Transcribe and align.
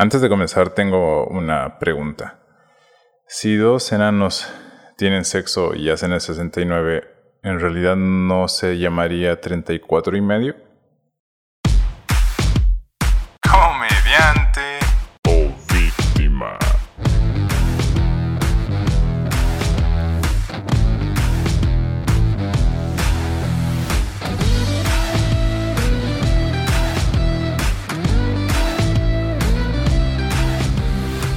Antes 0.00 0.20
de 0.20 0.28
comenzar 0.28 0.70
tengo 0.70 1.26
una 1.26 1.80
pregunta. 1.80 2.38
Si 3.26 3.56
dos 3.56 3.90
enanos 3.90 4.48
tienen 4.96 5.24
sexo 5.24 5.74
y 5.74 5.90
hacen 5.90 6.12
el 6.12 6.20
69, 6.20 7.02
¿en 7.42 7.58
realidad 7.58 7.96
no 7.96 8.46
se 8.46 8.78
llamaría 8.78 9.40
34 9.40 10.16
y 10.16 10.20
medio? 10.20 10.67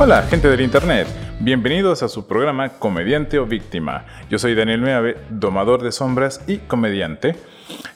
Hola, 0.03 0.23
gente 0.23 0.49
del 0.49 0.61
internet. 0.61 1.07
Bienvenidos 1.41 2.01
a 2.01 2.09
su 2.09 2.25
programa 2.25 2.69
Comediante 2.69 3.37
o 3.37 3.45
Víctima. 3.45 4.07
Yo 4.31 4.39
soy 4.39 4.55
Daniel 4.55 4.81
Meave, 4.81 5.15
domador 5.29 5.83
de 5.83 5.91
sombras 5.91 6.41
y 6.47 6.57
comediante. 6.57 7.35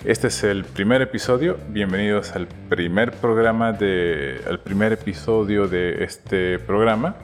Este 0.03 0.27
es 0.27 0.43
el 0.43 0.65
primer 0.65 1.02
episodio. 1.02 1.57
Bienvenidos 1.70 2.34
al 2.34 2.45
primer 2.45 3.12
programa 3.12 3.71
de 3.71 4.39
al 4.48 4.59
primer 4.59 4.93
episodio 4.93 5.67
de 5.67 6.03
este 6.03 6.59
programa. 6.59 7.15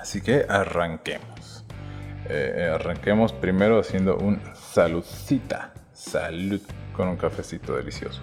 Así 0.00 0.20
que 0.20 0.46
arranquemos. 0.48 1.66
Eh, 2.28 2.70
arranquemos 2.72 3.32
primero 3.32 3.80
haciendo 3.80 4.18
un 4.18 4.40
saludcita. 4.54 5.74
Salud 5.92 6.60
con 6.96 7.08
un 7.08 7.16
cafecito 7.16 7.74
delicioso. 7.74 8.22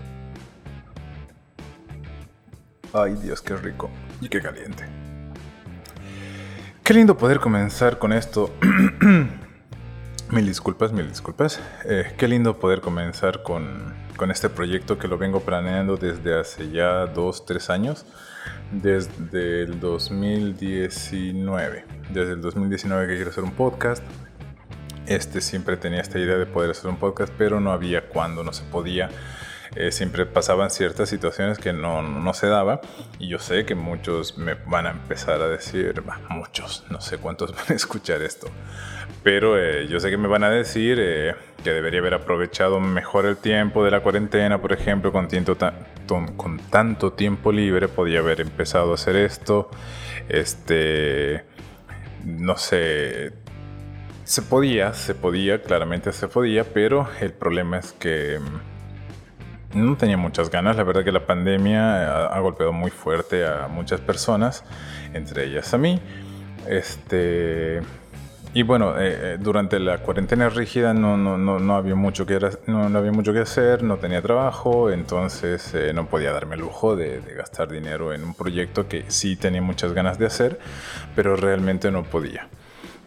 Ay 2.93 3.15
Dios, 3.15 3.41
qué 3.41 3.57
rico 3.57 3.89
y 4.21 4.29
qué 4.29 4.39
caliente. 4.39 5.00
Qué 6.83 6.95
lindo 6.95 7.15
poder 7.15 7.39
comenzar 7.39 7.99
con 7.99 8.11
esto. 8.11 8.49
mil 10.31 10.47
disculpas, 10.47 10.91
mil 10.91 11.07
disculpas. 11.07 11.61
Eh, 11.85 12.15
qué 12.17 12.27
lindo 12.27 12.57
poder 12.57 12.81
comenzar 12.81 13.43
con, 13.43 13.93
con, 14.17 14.31
este 14.31 14.49
proyecto 14.49 14.97
que 14.97 15.07
lo 15.07 15.19
vengo 15.19 15.41
planeando 15.41 15.95
desde 15.95 16.39
hace 16.39 16.71
ya 16.71 17.05
dos, 17.05 17.45
tres 17.45 17.69
años. 17.69 18.07
Desde 18.71 19.61
el 19.61 19.79
2019. 19.79 21.85
Desde 22.09 22.33
el 22.33 22.41
2019 22.41 23.07
que 23.07 23.15
quiero 23.15 23.29
hacer 23.29 23.43
un 23.43 23.51
podcast. 23.51 24.03
Este 25.05 25.39
siempre 25.39 25.77
tenía 25.77 26.01
esta 26.01 26.17
idea 26.17 26.37
de 26.37 26.47
poder 26.47 26.71
hacer 26.71 26.89
un 26.89 26.97
podcast, 26.97 27.31
pero 27.37 27.59
no 27.59 27.71
había 27.71 28.09
cuándo, 28.09 28.43
no 28.43 28.53
se 28.53 28.63
podía. 28.63 29.11
Eh, 29.75 29.93
siempre 29.93 30.25
pasaban 30.25 30.69
ciertas 30.69 31.07
situaciones 31.07 31.57
que 31.57 31.71
no, 31.71 32.01
no, 32.01 32.33
se 32.33 32.47
daba 32.47 32.81
y 33.19 33.29
yo 33.29 33.39
sé 33.39 33.65
que 33.65 33.73
muchos 33.73 34.37
me 34.37 34.55
van 34.65 34.85
a 34.85 34.91
empezar 34.91 35.41
a 35.41 35.47
decir, 35.47 36.03
muchos, 36.27 36.83
no 36.89 36.99
sé 36.99 37.19
cuántos 37.19 37.51
van 37.55 37.63
a 37.69 37.73
escuchar 37.73 38.21
esto, 38.21 38.47
pero 39.23 39.57
eh, 39.57 39.87
yo 39.87 40.01
sé 40.01 40.09
que 40.09 40.17
me 40.17 40.27
van 40.27 40.43
a 40.43 40.49
decir 40.49 40.97
eh, 40.99 41.35
que 41.63 41.71
debería 41.71 42.01
haber 42.01 42.15
aprovechado 42.15 42.81
mejor 42.81 43.25
el 43.25 43.37
tiempo 43.37 43.85
de 43.85 43.91
la 43.91 44.01
cuarentena, 44.01 44.61
por 44.61 44.73
ejemplo, 44.73 45.13
con, 45.13 45.29
tiempo 45.29 45.55
con 46.35 46.59
tanto 46.69 47.13
tiempo 47.13 47.53
libre, 47.53 47.87
podía 47.87 48.19
haber 48.19 48.41
empezado 48.41 48.91
a 48.91 48.95
hacer 48.95 49.15
esto, 49.15 49.69
este, 50.27 51.45
no 52.25 52.57
sé, 52.57 53.31
se 54.25 54.41
podía, 54.41 54.93
se 54.93 55.15
podía, 55.15 55.61
claramente 55.61 56.11
se 56.11 56.27
podía, 56.27 56.65
pero 56.65 57.07
el 57.21 57.31
problema 57.31 57.79
es 57.79 57.93
que 57.93 58.37
no 59.73 59.95
tenía 59.97 60.17
muchas 60.17 60.49
ganas, 60.49 60.75
la 60.75 60.83
verdad 60.83 61.03
que 61.03 61.11
la 61.11 61.25
pandemia 61.25 62.27
ha, 62.27 62.39
golpeado 62.39 62.73
muy 62.73 62.91
fuerte 62.91 63.45
a 63.45 63.67
muchas 63.67 63.99
personas, 64.01 64.63
entre 65.13 65.45
ellas 65.45 65.73
a 65.73 65.77
mí. 65.77 65.99
Este, 66.67 67.81
y 68.53 68.63
bueno, 68.63 68.99
eh, 68.99 69.33
eh, 69.33 69.37
durante 69.39 69.79
la 69.79 69.99
cuarentena 69.99 70.49
rígida 70.49 70.93
no, 70.93 71.15
no, 71.15 71.37
no, 71.37 71.59
no 71.59 71.75
había 71.75 71.95
mucho 71.95 72.25
que, 72.25 72.37
no, 72.67 72.97
había 72.97 73.11
mucho 73.11 73.31
que 73.31 73.39
hacer, 73.39 73.81
no 73.81 73.97
tenía 73.97 74.21
trabajo, 74.21 74.91
entonces 74.91 75.73
eh, 75.73 75.93
no 75.93 76.07
podía 76.07 76.33
darme 76.33 76.55
el 76.55 76.61
lujo 76.61 76.95
de, 76.95 77.21
de, 77.21 77.33
gastar 77.33 77.69
dinero 77.69 78.13
en 78.13 78.23
un 78.25 78.33
proyecto 78.33 78.89
que 78.89 79.05
sí 79.07 79.37
tenía 79.37 79.61
muchas 79.61 79.93
ganas 79.93 80.19
de 80.19 80.25
hacer, 80.25 80.59
pero 81.15 81.37
realmente 81.37 81.91
no 81.91 82.03
podía. 82.03 82.49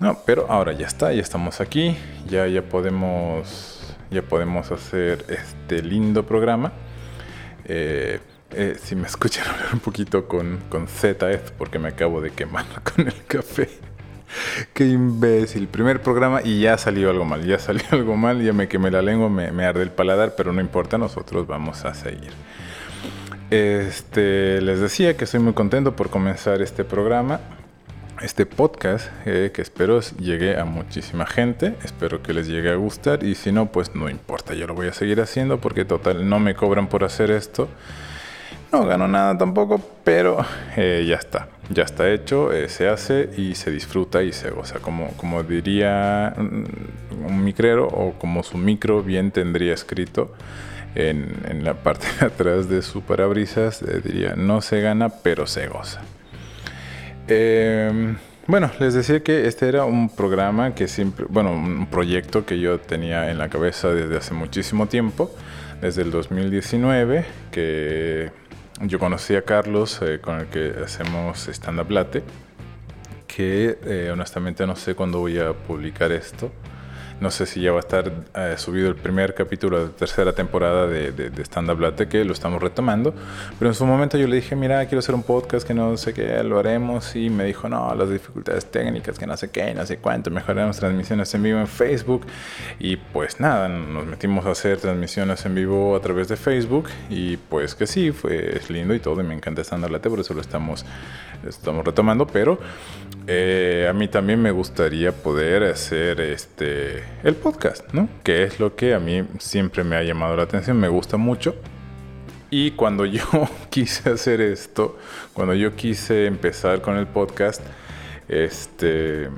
No, 0.00 0.18
pero 0.26 0.46
ahora 0.48 0.72
ya 0.72 0.86
está, 0.86 1.12
ya 1.12 1.20
estamos 1.20 1.60
aquí, 1.60 1.96
ya, 2.26 2.46
ya 2.46 2.62
podemos 2.62 3.73
ya 4.14 4.22
podemos 4.22 4.70
hacer 4.70 5.24
este 5.28 5.82
lindo 5.82 6.24
programa. 6.24 6.72
Eh, 7.66 8.20
eh, 8.52 8.76
si 8.80 8.94
me 8.94 9.06
escuchan 9.06 9.46
hablar 9.48 9.68
un 9.72 9.80
poquito 9.80 10.26
con, 10.26 10.60
con 10.68 10.88
Z 10.88 11.30
es 11.30 11.50
porque 11.50 11.78
me 11.78 11.88
acabo 11.88 12.20
de 12.20 12.30
quemar 12.30 12.64
con 12.82 13.06
el 13.06 13.24
café. 13.26 13.68
Qué 14.72 14.86
imbécil. 14.86 15.68
Primer 15.68 16.00
programa 16.02 16.40
y 16.42 16.60
ya 16.60 16.78
salió 16.78 17.10
algo 17.10 17.24
mal. 17.24 17.44
Ya 17.44 17.58
salió 17.58 17.84
algo 17.90 18.16
mal, 18.16 18.42
ya 18.42 18.52
me 18.52 18.68
quemé 18.68 18.90
la 18.90 19.02
lengua, 19.02 19.28
me, 19.28 19.52
me 19.52 19.64
arde 19.64 19.82
el 19.82 19.90
paladar, 19.90 20.34
pero 20.36 20.52
no 20.52 20.60
importa, 20.60 20.96
nosotros 20.96 21.46
vamos 21.46 21.84
a 21.84 21.94
seguir. 21.94 22.32
Este, 23.50 24.60
les 24.62 24.80
decía 24.80 25.16
que 25.16 25.24
estoy 25.24 25.40
muy 25.40 25.52
contento 25.52 25.94
por 25.94 26.08
comenzar 26.08 26.62
este 26.62 26.82
programa 26.82 27.40
este 28.24 28.46
podcast 28.46 29.10
eh, 29.26 29.50
que 29.52 29.60
espero 29.60 30.00
llegue 30.00 30.58
a 30.58 30.64
muchísima 30.64 31.26
gente, 31.26 31.74
espero 31.84 32.22
que 32.22 32.32
les 32.32 32.48
llegue 32.48 32.70
a 32.70 32.74
gustar 32.76 33.22
y 33.22 33.34
si 33.34 33.52
no, 33.52 33.66
pues 33.66 33.94
no 33.94 34.08
importa, 34.08 34.54
yo 34.54 34.66
lo 34.66 34.74
voy 34.74 34.88
a 34.88 34.94
seguir 34.94 35.20
haciendo 35.20 35.58
porque 35.58 35.84
total 35.84 36.26
no 36.26 36.40
me 36.40 36.54
cobran 36.54 36.88
por 36.88 37.04
hacer 37.04 37.30
esto, 37.30 37.68
no 38.72 38.86
gano 38.86 39.08
nada 39.08 39.36
tampoco, 39.36 39.78
pero 40.04 40.38
eh, 40.74 41.04
ya 41.06 41.16
está, 41.16 41.48
ya 41.68 41.82
está 41.82 42.10
hecho, 42.10 42.50
eh, 42.50 42.70
se 42.70 42.88
hace 42.88 43.28
y 43.36 43.56
se 43.56 43.70
disfruta 43.70 44.22
y 44.22 44.32
se 44.32 44.48
goza, 44.48 44.78
como, 44.78 45.08
como 45.18 45.42
diría 45.42 46.32
un 46.38 47.44
micrero 47.44 47.86
o 47.88 48.14
como 48.18 48.42
su 48.42 48.56
micro 48.56 49.02
bien 49.02 49.30
tendría 49.32 49.74
escrito. 49.74 50.32
En 50.96 51.64
la 51.64 51.74
parte 51.82 52.06
de 52.20 52.26
atrás 52.26 52.68
de 52.68 52.80
su 52.80 53.02
parabrisas 53.02 53.84
diría 54.04 54.36
no 54.36 54.60
se 54.60 54.80
gana 54.80 55.08
pero 55.08 55.44
se 55.44 55.66
goza 55.66 56.00
eh, 57.28 58.16
bueno, 58.46 58.70
les 58.78 58.92
decía 58.92 59.20
que 59.22 59.46
este 59.46 59.68
era 59.68 59.86
un 59.86 60.10
programa 60.10 60.74
que 60.74 60.86
siempre, 60.86 61.24
bueno, 61.28 61.52
un 61.52 61.86
proyecto 61.86 62.44
que 62.44 62.60
yo 62.60 62.78
tenía 62.78 63.30
en 63.30 63.38
la 63.38 63.48
cabeza 63.48 63.88
desde 63.88 64.18
hace 64.18 64.34
muchísimo 64.34 64.86
tiempo, 64.86 65.34
desde 65.80 66.02
el 66.02 66.10
2019, 66.10 67.24
que 67.50 68.30
yo 68.82 68.98
conocí 68.98 69.34
a 69.34 69.42
Carlos, 69.42 70.00
eh, 70.02 70.18
con 70.20 70.40
el 70.40 70.46
que 70.46 70.74
hacemos 70.84 71.48
Stand 71.48 71.80
Up 71.80 71.90
Late, 71.90 72.22
que 73.26 73.78
eh, 73.84 74.10
honestamente 74.12 74.66
no 74.66 74.76
sé 74.76 74.94
cuándo 74.94 75.20
voy 75.20 75.38
a 75.38 75.54
publicar 75.54 76.12
esto. 76.12 76.52
No 77.20 77.30
sé 77.30 77.46
si 77.46 77.60
ya 77.60 77.70
va 77.70 77.78
a 77.78 77.80
estar 77.80 78.12
eh, 78.34 78.54
subido 78.58 78.88
el 78.88 78.96
primer 78.96 79.34
capítulo 79.34 79.86
de 79.86 79.92
tercera 79.92 80.32
temporada 80.32 80.86
de, 80.86 81.12
de, 81.12 81.42
Stand 81.42 81.70
Up 81.70 81.80
Latte, 81.80 82.08
que 82.08 82.24
lo 82.24 82.32
estamos 82.32 82.60
retomando. 82.60 83.14
Pero 83.58 83.70
en 83.70 83.74
su 83.74 83.86
momento 83.86 84.18
yo 84.18 84.26
le 84.26 84.36
dije, 84.36 84.56
mira, 84.56 84.84
quiero 84.86 84.98
hacer 84.98 85.14
un 85.14 85.22
podcast 85.22 85.66
que 85.66 85.74
no 85.74 85.96
sé 85.96 86.12
qué, 86.12 86.42
lo 86.42 86.58
haremos. 86.58 87.14
Y 87.14 87.30
me 87.30 87.44
dijo, 87.44 87.68
no, 87.68 87.94
las 87.94 88.10
dificultades 88.10 88.66
técnicas, 88.66 89.18
que 89.18 89.26
no 89.26 89.36
sé 89.36 89.50
qué, 89.50 89.72
no 89.74 89.86
sé 89.86 89.98
cuánto, 89.98 90.30
mejoraremos 90.30 90.76
transmisiones 90.76 91.32
en 91.34 91.42
vivo 91.44 91.60
en 91.60 91.68
Facebook. 91.68 92.26
Y 92.80 92.96
pues 92.96 93.38
nada, 93.38 93.68
nos 93.68 94.06
metimos 94.06 94.44
a 94.46 94.50
hacer 94.50 94.78
transmisiones 94.78 95.46
en 95.46 95.54
vivo 95.54 95.94
a 95.94 96.00
través 96.00 96.28
de 96.28 96.36
Facebook. 96.36 96.88
Y 97.08 97.36
pues 97.36 97.76
que 97.76 97.86
sí, 97.86 98.10
fue 98.10 98.56
es 98.56 98.70
lindo 98.70 98.92
y 98.92 98.98
todo. 98.98 99.20
Y 99.20 99.24
me 99.24 99.34
encanta 99.34 99.62
Stand 99.62 99.84
Up 99.84 99.90
Latte, 99.90 100.10
por 100.10 100.18
eso 100.18 100.34
lo 100.34 100.40
estamos, 100.40 100.84
estamos 101.46 101.84
retomando. 101.84 102.26
Pero 102.26 102.58
eh, 103.28 103.86
a 103.88 103.92
mí 103.92 104.08
también 104.08 104.42
me 104.42 104.50
gustaría 104.50 105.12
poder 105.12 105.62
hacer 105.62 106.20
este 106.20 107.03
el 107.22 107.34
podcast, 107.34 107.92
¿no? 107.92 108.08
Que 108.22 108.44
es 108.44 108.60
lo 108.60 108.76
que 108.76 108.94
a 108.94 109.00
mí 109.00 109.24
siempre 109.38 109.84
me 109.84 109.96
ha 109.96 110.02
llamado 110.02 110.36
la 110.36 110.42
atención, 110.44 110.78
me 110.78 110.88
gusta 110.88 111.16
mucho. 111.16 111.54
Y 112.50 112.72
cuando 112.72 113.04
yo 113.06 113.22
quise 113.70 114.10
hacer 114.10 114.40
esto, 114.40 114.98
cuando 115.32 115.54
yo 115.54 115.74
quise 115.74 116.26
empezar 116.26 116.80
con 116.82 116.96
el 116.96 117.06
podcast, 117.06 117.62
este 118.28 119.30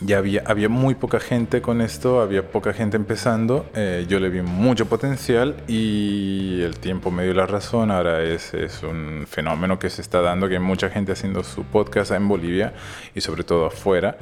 ya 0.00 0.18
había, 0.18 0.42
había 0.46 0.68
muy 0.68 0.94
poca 0.94 1.18
gente 1.18 1.60
con 1.60 1.80
esto, 1.80 2.20
había 2.20 2.50
poca 2.50 2.72
gente 2.72 2.96
empezando, 2.96 3.68
eh, 3.74 4.06
yo 4.08 4.20
le 4.20 4.28
vi 4.28 4.42
mucho 4.42 4.86
potencial 4.86 5.56
y 5.66 6.60
el 6.62 6.78
tiempo 6.78 7.10
me 7.10 7.24
dio 7.24 7.34
la 7.34 7.46
razón, 7.46 7.90
ahora 7.90 8.22
es, 8.22 8.54
es, 8.54 8.82
un 8.82 9.26
fenómeno 9.28 9.78
que 9.78 9.90
se 9.90 10.00
está 10.02 10.20
dando, 10.20 10.48
que 10.48 10.54
hay 10.54 10.60
mucha 10.60 10.88
gente 10.88 11.12
haciendo 11.12 11.42
su 11.42 11.64
podcast 11.64 12.12
en 12.12 12.28
Bolivia 12.28 12.74
y 13.14 13.20
sobre 13.20 13.42
todo 13.42 13.66
afuera. 13.66 14.18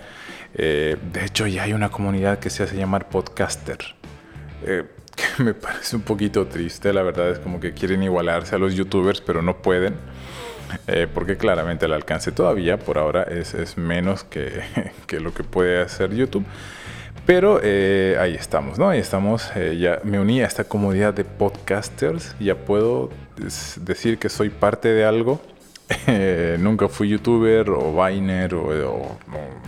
Eh, 0.55 0.97
de 1.13 1.25
hecho 1.25 1.47
ya 1.47 1.65
hay 1.65 1.75
una 1.75 1.91
comunidad 1.91 2.39
que 2.39 2.49
se 2.49 2.63
hace 2.63 2.77
llamar 2.77 3.09
podcaster. 3.11 3.79
Eh, 4.65 4.85
que 5.17 5.43
me 5.43 5.55
parece 5.55 5.97
un 5.97 6.03
poquito 6.03 6.47
triste, 6.47 6.93
la 6.93 7.03
verdad 7.03 7.31
es 7.31 7.39
como 7.39 7.61
que 7.61 7.73
quieren 7.73 8.03
igualarse 8.03 8.55
a 8.55 8.59
los 8.59 8.75
youtubers, 8.75 9.21
pero 9.21 9.43
no 9.43 9.59
pueden. 9.63 9.95
Eh, 10.87 11.07
porque 11.13 11.37
claramente 11.37 11.87
el 11.87 11.93
alcance 11.93 12.33
todavía 12.33 12.79
por 12.79 12.99
ahora 12.99 13.23
es, 13.23 13.55
es 13.55 13.77
menos 13.77 14.25
que, 14.25 14.63
que, 15.07 15.21
lo 15.21 15.33
que 15.33 15.45
puede 15.45 15.83
hacer 15.83 16.15
YouTube. 16.15 16.45
Pero 17.25 17.61
eh, 17.63 18.17
ahí 18.21 18.35
estamos, 18.35 18.79
¿no? 18.79 18.89
Ahí 18.89 19.01
estamos. 19.01 19.51
Eh, 19.57 19.77
ya 19.79 20.01
me 20.05 20.21
uní 20.21 20.43
a 20.43 20.47
esta 20.47 20.65
comunidad 20.65 21.13
de 21.13 21.25
podcasters. 21.25 22.37
Ya 22.39 22.55
puedo 22.55 23.11
decir 23.81 24.19
que 24.19 24.29
soy 24.29 24.51
parte 24.51 24.89
de 24.89 25.05
algo. 25.05 25.41
Nunca 26.59 26.89
fui 26.89 27.09
youtuber 27.09 27.71
o 27.71 28.05
Viner 28.05 28.55
o, 28.55 28.63
o, 28.63 29.19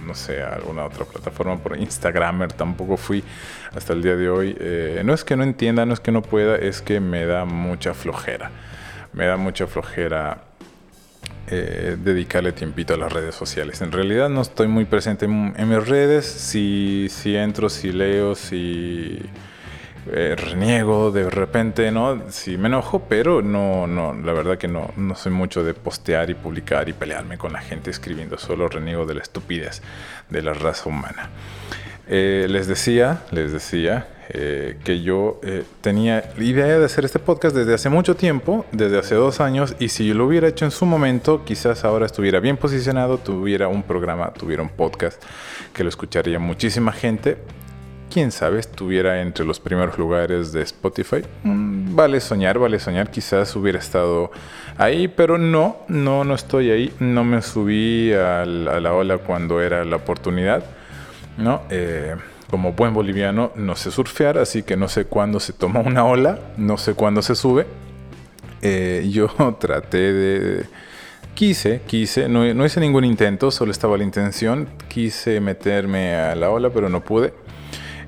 no 0.04 0.14
sé, 0.14 0.42
alguna 0.42 0.84
otra 0.84 1.04
plataforma 1.04 1.56
por 1.58 1.76
Instagramer 1.78 2.52
tampoco 2.52 2.96
fui 2.96 3.22
hasta 3.72 3.92
el 3.92 4.02
día 4.02 4.16
de 4.16 4.28
hoy. 4.28 4.56
No 5.04 5.14
es 5.14 5.22
que 5.22 5.36
no 5.36 5.44
entienda, 5.44 5.86
no 5.86 5.94
es 5.94 6.00
que 6.00 6.10
no 6.10 6.22
pueda, 6.22 6.56
es 6.56 6.82
que 6.82 6.98
me 6.98 7.24
da 7.24 7.44
mucha 7.44 7.94
flojera. 7.94 8.50
Me 9.12 9.26
da 9.26 9.36
mucha 9.36 9.68
flojera 9.68 10.47
eh, 11.50 11.96
dedicarle 11.98 12.52
tiempito 12.52 12.94
a 12.94 12.96
las 12.96 13.12
redes 13.12 13.34
sociales. 13.34 13.80
En 13.80 13.92
realidad 13.92 14.28
no 14.28 14.42
estoy 14.42 14.68
muy 14.68 14.84
presente 14.84 15.24
en, 15.24 15.68
mis 15.68 15.88
redes. 15.88 16.26
Si, 16.26 17.08
si 17.10 17.36
entro, 17.36 17.68
si 17.68 17.92
leo, 17.92 18.34
si 18.34 19.18
eh, 20.12 20.36
reniego 20.36 21.10
de 21.10 21.30
repente, 21.30 21.90
¿no? 21.90 22.22
Sí 22.30 22.56
me 22.58 22.68
enojo, 22.68 23.06
pero 23.08 23.42
no, 23.42 23.86
no, 23.86 24.14
la 24.14 24.32
verdad 24.32 24.58
que 24.58 24.68
no, 24.68 24.92
no 24.96 25.14
soy 25.14 25.32
mucho 25.32 25.64
de 25.64 25.74
postear 25.74 26.30
y 26.30 26.34
publicar 26.34 26.88
y 26.88 26.92
pelearme 26.92 27.38
con 27.38 27.52
la 27.52 27.60
gente 27.60 27.90
escribiendo, 27.90 28.36
solo 28.38 28.68
reniego 28.68 29.06
de 29.06 29.14
la 29.14 29.22
estupidez 29.22 29.82
de 30.28 30.42
la 30.42 30.52
raza 30.52 30.88
humana. 30.88 31.30
Eh, 32.08 32.46
les 32.48 32.66
decía, 32.66 33.22
les 33.30 33.52
decía 33.52 34.06
eh, 34.30 34.76
que 34.84 35.00
yo 35.00 35.40
eh, 35.42 35.64
tenía 35.80 36.32
la 36.36 36.44
idea 36.44 36.78
de 36.78 36.84
hacer 36.84 37.04
este 37.06 37.18
podcast 37.18 37.56
desde 37.56 37.72
hace 37.72 37.88
mucho 37.88 38.14
tiempo, 38.14 38.66
desde 38.72 38.98
hace 38.98 39.14
dos 39.14 39.40
años, 39.40 39.74
y 39.78 39.88
si 39.88 40.12
lo 40.12 40.26
hubiera 40.26 40.48
hecho 40.48 40.66
en 40.66 40.70
su 40.70 40.84
momento, 40.84 41.44
quizás 41.44 41.84
ahora 41.84 42.04
estuviera 42.04 42.38
bien 42.38 42.58
posicionado, 42.58 43.16
tuviera 43.16 43.68
un 43.68 43.82
programa, 43.82 44.32
tuviera 44.34 44.62
un 44.62 44.68
podcast 44.68 45.22
que 45.72 45.82
lo 45.82 45.88
escucharía 45.88 46.38
muchísima 46.38 46.92
gente, 46.92 47.38
quién 48.10 48.30
sabe, 48.30 48.60
estuviera 48.60 49.22
entre 49.22 49.46
los 49.46 49.60
primeros 49.60 49.96
lugares 49.96 50.52
de 50.52 50.62
Spotify. 50.62 51.22
Mm, 51.44 51.94
vale 51.94 52.20
soñar, 52.20 52.58
vale 52.58 52.78
soñar, 52.78 53.10
quizás 53.10 53.54
hubiera 53.56 53.78
estado 53.78 54.30
ahí, 54.76 55.08
pero 55.08 55.38
no, 55.38 55.78
no, 55.88 56.24
no 56.24 56.34
estoy 56.34 56.70
ahí. 56.70 56.92
No 56.98 57.24
me 57.24 57.40
subí 57.42 58.12
a 58.12 58.44
la, 58.44 58.76
a 58.76 58.80
la 58.80 58.92
ola 58.92 59.18
cuando 59.18 59.60
era 59.60 59.84
la 59.84 59.96
oportunidad, 59.96 60.64
¿no? 61.36 61.62
Eh, 61.70 62.16
como 62.50 62.72
buen 62.72 62.94
boliviano, 62.94 63.52
no 63.56 63.76
sé 63.76 63.90
surfear, 63.90 64.38
así 64.38 64.62
que 64.62 64.76
no 64.76 64.88
sé 64.88 65.04
cuándo 65.04 65.38
se 65.40 65.52
toma 65.52 65.80
una 65.80 66.04
ola, 66.04 66.38
no 66.56 66.78
sé 66.78 66.94
cuándo 66.94 67.22
se 67.22 67.34
sube. 67.34 67.66
Eh, 68.62 69.08
yo 69.10 69.28
traté 69.60 70.12
de... 70.12 70.66
Quise, 71.34 71.82
quise, 71.86 72.28
no, 72.28 72.66
hice 72.66 72.80
ningún 72.80 73.04
intento, 73.04 73.52
solo 73.52 73.70
estaba 73.70 73.96
la 73.96 74.02
intención. 74.02 74.68
Quise 74.88 75.40
meterme 75.40 76.16
a 76.16 76.34
la 76.34 76.50
ola, 76.50 76.70
pero 76.70 76.88
no 76.88 77.04
pude. 77.04 77.32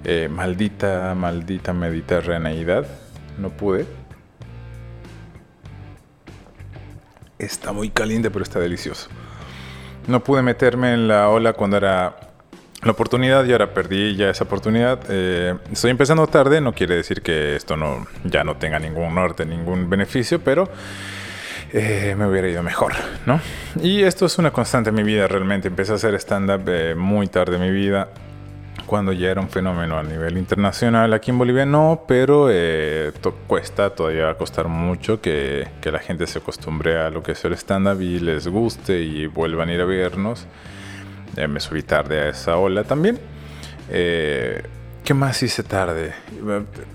Eh, 0.02 0.28
maldita, 0.28 1.14
maldita 1.14 1.72
mediterraneidad. 1.72 2.86
No 3.38 3.50
pude. 3.50 3.86
Está 7.38 7.70
muy 7.70 7.90
caliente, 7.90 8.32
pero 8.32 8.42
está 8.42 8.58
delicioso. 8.58 9.10
No 10.08 10.24
pude 10.24 10.42
meterme 10.42 10.92
en 10.92 11.06
la 11.06 11.28
ola 11.28 11.52
cuando 11.52 11.76
era 11.76 12.29
la 12.82 12.92
oportunidad 12.92 13.44
y 13.44 13.52
ahora 13.52 13.74
perdí 13.74 14.16
ya 14.16 14.30
esa 14.30 14.44
oportunidad. 14.44 15.00
Eh, 15.08 15.54
estoy 15.72 15.90
empezando 15.90 16.26
tarde, 16.26 16.60
no 16.60 16.72
quiere 16.72 16.96
decir 16.96 17.22
que 17.22 17.56
esto 17.56 17.76
no, 17.76 18.06
ya 18.24 18.44
no 18.44 18.56
tenga 18.56 18.78
ningún 18.78 19.14
norte, 19.14 19.44
ningún 19.44 19.90
beneficio, 19.90 20.40
pero 20.40 20.68
eh, 21.72 22.14
me 22.18 22.26
hubiera 22.26 22.48
ido 22.48 22.62
mejor, 22.62 22.94
¿no? 23.26 23.40
Y 23.80 24.02
esto 24.02 24.26
es 24.26 24.38
una 24.38 24.50
constante 24.50 24.90
en 24.90 24.96
mi 24.96 25.02
vida, 25.02 25.28
realmente. 25.28 25.68
Empecé 25.68 25.92
a 25.92 25.94
hacer 25.96 26.14
stand-up 26.14 26.64
eh, 26.66 26.94
muy 26.96 27.28
tarde 27.28 27.56
en 27.56 27.62
mi 27.62 27.70
vida 27.70 28.08
cuando 28.86 29.12
ya 29.12 29.30
era 29.30 29.40
un 29.40 29.48
fenómeno 29.48 29.96
a 29.96 30.02
nivel 30.02 30.36
internacional. 30.36 31.12
Aquí 31.12 31.30
en 31.30 31.38
Bolivia 31.38 31.66
no, 31.66 32.04
pero 32.08 32.48
eh, 32.50 33.12
to 33.20 33.34
cuesta, 33.46 33.90
todavía 33.90 34.24
va 34.24 34.30
a 34.32 34.36
costar 34.36 34.66
mucho 34.66 35.20
que, 35.20 35.68
que, 35.80 35.92
la 35.92 36.00
gente 36.00 36.26
se 36.26 36.40
acostumbre 36.40 36.98
a 36.98 37.08
lo 37.08 37.22
que 37.22 37.32
es 37.32 37.44
el 37.44 37.52
stand-up 37.52 38.00
y 38.00 38.18
les 38.18 38.48
guste 38.48 39.00
y 39.00 39.28
vuelvan 39.28 39.68
a 39.68 39.74
ir 39.74 39.80
a 39.80 39.84
vernos. 39.84 40.46
Eh, 41.36 41.48
me 41.48 41.60
subí 41.60 41.82
tarde 41.82 42.20
a 42.20 42.28
esa 42.28 42.56
ola 42.56 42.84
también. 42.84 43.18
Eh, 43.88 44.62
¿Qué 45.04 45.14
más 45.14 45.42
hice 45.42 45.62
tarde? 45.62 46.12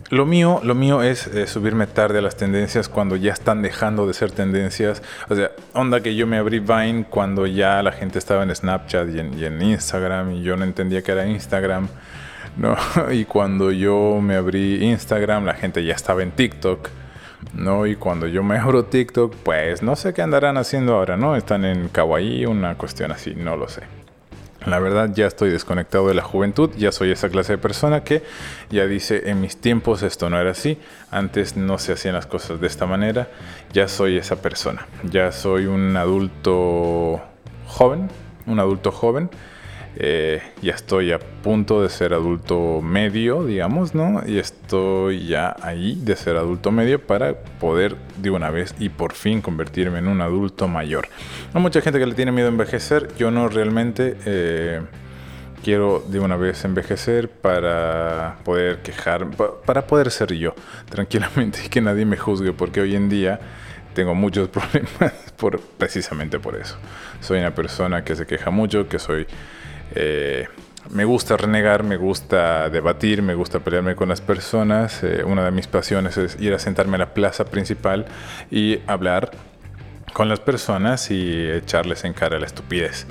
Lo 0.10 0.26
mío, 0.26 0.62
lo 0.64 0.76
mío 0.76 1.02
es 1.02 1.28
eh, 1.28 1.48
subirme 1.48 1.88
tarde 1.88 2.20
a 2.20 2.22
las 2.22 2.38
tendencias 2.38 2.88
cuando 2.88 3.16
ya 3.16 3.34
están 3.34 3.62
dejando 3.62 4.08
de 4.08 4.14
ser 4.14 4.32
tendencias. 4.32 5.02
O 5.28 5.36
sea, 5.36 5.52
onda 5.74 6.02
que 6.02 6.16
yo 6.16 6.28
me 6.28 6.38
abrí 6.38 6.60
Vine 6.60 7.06
cuando 7.10 7.46
ya 7.46 7.82
la 7.84 7.92
gente 7.92 8.20
estaba 8.20 8.44
en 8.44 8.56
Snapchat 8.56 9.10
y 9.10 9.20
en, 9.20 9.38
y 9.38 9.46
en 9.46 9.62
Instagram 9.62 10.32
y 10.34 10.44
yo 10.44 10.56
no 10.56 10.64
entendía 10.64 11.02
que 11.02 11.12
era 11.12 11.26
Instagram. 11.26 11.90
¿no? 12.58 12.78
Y 13.12 13.26
cuando 13.26 13.72
yo 13.72 14.20
me 14.22 14.36
abrí 14.36 14.86
Instagram, 14.86 15.46
la 15.46 15.56
gente 15.56 15.84
ya 15.84 15.96
estaba 15.96 16.24
en 16.24 16.32
TikTok. 16.32 16.90
¿no? 17.54 17.86
Y 17.86 17.96
cuando 17.96 18.28
yo 18.28 18.44
me 18.44 18.58
abro 18.58 18.86
TikTok, 18.86 19.36
pues 19.44 19.82
no 19.84 19.96
sé 19.96 20.14
qué 20.14 20.22
andarán 20.22 20.58
haciendo 20.58 20.96
ahora, 20.96 21.18
¿no? 21.18 21.36
Están 21.36 21.66
en 21.66 21.90
Kawaii, 21.90 22.46
una 22.46 22.76
cuestión 22.76 23.12
así, 23.12 23.36
no 23.36 23.56
lo 23.58 23.68
sé. 23.68 23.84
La 24.66 24.80
verdad 24.80 25.12
ya 25.14 25.28
estoy 25.28 25.52
desconectado 25.52 26.08
de 26.08 26.16
la 26.16 26.24
juventud, 26.24 26.72
ya 26.76 26.92
soy 26.92 27.12
esa 27.12 27.30
clase 27.30 27.54
de 27.54 27.58
persona 27.60 28.04
que 28.04 28.24
ya 28.72 28.88
dice, 28.88 29.30
en 29.30 29.40
mis 29.40 29.58
tiempos 29.58 30.02
esto 30.02 30.30
no 30.30 30.40
era 30.40 30.52
así, 30.52 30.80
antes 31.12 31.56
no 31.56 31.78
se 31.78 31.94
hacían 31.94 32.16
las 32.16 32.26
cosas 32.26 32.60
de 32.60 32.66
esta 32.66 32.88
manera, 32.88 33.28
ya 33.74 33.88
soy 33.88 34.18
esa 34.18 34.42
persona, 34.42 34.88
ya 35.04 35.32
soy 35.32 35.68
un 35.68 35.96
adulto 35.98 37.22
joven, 37.68 38.10
un 38.48 38.60
adulto 38.60 38.92
joven, 38.92 39.30
eh, 39.98 40.42
ya 40.62 40.74
estoy 40.74 41.14
a 41.14 41.20
punto 41.20 41.82
de 41.82 41.90
ser 41.90 42.14
adulto 42.14 42.82
medio, 42.82 43.46
digamos, 43.46 43.96
¿no? 43.96 44.22
Y 44.26 44.40
estoy 44.40 45.28
ya 45.28 45.56
ahí 45.62 45.98
de 46.02 46.16
ser 46.16 46.36
adulto 46.36 46.72
medio 46.72 47.02
para 47.02 47.36
poder 47.36 47.96
de 48.18 48.30
una 48.30 48.50
vez 48.50 48.76
y 48.80 48.90
por 48.90 49.14
fin 49.14 49.42
convertirme 49.42 50.00
en 50.00 50.08
un 50.08 50.22
adulto 50.22 50.68
mayor. 50.68 51.08
Hay 51.54 51.62
mucha 51.62 51.80
gente 51.82 52.00
que 52.00 52.06
le 52.06 52.16
tiene 52.16 52.32
miedo 52.34 52.48
a 52.48 52.52
envejecer, 52.52 53.16
yo 53.18 53.32
no 53.32 53.48
realmente 53.48 54.18
eh, 54.26 54.82
quiero 55.64 56.04
de 56.08 56.20
una 56.20 56.36
vez 56.36 56.66
envejecer 56.66 57.30
para 57.30 58.38
poder 58.44 58.80
quejar, 58.80 59.28
para 59.66 59.88
poder 59.88 60.12
ser 60.12 60.34
yo 60.34 60.56
tranquilamente 60.90 61.60
y 61.66 61.70
que 61.70 61.80
nadie 61.80 62.06
me 62.06 62.18
juzgue, 62.18 62.52
porque 62.52 62.82
hoy 62.82 62.96
en 62.96 63.08
día 63.08 63.40
tengo 63.94 64.14
muchos 64.14 64.50
problemas 64.50 65.14
por, 65.38 65.62
precisamente 65.62 66.38
por 66.38 66.56
eso. 66.58 66.76
Soy 67.22 67.40
una 67.40 67.56
persona 67.56 68.04
que 68.04 68.16
se 68.16 68.28
queja 68.28 68.52
mucho, 68.52 68.90
que 68.90 69.00
soy 69.00 69.26
eh, 69.94 70.48
me 70.90 71.06
gusta 71.06 71.38
renegar, 71.38 71.84
me 71.84 71.98
gusta 71.98 72.70
debatir, 72.70 73.22
me 73.22 73.34
gusta 73.34 73.60
pelearme 73.60 73.96
con 73.96 74.10
las 74.10 74.22
personas. 74.22 75.04
Eh, 75.04 75.24
una 75.24 75.44
de 75.46 75.52
mis 75.52 75.68
pasiones 75.68 76.18
es 76.18 76.40
ir 76.40 76.54
a 76.54 76.60
sentarme 76.60 76.96
a 76.96 77.00
la 77.00 77.14
plaza 77.14 77.46
principal 77.46 78.06
y 78.52 78.80
hablar 78.88 79.32
con 80.14 80.30
las 80.30 80.40
personas 80.40 81.12
y 81.12 81.50
echarles 81.50 82.06
en 82.06 82.14
cara 82.14 82.40
la 82.40 82.46
estupidez 82.46 83.08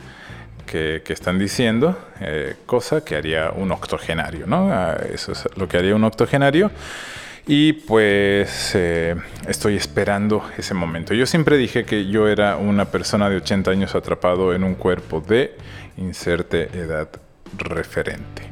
que, 0.66 1.02
están 1.06 1.38
diciendo, 1.38 1.96
eh, 2.20 2.56
cosa 2.66 3.04
que 3.04 3.14
haría 3.14 3.52
un 3.52 3.70
octogenario, 3.70 4.46
¿no? 4.46 4.72
Ah, 4.72 4.96
eso 5.12 5.30
es 5.30 5.48
lo 5.56 5.68
que 5.68 5.76
haría 5.76 5.94
un 5.94 6.02
octogenario. 6.02 6.70
Y 7.46 7.74
pues 7.74 8.74
estoy 8.74 9.76
esperando 9.76 10.42
ese 10.56 10.72
momento. 10.72 11.12
Yo 11.12 11.26
siempre 11.26 11.58
dije 11.58 11.84
que 11.84 12.06
yo 12.06 12.26
era 12.26 12.56
una 12.56 12.86
persona 12.86 13.28
de 13.28 13.36
80 13.36 13.70
años 13.70 13.94
atrapado 13.94 14.54
en 14.54 14.64
un 14.64 14.74
cuerpo 14.74 15.20
de 15.20 15.54
inserte 15.96 16.68
edad 16.78 17.08
referente. 17.58 18.42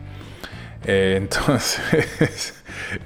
Eh, 0.84 1.14
entonces, 1.16 2.54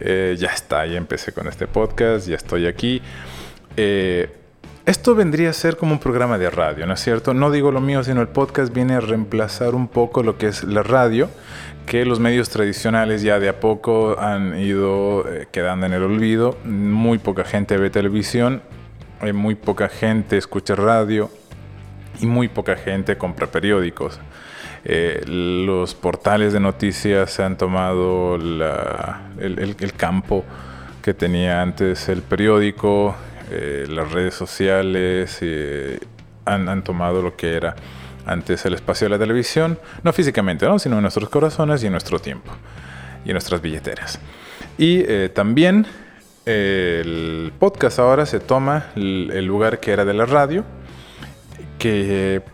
eh, 0.00 0.37
ya 0.38 0.49
está, 0.49 0.87
ya 0.87 0.97
empecé 0.97 1.33
con 1.33 1.47
este 1.47 1.66
podcast, 1.66 2.28
ya 2.28 2.37
estoy 2.37 2.66
aquí. 2.66 3.02
Eh, 3.76 4.31
esto 4.85 5.16
vendría 5.16 5.50
a 5.50 5.52
ser 5.52 5.76
como 5.76 5.93
un 5.93 5.99
programa 5.99 6.38
de 6.38 6.49
radio, 6.49 6.87
¿no 6.87 6.95
es 6.95 7.00
cierto? 7.00 7.35
No 7.35 7.50
digo 7.50 7.73
lo 7.73 7.81
mío, 7.81 8.05
sino 8.05 8.21
el 8.21 8.28
podcast 8.28 8.73
viene 8.73 8.95
a 8.95 9.00
reemplazar 9.00 9.75
un 9.75 9.88
poco 9.88 10.23
lo 10.23 10.38
que 10.38 10.47
es 10.47 10.62
la 10.62 10.85
radio, 10.85 11.28
que 11.87 12.05
los 12.05 12.21
medios 12.21 12.50
tradicionales 12.50 13.23
ya 13.23 13.40
de 13.40 13.49
a 13.49 13.59
poco 13.59 14.16
han 14.21 14.61
ido 14.61 15.25
quedando 15.50 15.87
en 15.87 15.93
el 15.93 16.05
olvido. 16.05 16.57
Muy 16.64 17.19
poca 17.19 17.45
gente 17.45 17.76
ve 17.78 17.90
televisión, 17.90 18.62
muy 19.35 19.57
poca 19.57 19.88
gente 19.88 20.37
escucha 20.37 20.76
radio 20.76 21.31
y 22.20 22.26
muy 22.26 22.49
poca 22.49 22.76
gente 22.76 23.16
compra 23.16 23.46
periódicos. 23.46 24.20
Eh, 24.85 25.25
los 25.26 25.94
portales 25.94 26.52
de 26.52 26.61
noticias 26.61 27.32
se 27.32 27.42
han 27.42 27.58
tomado 27.58 28.37
el, 28.37 29.92
campo 29.96 30.44
que 31.02 31.12
tenía 31.12 31.61
antes 31.61 32.08
el 32.08 32.23
periódico, 32.23 33.16
eh, 33.50 33.87
las 33.88 34.12
redes 34.12 34.35
sociales 34.35 35.38
eh, 35.40 35.99
han, 36.44 36.85
tomado 36.85 37.20
lo 37.20 37.37
que 37.37 37.56
era 37.56 37.75
antes 38.26 38.64
el 38.64 38.75
espacio 38.75 39.06
de 39.06 39.11
la 39.11 39.18
televisión, 39.18 39.78
no 40.04 40.12
físicamente, 40.12 40.66
¿no? 40.66 40.78
sino 40.78 40.96
en 40.96 41.02
nuestros 41.02 41.28
corazones 41.30 41.82
y 41.82 41.87
en 41.87 41.92
nuestro 41.92 42.20
tiempo 42.20 42.52
y 43.25 43.30
en 43.30 43.35
nuestras 43.35 43.61
billeteras. 43.61 44.20
Y 44.78 45.02
también 45.28 45.87
el 46.44 47.52
podcast 47.58 47.99
ahora 47.99 48.25
se 48.25 48.38
toma 48.38 48.87
el, 48.94 49.44
lugar 49.44 49.80
que 49.80 49.90
era 49.90 50.04
de 50.04 50.14
la 50.14 50.26
radio, 50.26 50.64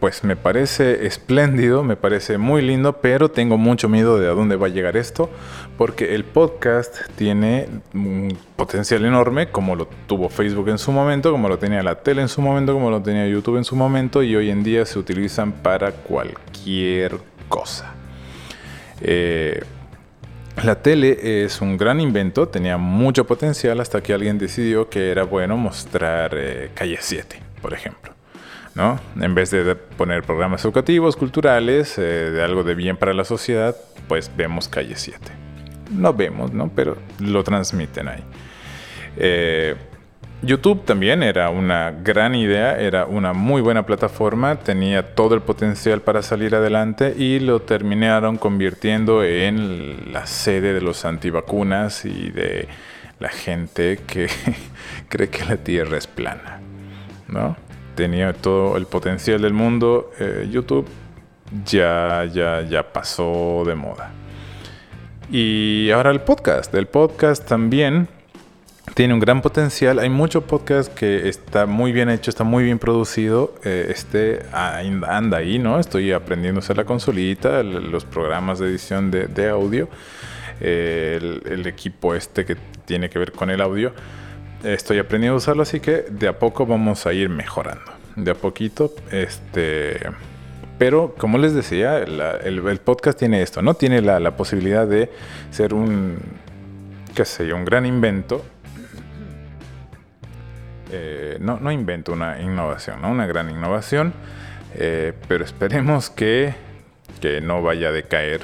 pues 0.01 0.25
me 0.25 0.37
parece 0.37 1.07
espléndido, 1.07 1.83
me 1.85 1.97
parece 1.97 2.39
muy 2.39 2.63
lindo, 2.63 3.01
pero 3.01 3.31
tengo 3.31 3.59
mucho 3.59 3.89
miedo 3.89 4.19
de 4.19 4.27
a 4.29 4.31
dónde 4.31 4.57
va 4.57 4.67
a 4.67 4.71
llegar 4.71 4.97
esto, 4.97 5.31
porque 5.77 6.15
el 6.15 6.25
podcast 6.25 6.97
tiene 7.17 7.69
un 7.95 8.37
potencial 8.57 9.05
enorme, 9.05 9.51
como 9.51 9.77
lo 9.77 9.89
tuvo 10.07 10.29
Facebook 10.29 10.69
en 10.69 10.79
su 10.79 10.93
momento, 10.93 11.31
como 11.33 11.49
lo 11.49 11.59
tenía 11.59 11.83
la 11.83 11.97
tele 11.97 12.23
en 12.23 12.29
su 12.29 12.41
momento, 12.43 12.73
como 12.73 12.91
lo 12.91 13.03
tenía 13.03 13.27
YouTube 13.27 13.57
en 13.57 13.65
su 13.65 13.77
momento, 13.77 14.23
y 14.23 14.35
hoy 14.37 14.51
en 14.51 14.63
día 14.63 14.85
se 14.87 14.99
utilizan 14.99 15.53
para 15.53 15.93
cualquier 15.93 17.19
cosa. 17.49 17.95
Eh, 19.01 19.63
la 20.63 20.83
tele 20.83 21.45
es 21.45 21.61
un 21.61 21.77
gran 21.77 22.01
invento, 22.01 22.49
tenía 22.49 22.77
mucho 22.77 23.27
potencial 23.27 23.81
hasta 23.81 24.03
que 24.03 24.13
alguien 24.13 24.39
decidió 24.39 24.89
que 24.89 25.11
era 25.11 25.25
bueno 25.25 25.57
mostrar 25.57 26.33
eh, 26.37 26.71
Calle 26.75 26.99
7, 27.01 27.41
por 27.61 27.73
ejemplo. 27.73 28.13
¿No? 28.75 28.99
En 29.21 29.35
vez 29.35 29.51
de 29.51 29.75
poner 29.75 30.23
programas 30.23 30.65
educativos, 30.65 31.17
culturales, 31.17 31.99
eh, 31.99 32.03
de 32.03 32.43
algo 32.43 32.65
de 32.65 32.75
bien 32.75 32.97
para 32.97 33.13
la 33.13 33.25
sociedad, 33.25 33.77
pues 34.09 34.31
vemos 34.37 34.69
Calle 34.69 34.97
7. 34.97 35.19
No 35.91 36.15
vemos, 36.15 36.53
¿no? 36.53 36.71
Pero 36.75 36.97
lo 37.21 37.45
transmiten 37.45 38.09
ahí. 38.09 38.25
Eh, 39.17 39.77
YouTube 40.45 40.85
también 40.85 41.23
era 41.23 41.51
una 41.51 41.93
gran 41.93 42.35
idea, 42.35 42.77
era 42.77 43.07
una 43.07 43.33
muy 43.33 43.61
buena 43.61 43.87
plataforma, 43.87 44.57
tenía 44.57 45.15
todo 45.15 45.37
el 45.37 45.43
potencial 45.43 46.01
para 46.01 46.21
salir 46.23 46.57
adelante 46.57 47.15
y 47.17 47.39
lo 47.39 47.63
terminaron 47.63 48.39
convirtiendo 48.39 49.23
en 49.23 50.13
la 50.13 50.27
sede 50.27 50.73
de 50.73 50.81
los 50.81 51.05
antivacunas 51.05 52.05
y 52.05 52.31
de 52.31 52.67
la 53.21 53.29
gente 53.29 54.01
que 54.05 54.29
cree 55.09 55.29
que 55.29 55.45
la 55.45 55.59
Tierra 55.59 55.97
es 55.97 56.09
plana, 56.09 56.61
¿no? 57.29 57.57
Tenía 57.95 58.33
todo 58.33 58.77
el 58.77 58.87
potencial 58.87 59.43
del 59.43 59.53
mundo, 59.53 60.11
eh, 60.19 60.49
YouTube 60.51 60.87
ya, 61.65 62.25
ya, 62.33 62.63
ya 62.63 62.93
pasó 62.93 63.65
de 63.67 63.75
moda. 63.75 64.11
Y 65.31 65.91
ahora 65.91 66.11
el 66.11 66.21
podcast, 66.21 66.75
el 66.75 66.87
podcast 66.87 67.47
también 67.47 68.09
tiene 68.95 69.15
un 69.15 69.21
gran 69.21 69.41
potencial. 69.41 69.99
Hay 69.99 70.11
mucho 70.11 70.43
podcast 70.43 70.93
que 70.93 71.29
está 71.29 71.67
muy 71.67 71.93
bien 71.93 72.11
hecho, 72.11 72.31
está 72.31 72.45
muy 72.45 72.65
bien 72.65 72.79
producido. 72.79 73.55
Eh, 73.65 73.87
este 73.89 74.43
anda 74.53 75.39
ahí, 75.39 75.59
¿no? 75.59 75.79
Estoy 75.79 76.13
aprendiendo 76.13 76.59
a 76.59 76.63
hacer 76.63 76.77
la 76.77 76.85
consolita, 76.85 77.63
los 77.63 78.05
programas 78.05 78.59
de 78.59 78.69
edición 78.69 79.11
de, 79.11 79.49
audio, 79.49 79.89
el, 80.61 81.67
equipo 81.67 82.15
este 82.15 82.45
que 82.45 82.57
tiene 82.85 83.09
que 83.09 83.19
ver 83.19 83.33
con 83.33 83.51
el 83.51 83.61
audio. 83.61 83.93
Estoy 84.63 84.99
aprendiendo 84.99 85.35
a 85.35 85.39
usarlo, 85.39 85.63
así 85.63 85.81
que 85.81 86.05
de 86.09 86.29
a 86.29 86.39
poco 86.39 86.67
vamos 86.67 87.07
a 87.07 87.13
ir 87.13 87.29
mejorando. 87.29 87.93
De 88.17 88.31
a 88.31 88.35
poquito, 88.35 88.93
este. 89.11 90.01
Pero, 90.79 91.15
como 91.17 91.39
les 91.39 91.55
decía, 91.55 91.99
el, 91.99 92.81
podcast 92.85 93.19
tiene 93.19 93.43
esto, 93.43 93.63
¿no? 93.63 93.75
Tiene 93.75 94.01
la, 94.01 94.37
posibilidad 94.37 94.87
de 94.87 95.11
ser 95.51 95.75
un, 95.75 96.19
qué 97.15 97.25
sé 97.25 97.47
yo, 97.47 97.57
un 97.57 97.65
gran 97.65 97.87
invento 97.87 98.45
eh, 100.95 101.39
no, 101.41 101.59
no 101.59 101.73
invento 101.73 102.13
una 102.13 102.41
innovación, 102.43 103.01
¿no? 103.01 103.11
una 103.11 103.27
gran 103.27 103.49
innovación, 103.49 104.13
eh, 104.75 105.15
pero 105.27 105.43
esperemos 105.43 106.11
que, 106.11 106.55
que, 107.19 107.41
no 107.41 107.63
vaya 107.63 107.89
a 107.89 107.93
decaer, 107.93 108.43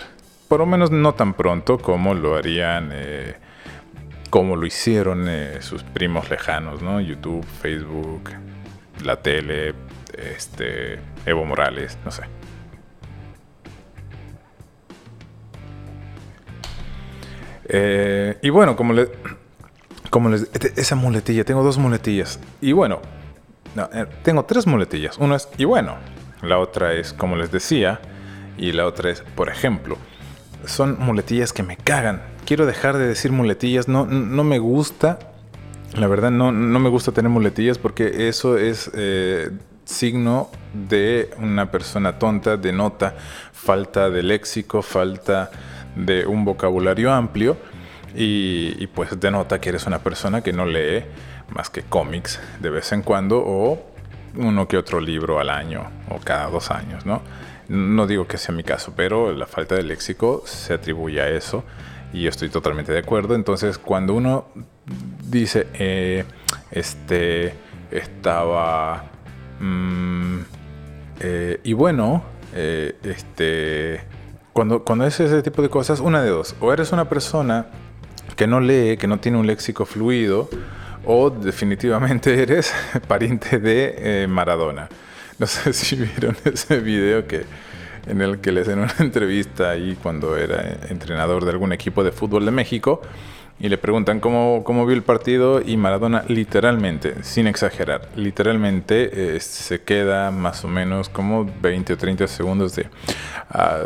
por 0.48 0.60
lo 0.60 0.66
menos 0.66 0.90
no 0.90 1.12
tan 1.12 1.34
pronto 1.34 1.76
como 1.76 2.14
lo 2.14 2.37
harían, 2.37 2.88
eh, 2.94 3.34
como 4.30 4.56
lo 4.56 4.66
hicieron 4.66 5.28
sus 5.61 5.82
primos 5.82 6.30
lejanos, 6.30 6.82
¿no? 6.82 7.00
YouTube, 7.00 7.44
Facebook, 7.44 8.30
la 9.04 9.16
tele, 9.23 9.75
este, 10.16 10.99
Evo 11.26 11.44
Morales, 11.44 11.99
no 12.04 12.11
sé. 12.11 12.23
y 18.40 18.49
bueno, 18.49 18.76
como 18.76 18.94
le, 18.94 19.11
como 20.11 20.30
les 20.30 20.42
este, 20.54 20.73
esa 20.80 20.94
muletilla, 20.94 21.44
tengo 21.44 21.62
dos 21.62 21.78
muletillas. 21.78 22.40
Y 22.61 22.73
bueno, 22.73 23.00
eh, 23.92 24.06
tengo 24.23 24.44
tres 24.44 24.66
muletillas. 24.66 25.18
Una 25.18 25.37
es 25.37 25.49
y 25.58 25.64
bueno, 25.64 25.97
la 26.42 26.58
otra 26.58 26.94
es 26.94 27.12
como 27.12 27.37
les 27.37 27.52
decía 27.52 28.00
y 28.56 28.73
la 28.73 28.87
otra 28.87 29.11
es 29.11 29.20
por 29.20 29.49
ejemplo. 29.49 29.97
Son 30.64 30.99
muletillas 30.99 31.52
que 31.52 31.62
me 31.62 31.76
cagan. 31.76 32.23
Quiero 32.49 32.64
dejar 32.64 32.97
de 32.97 33.07
decir 33.07 33.31
muletillas, 33.31 33.88
no, 33.88 34.07
no 34.07 34.43
me 34.43 34.59
gusta. 34.59 35.19
La 35.93 36.07
verdad 36.07 36.31
no, 36.31 36.50
no 36.50 36.78
me 36.78 36.88
gusta 36.88 37.12
tener 37.12 37.31
muletillas 37.31 37.76
porque 37.76 38.26
eso 38.28 38.57
es 38.57 38.90
eh, 38.95 39.50
signo 39.85 40.49
de 40.73 41.28
una 41.37 41.71
persona 41.71 42.19
tonta, 42.19 42.57
denota 42.57 43.17
falta 43.52 44.09
de 44.09 44.23
léxico, 44.23 44.81
falta 44.81 45.50
de 45.95 46.25
un 46.25 46.47
vocabulario 46.47 47.12
amplio 47.12 47.59
y, 48.14 48.87
pues 48.95 49.21
denota 49.21 49.61
que 49.61 49.69
eres 49.69 49.87
una 49.87 49.99
persona 49.99 50.40
que 50.40 50.55
no 50.55 50.64
lee 50.64 51.05
más 51.50 51.69
que 51.69 51.83
cómics 51.83 52.40
de 52.61 52.71
vez 52.71 52.93
en 52.93 53.02
cuando 53.02 53.43
o 53.45 53.78
uno 54.37 54.67
que 54.67 54.78
otro 54.78 55.02
libro 55.02 55.38
al 55.38 55.50
año 55.50 55.90
o 56.09 56.19
cada 56.19 56.47
dos 56.47 56.71
años, 56.71 57.05
¿no? 57.05 57.21
No 57.69 58.07
digo 58.07 58.26
que 58.26 58.38
sea 58.38 58.55
mi 58.55 58.64
caso, 58.64 58.95
pero 58.97 59.33
la 59.33 59.45
falta 59.45 59.75
de 59.75 59.83
léxico 59.83 60.45
se 60.47 60.73
atribuye 60.73 61.21
a 61.21 61.28
eso 61.28 61.62
y 62.12 62.22
yo 62.22 62.30
estoy 62.30 62.48
totalmente 62.48 62.92
de 62.92 62.98
acuerdo. 62.98 63.34
Entonces, 63.34 63.78
cuando 63.78 64.14
uno 64.14 64.46
dice, 65.28 65.66
eh, 65.74 66.24
este, 66.70 67.54
estaba, 67.90 69.04
mm, 69.60 70.38
eh, 71.20 71.60
y 71.64 71.72
bueno, 71.72 72.22
eh, 72.54 72.96
este, 73.02 74.00
cuando, 74.52 74.84
cuando 74.84 75.06
es 75.06 75.20
ese 75.20 75.42
tipo 75.42 75.62
de 75.62 75.68
cosas, 75.68 76.00
una 76.00 76.22
de 76.22 76.30
dos, 76.30 76.56
o 76.60 76.72
eres 76.72 76.92
una 76.92 77.08
persona 77.08 77.66
que 78.36 78.46
no 78.46 78.60
lee, 78.60 78.96
que 78.96 79.06
no 79.06 79.18
tiene 79.18 79.38
un 79.38 79.46
léxico 79.46 79.84
fluido, 79.84 80.48
o 81.04 81.30
definitivamente 81.30 82.42
eres 82.42 82.72
pariente 83.06 83.58
de 83.58 84.26
Maradona. 84.28 84.88
No 85.38 85.46
sé 85.46 85.72
si 85.72 85.96
vieron 85.96 86.36
ese 86.44 86.80
video 86.80 87.26
que, 87.26 87.44
en 88.07 88.21
el 88.21 88.38
que 88.40 88.52
le 88.52 88.62
hacen 88.62 88.78
una 88.78 88.95
entrevista 88.99 89.71
ahí 89.71 89.97
cuando 90.02 90.37
era 90.37 90.78
entrenador 90.88 91.45
de 91.45 91.50
algún 91.50 91.73
equipo 91.73 92.05
de 92.05 92.12
fútbol 92.12 92.45
de 92.45 92.50
México 92.50 93.02
y 93.61 93.69
le 93.69 93.78
preguntan 93.78 94.21
cómo, 94.21 94.62
cómo 94.64 94.87
vio 94.87 94.95
el 94.95 95.02
partido 95.02 95.61
y 95.61 95.76
Maradona 95.76 96.25
literalmente, 96.28 97.25
sin 97.25 97.47
exagerar, 97.47 98.09
literalmente 98.14 99.37
eh, 99.37 99.40
se 99.40 99.83
queda 99.83 100.31
más 100.31 100.64
o 100.64 100.69
menos 100.69 101.09
como 101.09 101.45
20 101.61 101.93
o 101.93 101.97
30 101.97 102.28
segundos 102.28 102.76
de 102.76 102.87
ah, 103.50 103.81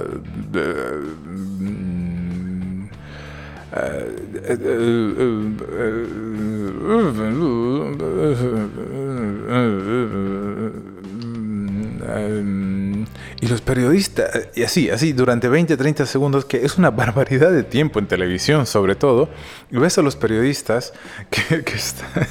y 13.42 13.48
los 13.48 13.60
periodistas, 13.60 14.48
y 14.54 14.62
así, 14.62 14.88
así, 14.88 15.12
durante 15.12 15.48
20, 15.48 15.76
30 15.76 16.06
segundos, 16.06 16.44
que 16.44 16.64
es 16.64 16.78
una 16.78 16.90
barbaridad 17.02 17.50
de 17.50 17.64
tiempo 17.64 17.98
en 17.98 18.06
televisión 18.06 18.66
sobre 18.66 18.94
todo, 18.94 19.28
y 19.70 19.76
ves 19.78 19.98
a 19.98 20.02
los 20.02 20.16
periodistas 20.16 20.94
que, 21.28 21.64
que 21.64 21.74
están 21.74 22.26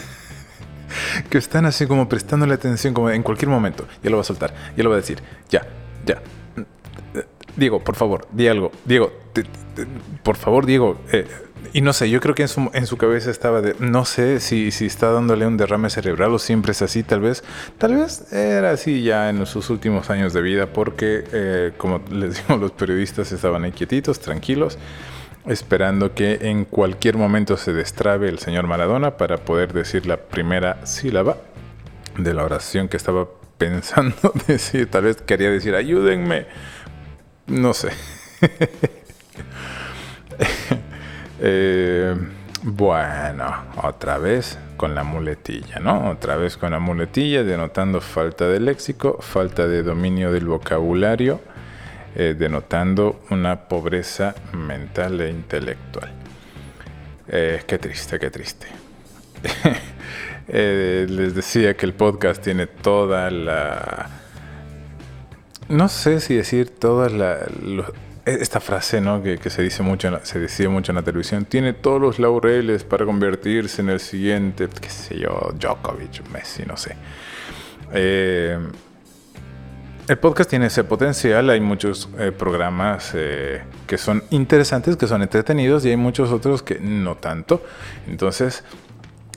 que 1.30 1.38
están 1.38 1.66
así 1.66 1.86
como 1.86 2.08
prestándole 2.08 2.54
atención 2.54 2.94
como 2.94 3.10
en 3.10 3.24
cualquier 3.24 3.50
momento. 3.50 3.86
Ya 4.04 4.10
lo 4.10 4.18
va 4.18 4.22
a 4.22 4.26
soltar, 4.26 4.54
ya 4.76 4.84
lo 4.84 4.90
va 4.90 4.96
a 4.96 5.00
decir. 5.00 5.22
Ya, 5.50 5.68
ya. 6.06 6.22
Diego, 7.56 7.84
por 7.84 7.96
favor, 7.96 8.28
di 8.32 8.48
algo. 8.48 8.72
Diego, 8.86 9.12
por 10.24 10.38
favor, 10.38 10.66
Diego. 10.66 11.02
Eh, 11.12 11.28
y 11.74 11.82
no 11.82 11.94
sé, 11.94 12.10
yo 12.10 12.20
creo 12.20 12.36
que 12.36 12.42
en 12.42 12.48
su, 12.48 12.70
en 12.74 12.86
su 12.86 12.98
cabeza 12.98 13.32
estaba 13.32 13.62
de, 13.62 13.76
no 13.80 14.04
sé 14.04 14.40
si, 14.40 14.72
si 14.72 14.86
está 14.86 15.12
dándole 15.12 15.48
un 15.48 15.58
derrame 15.58 15.90
cerebral 15.90 16.34
o 16.34 16.40
siempre 16.40 16.74
es 16.74 16.82
así, 16.82 17.04
tal 17.04 17.22
vez, 17.22 17.44
tal 17.78 17.96
vez 17.96 18.32
era 18.34 18.72
así 18.72 19.04
ya 19.04 19.30
en 19.30 19.46
sus 19.46 19.70
últimos 19.70 20.10
años 20.10 20.34
de 20.34 20.42
vida, 20.42 20.68
porque 20.68 21.24
eh, 21.32 21.72
como 21.78 22.02
les 22.12 22.38
digo, 22.48 22.60
los 22.60 22.72
periodistas 22.72 23.32
estaban 23.32 23.64
ahí 23.64 23.72
quietitos, 23.72 24.20
tranquilos, 24.20 24.78
esperando 25.46 26.14
que 26.14 26.40
en 26.42 26.66
cualquier 26.66 27.18
momento 27.18 27.58
se 27.58 27.74
destrabe 27.74 28.28
el 28.28 28.40
señor 28.40 28.68
Maradona 28.68 29.18
para 29.18 29.38
poder 29.38 29.74
decir 29.74 30.06
la 30.06 30.18
primera 30.18 30.86
sílaba 30.86 31.38
de 32.18 32.34
la 32.34 32.44
oración 32.44 32.90
que 32.90 32.98
estaba 32.98 33.28
pensando 33.58 34.34
decir, 34.48 34.90
tal 34.90 35.04
vez 35.06 35.18
quería 35.22 35.50
decir, 35.50 35.76
ayúdenme, 35.76 36.48
no 37.48 37.74
sé. 37.74 37.92
Eh, 41.44 42.16
bueno, 42.64 43.52
otra 43.82 44.20
vez 44.20 44.60
con 44.78 44.94
la 44.94 45.04
muletilla, 45.04 45.80
¿no? 45.80 46.12
Otra 46.12 46.36
vez 46.36 46.56
con 46.58 46.72
la 46.72 46.80
muletilla, 46.80 47.44
denotando 47.44 48.00
falta 48.00 48.48
de 48.48 48.60
léxico, 48.60 49.18
falta 49.22 49.68
de 49.68 49.82
dominio 49.82 50.32
del 50.32 50.46
vocabulario, 50.46 51.42
eh, 52.16 52.36
denotando 52.38 53.22
una 53.32 53.68
pobreza 53.68 54.36
mental 54.54 55.20
e 55.22 55.30
intelectual. 55.32 56.12
Eh, 57.28 57.64
qué 57.66 57.78
triste, 57.80 58.20
qué 58.20 58.30
triste. 58.30 58.68
les 60.48 61.34
decía 61.34 61.76
que 61.76 61.86
el 61.88 61.94
podcast 61.94 62.44
tiene 62.44 62.68
toda 62.68 63.32
la 63.32 64.10
no 65.70 65.88
sé 65.88 66.20
si 66.20 66.36
decir 66.36 66.70
todas 66.78 67.12
la, 67.14 67.38
lo- 67.64 67.94
esta 68.26 68.60
frase, 68.60 69.02
¿no? 69.02 69.22
Que, 69.24 69.38
que 69.38 69.50
se 69.50 69.62
dice 69.62 69.82
mucho, 69.84 70.08
en 70.08 70.14
la- 70.14 70.26
se 70.26 70.40
decía 70.40 70.70
mucho 70.70 70.92
en 70.92 70.98
la 70.98 71.02
televisión, 71.04 71.46
tiene 71.46 71.74
todos 71.74 72.00
los 72.00 72.20
laureles 72.20 72.84
para 72.84 73.06
convertirse 73.06 73.82
en 73.82 73.90
el 73.90 74.00
siguiente, 74.00 74.68
qué 74.80 74.90
sé 74.90 75.18
yo, 75.20 75.52
Djokovic, 75.60 76.28
Messi, 76.32 76.64
no 76.66 76.78
sé. 76.78 76.96
Eh, 77.94 78.58
el 80.08 80.18
podcast 80.18 80.50
tiene 80.50 80.66
ese 80.68 80.84
potencial, 80.84 81.50
hay 81.50 81.62
muchos 81.62 82.10
eh, 82.20 82.32
programas 82.32 83.12
eh, 83.14 83.62
que 83.88 83.98
son 83.98 84.24
interesantes, 84.32 84.98
que 84.98 85.08
son 85.08 85.22
entretenidos 85.22 85.86
y 85.86 85.90
hay 85.90 85.98
muchos 85.98 86.32
otros 86.32 86.64
que 86.64 86.80
no 86.80 87.16
tanto. 87.16 87.64
Entonces, 88.08 88.64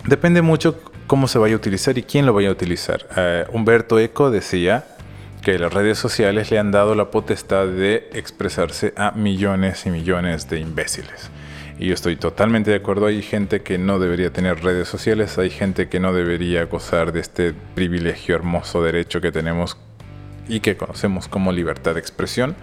depende 0.04 0.42
mucho 0.42 0.80
cómo 1.06 1.28
se 1.28 1.38
vaya 1.38 1.54
a 1.54 1.58
utilizar 1.58 1.96
y 1.98 2.02
quién 2.02 2.26
lo 2.26 2.32
vaya 2.32 2.48
a 2.48 2.52
utilizar. 2.52 3.06
Eh, 3.16 3.44
Humberto 3.52 3.98
Eco 3.98 4.30
decía 4.30 4.84
que 5.44 5.58
las 5.58 5.72
redes 5.72 5.98
sociales 5.98 6.50
le 6.50 6.58
han 6.58 6.70
dado 6.72 6.94
la 6.94 7.10
potestad 7.10 7.66
de 7.66 8.08
expresarse 8.14 8.94
a 8.96 9.10
millones 9.12 9.84
y 9.86 9.90
millones 9.90 10.48
de 10.48 10.58
imbéciles. 10.58 11.30
Y 11.78 11.88
yo 11.88 11.94
estoy 11.94 12.16
totalmente 12.16 12.70
de 12.70 12.76
acuerdo. 12.76 13.06
Hay 13.06 13.20
gente 13.20 13.60
que 13.62 13.76
no 13.76 13.98
debería 13.98 14.32
tener 14.32 14.62
redes 14.62 14.88
sociales, 14.88 15.36
hay 15.38 15.50
gente 15.50 15.88
que 15.88 16.00
no 16.00 16.14
debería 16.14 16.64
gozar 16.64 17.12
de 17.12 17.20
este 17.20 17.52
privilegio 17.74 18.34
hermoso 18.36 18.82
derecho 18.82 19.20
que 19.20 19.32
tenemos 19.32 19.76
y 20.48 20.60
que 20.60 20.76
conocemos 20.76 21.28
como 21.28 21.52
libertad 21.52 21.94
de 21.94 22.00
expresión. 22.00 22.54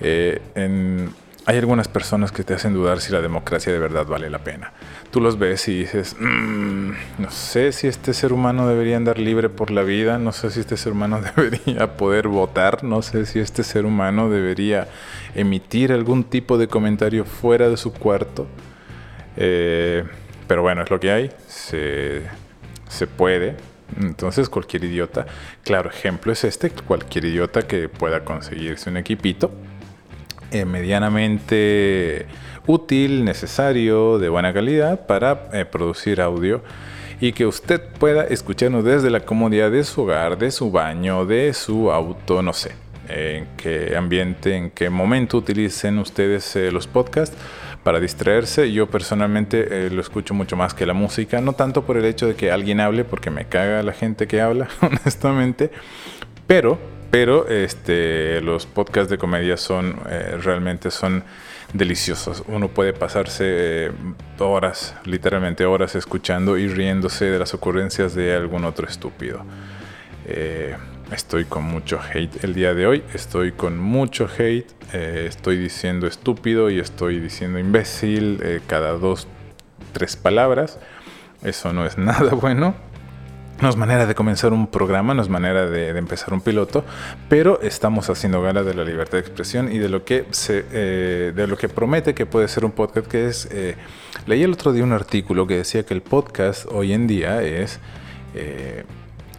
Eh, 0.00 0.40
en- 0.54 1.10
hay 1.46 1.58
algunas 1.58 1.88
personas 1.88 2.32
que 2.32 2.42
te 2.42 2.54
hacen 2.54 2.72
dudar 2.72 3.00
si 3.00 3.12
la 3.12 3.20
democracia 3.20 3.72
de 3.72 3.78
verdad 3.78 4.06
vale 4.06 4.30
la 4.30 4.38
pena. 4.38 4.72
Tú 5.10 5.20
los 5.20 5.38
ves 5.38 5.68
y 5.68 5.80
dices, 5.80 6.16
"Mm, 6.18 6.92
no 7.18 7.30
sé 7.30 7.72
si 7.72 7.86
este 7.86 8.14
ser 8.14 8.32
humano 8.32 8.66
debería 8.66 8.96
andar 8.96 9.18
libre 9.18 9.50
por 9.50 9.70
la 9.70 9.82
vida, 9.82 10.18
no 10.18 10.32
sé 10.32 10.50
si 10.50 10.60
este 10.60 10.76
ser 10.76 10.92
humano 10.92 11.20
debería 11.36 11.96
poder 11.96 12.28
votar, 12.28 12.82
no 12.82 13.02
sé 13.02 13.26
si 13.26 13.40
este 13.40 13.62
ser 13.62 13.84
humano 13.84 14.30
debería 14.30 14.88
emitir 15.34 15.92
algún 15.92 16.24
tipo 16.24 16.56
de 16.56 16.68
comentario 16.68 17.24
fuera 17.24 17.68
de 17.68 17.76
su 17.76 17.92
cuarto. 17.92 18.46
Eh, 19.36 20.04
pero 20.46 20.62
bueno, 20.62 20.82
es 20.82 20.90
lo 20.90 20.98
que 21.00 21.10
hay, 21.10 21.30
se, 21.46 22.22
se 22.88 23.06
puede. 23.06 23.56
Entonces 24.00 24.48
cualquier 24.48 24.84
idiota, 24.84 25.26
claro, 25.62 25.90
ejemplo 25.90 26.32
es 26.32 26.42
este, 26.44 26.70
cualquier 26.70 27.26
idiota 27.26 27.62
que 27.62 27.88
pueda 27.90 28.24
conseguirse 28.24 28.88
un 28.88 28.96
equipito 28.96 29.52
eh, 30.54 30.64
medianamente 30.64 32.26
útil, 32.68 33.24
necesario, 33.24 34.20
de 34.20 34.28
buena 34.28 34.52
calidad 34.52 35.04
para 35.04 35.48
eh, 35.52 35.64
producir 35.64 36.20
audio 36.20 36.62
y 37.20 37.32
que 37.32 37.44
usted 37.44 37.82
pueda 37.98 38.22
escucharnos 38.22 38.84
desde 38.84 39.10
la 39.10 39.18
comodidad 39.20 39.72
de 39.72 39.82
su 39.82 40.02
hogar, 40.02 40.38
de 40.38 40.52
su 40.52 40.70
baño, 40.70 41.26
de 41.26 41.52
su 41.54 41.90
auto, 41.90 42.40
no 42.40 42.52
sé, 42.52 42.70
en 43.08 43.48
qué 43.56 43.96
ambiente, 43.96 44.54
en 44.54 44.70
qué 44.70 44.90
momento 44.90 45.38
utilicen 45.38 45.98
ustedes 45.98 46.54
eh, 46.54 46.70
los 46.70 46.86
podcasts 46.86 47.36
para 47.82 47.98
distraerse. 47.98 48.70
Yo 48.70 48.88
personalmente 48.88 49.90
lo 49.90 50.00
escucho 50.00 50.34
mucho 50.34 50.54
más 50.54 50.72
que 50.72 50.86
la 50.86 50.94
música, 50.94 51.40
no 51.40 51.54
tanto 51.54 51.82
por 51.82 51.96
el 51.96 52.04
hecho 52.04 52.28
de 52.28 52.36
que 52.36 52.52
alguien 52.52 52.78
hable, 52.78 53.04
porque 53.04 53.30
me 53.30 53.46
caga 53.46 53.82
la 53.82 53.92
gente 53.92 54.28
que 54.28 54.40
habla, 54.40 54.68
honestamente, 54.80 55.72
pero, 56.46 56.78
pero 57.14 57.46
este, 57.46 58.40
los 58.40 58.66
podcasts 58.66 59.08
de 59.08 59.18
comedia 59.18 59.56
son 59.56 60.00
eh, 60.10 60.36
realmente 60.42 60.90
son 60.90 61.22
deliciosos. 61.72 62.42
Uno 62.48 62.66
puede 62.66 62.92
pasarse 62.92 63.44
eh, 63.46 63.92
horas, 64.40 64.96
literalmente 65.04 65.64
horas, 65.64 65.94
escuchando 65.94 66.58
y 66.58 66.66
riéndose 66.66 67.26
de 67.26 67.38
las 67.38 67.54
ocurrencias 67.54 68.16
de 68.16 68.34
algún 68.34 68.64
otro 68.64 68.88
estúpido. 68.88 69.44
Eh, 70.26 70.74
estoy 71.12 71.44
con 71.44 71.62
mucho 71.62 72.00
hate 72.00 72.42
el 72.42 72.52
día 72.52 72.74
de 72.74 72.88
hoy. 72.88 73.04
Estoy 73.14 73.52
con 73.52 73.78
mucho 73.78 74.28
hate. 74.36 74.66
eh, 74.92 75.26
estoy 75.28 75.56
diciendo 75.56 76.08
estúpido 76.08 76.68
y 76.68 76.80
estoy 76.80 77.20
diciendo 77.20 77.60
imbécil 77.60 78.60
cada 78.66 78.90
dos, 78.90 79.28
tres 79.92 80.16
palabras. 80.16 80.80
Eso 81.44 81.72
no 81.72 81.86
es 81.86 81.96
nada 82.10 82.34
bueno. 82.34 82.74
No 83.60 83.68
es 83.68 83.76
manera 83.76 84.06
de 84.06 84.14
comenzar 84.14 84.52
un 84.52 84.66
programa, 84.66 85.14
no 85.14 85.22
es 85.22 85.28
manera 85.28 85.66
de, 85.70 85.96
empezar 85.96 86.34
un 86.34 86.40
piloto, 86.40 86.84
pero 87.28 87.60
estamos 87.62 88.10
haciendo 88.10 88.42
gala 88.42 88.62
de 88.62 88.74
la 88.74 88.84
libertad 88.84 89.12
de 89.12 89.20
expresión 89.20 89.72
y 89.72 89.78
de 89.78 89.88
lo 89.88 90.04
que 90.04 90.26
se, 90.30 90.66
eh, 90.72 91.32
de 91.34 91.46
lo 91.46 91.56
que 91.56 91.68
promete 91.68 92.14
que 92.14 92.26
puede 92.26 92.48
ser 92.48 92.64
un 92.64 92.72
podcast, 92.72 93.06
que 93.06 93.26
es 93.26 93.48
eh, 93.52 93.76
leí 94.26 94.42
el 94.42 94.52
otro 94.52 94.72
día 94.72 94.82
un 94.82 94.92
artículo 94.92 95.46
que 95.46 95.58
decía 95.58 95.84
que 95.84 95.94
el 95.94 96.02
podcast 96.02 96.66
hoy 96.70 96.92
en 96.92 97.06
día 97.06 97.42
es 97.42 97.78
eh, 98.34 98.84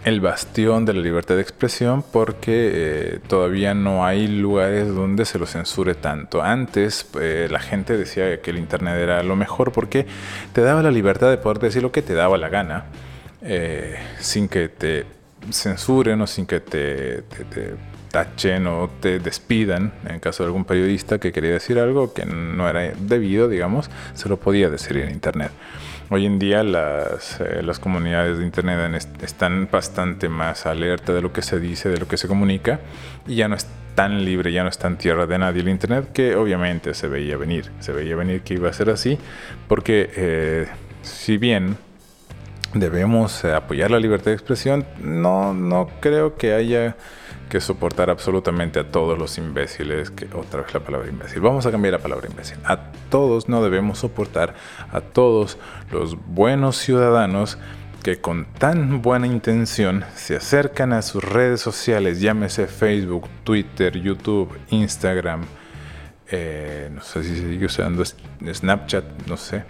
el 0.06 0.22
bastión 0.22 0.86
de 0.86 0.94
la 0.94 1.02
libertad 1.02 1.36
de 1.36 1.42
expresión 1.42 2.04
porque 2.04 2.72
eh, 2.74 3.20
todavía 3.28 3.74
no 3.74 4.06
hay 4.06 4.28
lugares 4.28 4.94
donde 4.94 5.26
se 5.26 5.40
lo 5.40 5.48
censure 5.48 5.96
tanto. 5.96 6.44
Antes 6.44 7.10
eh, 7.20 7.48
la 7.50 7.60
gente 7.60 7.98
decía 7.98 8.40
que 8.40 8.52
el 8.52 8.60
internet 8.60 8.98
era 9.00 9.24
lo 9.24 9.36
mejor 9.36 9.72
porque 9.72 10.06
te 10.54 10.62
daba 10.62 10.84
la 10.84 10.92
libertad 10.92 11.32
de 11.32 11.38
poder 11.38 11.58
decir 11.58 11.82
lo 11.82 11.92
que 11.92 12.04
te 12.04 12.14
daba 12.14 12.38
la 12.38 12.50
gana 12.50 12.86
eh, 13.46 13.96
sin 14.20 14.48
que 14.50 14.70
te 14.70 15.06
censuren 15.52 16.20
o 16.22 16.28
sin 16.28 16.46
que 16.46 16.60
te, 16.60 17.22
te- 17.22 17.46
te 17.46 17.74
tachen 18.12 18.66
o 18.68 18.90
te 19.02 19.20
despidan, 19.20 19.92
en 20.08 20.20
caso 20.20 20.44
de 20.44 20.48
algún 20.48 20.66
periodista 20.66 21.20
que 21.20 21.32
quería 21.32 21.52
decir 21.52 21.78
algo 21.80 22.14
que 22.14 22.26
no 22.26 22.68
era 22.70 22.94
debido, 22.98 23.48
digamos, 23.50 23.90
se 24.14 24.30
lo 24.30 24.38
podía 24.38 24.70
decir 24.70 24.98
en 24.98 25.12
Internet. 25.12 25.52
Hoy 26.10 26.26
en 26.26 26.40
día 26.40 26.64
las, 26.64 27.42
eh, 27.42 27.62
las 27.64 27.80
comunidades 27.80 28.38
de 28.38 28.46
Internet 28.46 29.06
están 29.22 29.68
bastante 29.72 30.30
más 30.30 30.66
alerta 30.66 31.14
de 31.14 31.22
lo 31.22 31.34
que 31.34 31.42
se 31.42 31.60
dice, 31.60 31.90
de 31.90 31.98
lo 31.98 32.08
que 32.08 32.16
se 32.18 32.28
comunica, 32.28 32.80
y 33.28 33.36
ya 33.36 33.48
no 33.48 33.56
es 33.56 33.68
tan 33.96 34.24
libre, 34.24 34.52
ya 34.52 34.64
no 34.64 34.70
está 34.70 34.88
en 34.88 34.98
tierra 34.98 35.26
de 35.26 35.38
nadie 35.38 35.62
el 35.62 35.70
Internet, 35.70 36.12
que 36.14 36.36
obviamente 36.36 36.94
se 36.94 37.08
veía 37.08 37.38
venir, 37.38 37.72
se 37.80 37.92
veía 37.92 38.16
venir 38.16 38.42
que 38.42 38.54
iba 38.54 38.70
a 38.70 38.74
ser 38.74 38.90
así, 38.92 39.18
porque 39.68 40.10
eh, 40.16 40.68
si 41.02 41.38
bien 41.38 41.78
debemos 42.76 43.44
eh, 43.44 43.54
apoyar 43.54 43.90
la 43.90 44.00
libertad 44.00 44.26
de 44.26 44.34
expresión, 44.34 44.86
no, 45.02 45.54
no 45.54 45.90
creo 46.02 46.36
que 46.36 46.54
haya 46.54 46.96
que 47.50 47.62
soportar 47.62 48.10
absolutamente 48.10 48.80
a 48.80 48.92
todos 48.92 49.18
los 49.18 49.38
imbéciles, 49.38 50.12
que 50.12 50.26
otra 50.34 50.62
vez 50.62 50.74
la 50.74 50.82
palabra 50.82 51.08
imbécil, 51.08 51.42
vamos 51.42 51.66
a 51.66 51.72
cambiar 51.72 51.94
la 51.94 52.00
palabra 52.00 52.28
imbécil, 52.30 52.58
a 52.66 52.92
todos 53.10 53.48
no 53.48 53.64
debemos 53.64 54.00
soportar, 54.00 54.56
a 54.92 55.02
todos 55.02 55.58
los 55.92 56.18
buenos 56.28 56.78
ciudadanos 56.78 57.58
que 58.04 58.20
con 58.20 58.46
tan 58.46 59.02
buena 59.02 59.26
intención 59.26 60.04
se 60.16 60.36
acercan 60.36 60.94
a 60.94 61.02
sus 61.02 61.24
redes 61.24 61.62
sociales, 61.62 62.20
llámese 62.20 62.68
Facebook, 62.68 63.28
Twitter, 63.44 63.98
YouTube, 64.00 64.56
Instagram, 64.70 65.46
eh, 66.28 66.90
no 66.94 67.02
sé 67.02 67.24
si 67.24 67.36
se 67.36 67.50
sigue 67.50 67.66
usando 67.66 68.04
Snapchat, 68.06 69.28
no 69.28 69.38
sé, 69.38 69.64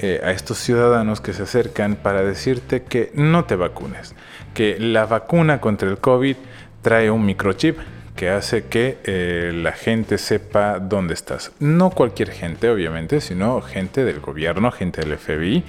eh, 0.00 0.20
a 0.22 0.30
estos 0.30 0.58
ciudadanos 0.58 1.20
que 1.20 1.32
se 1.32 1.44
acercan 1.44 1.96
para 1.96 2.22
decirte 2.22 2.82
que 2.82 3.10
no 3.14 3.44
te 3.44 3.56
vacunes, 3.56 4.14
que 4.54 4.78
la 4.78 5.06
vacuna 5.06 5.60
contra 5.60 5.88
el 5.88 5.98
COVID 5.98 6.36
trae 6.82 7.10
un 7.10 7.24
microchip 7.24 7.78
que 8.14 8.30
hace 8.30 8.64
que 8.64 8.98
eh, 9.04 9.52
la 9.54 9.72
gente 9.72 10.18
sepa 10.18 10.78
dónde 10.78 11.14
estás. 11.14 11.52
No 11.60 11.90
cualquier 11.90 12.30
gente, 12.30 12.68
obviamente, 12.68 13.20
sino 13.20 13.60
gente 13.60 14.04
del 14.04 14.20
gobierno, 14.20 14.72
gente 14.72 15.02
del 15.02 15.18
FBI, 15.18 15.62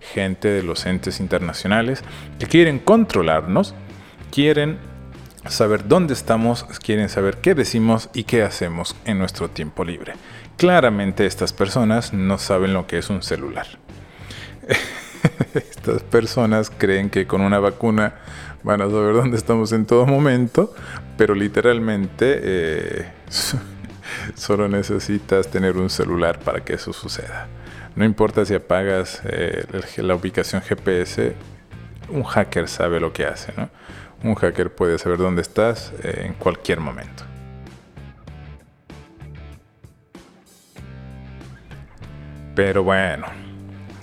gente 0.00 0.48
de 0.48 0.62
los 0.62 0.84
entes 0.84 1.20
internacionales 1.20 2.02
que 2.38 2.46
quieren 2.46 2.80
controlarnos, 2.80 3.74
quieren 4.32 4.78
saber 5.48 5.88
dónde 5.88 6.14
estamos, 6.14 6.64
quieren 6.82 7.08
saber 7.08 7.38
qué 7.38 7.54
decimos 7.54 8.08
y 8.14 8.24
qué 8.24 8.42
hacemos 8.42 8.96
en 9.04 9.18
nuestro 9.18 9.48
tiempo 9.48 9.84
libre. 9.84 10.14
Claramente 10.56 11.26
estas 11.26 11.52
personas 11.52 12.12
no 12.12 12.38
saben 12.38 12.72
lo 12.72 12.86
que 12.86 12.98
es 12.98 13.10
un 13.10 13.22
celular. 13.22 13.66
Estas 15.54 16.02
personas 16.02 16.70
creen 16.70 17.10
que 17.10 17.26
con 17.26 17.40
una 17.40 17.58
vacuna 17.58 18.14
van 18.62 18.80
a 18.80 18.88
saber 18.88 19.14
dónde 19.14 19.36
estamos 19.36 19.72
en 19.72 19.86
todo 19.86 20.06
momento, 20.06 20.74
pero 21.16 21.34
literalmente 21.34 22.40
eh, 22.42 23.12
solo 24.34 24.68
necesitas 24.68 25.48
tener 25.48 25.76
un 25.76 25.90
celular 25.90 26.38
para 26.40 26.64
que 26.64 26.74
eso 26.74 26.92
suceda. 26.92 27.48
No 27.96 28.04
importa 28.04 28.44
si 28.44 28.54
apagas 28.54 29.20
eh, 29.24 29.66
la 29.96 30.14
ubicación 30.14 30.62
GPS, 30.62 31.34
un 32.08 32.22
hacker 32.22 32.68
sabe 32.68 33.00
lo 33.00 33.12
que 33.12 33.26
hace, 33.26 33.52
¿no? 33.56 33.68
Un 34.24 34.34
hacker 34.34 34.72
puede 34.72 34.98
saber 34.98 35.18
dónde 35.18 35.42
estás 35.42 35.92
eh, 36.02 36.26
en 36.26 36.34
cualquier 36.34 36.80
momento. 36.80 37.24
Pero 42.54 42.84
bueno, 42.84 43.26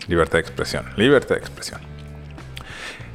libertad 0.08 0.34
de 0.34 0.40
expresión, 0.40 0.86
libertad 0.98 1.36
de 1.36 1.42
expresión. 1.42 1.90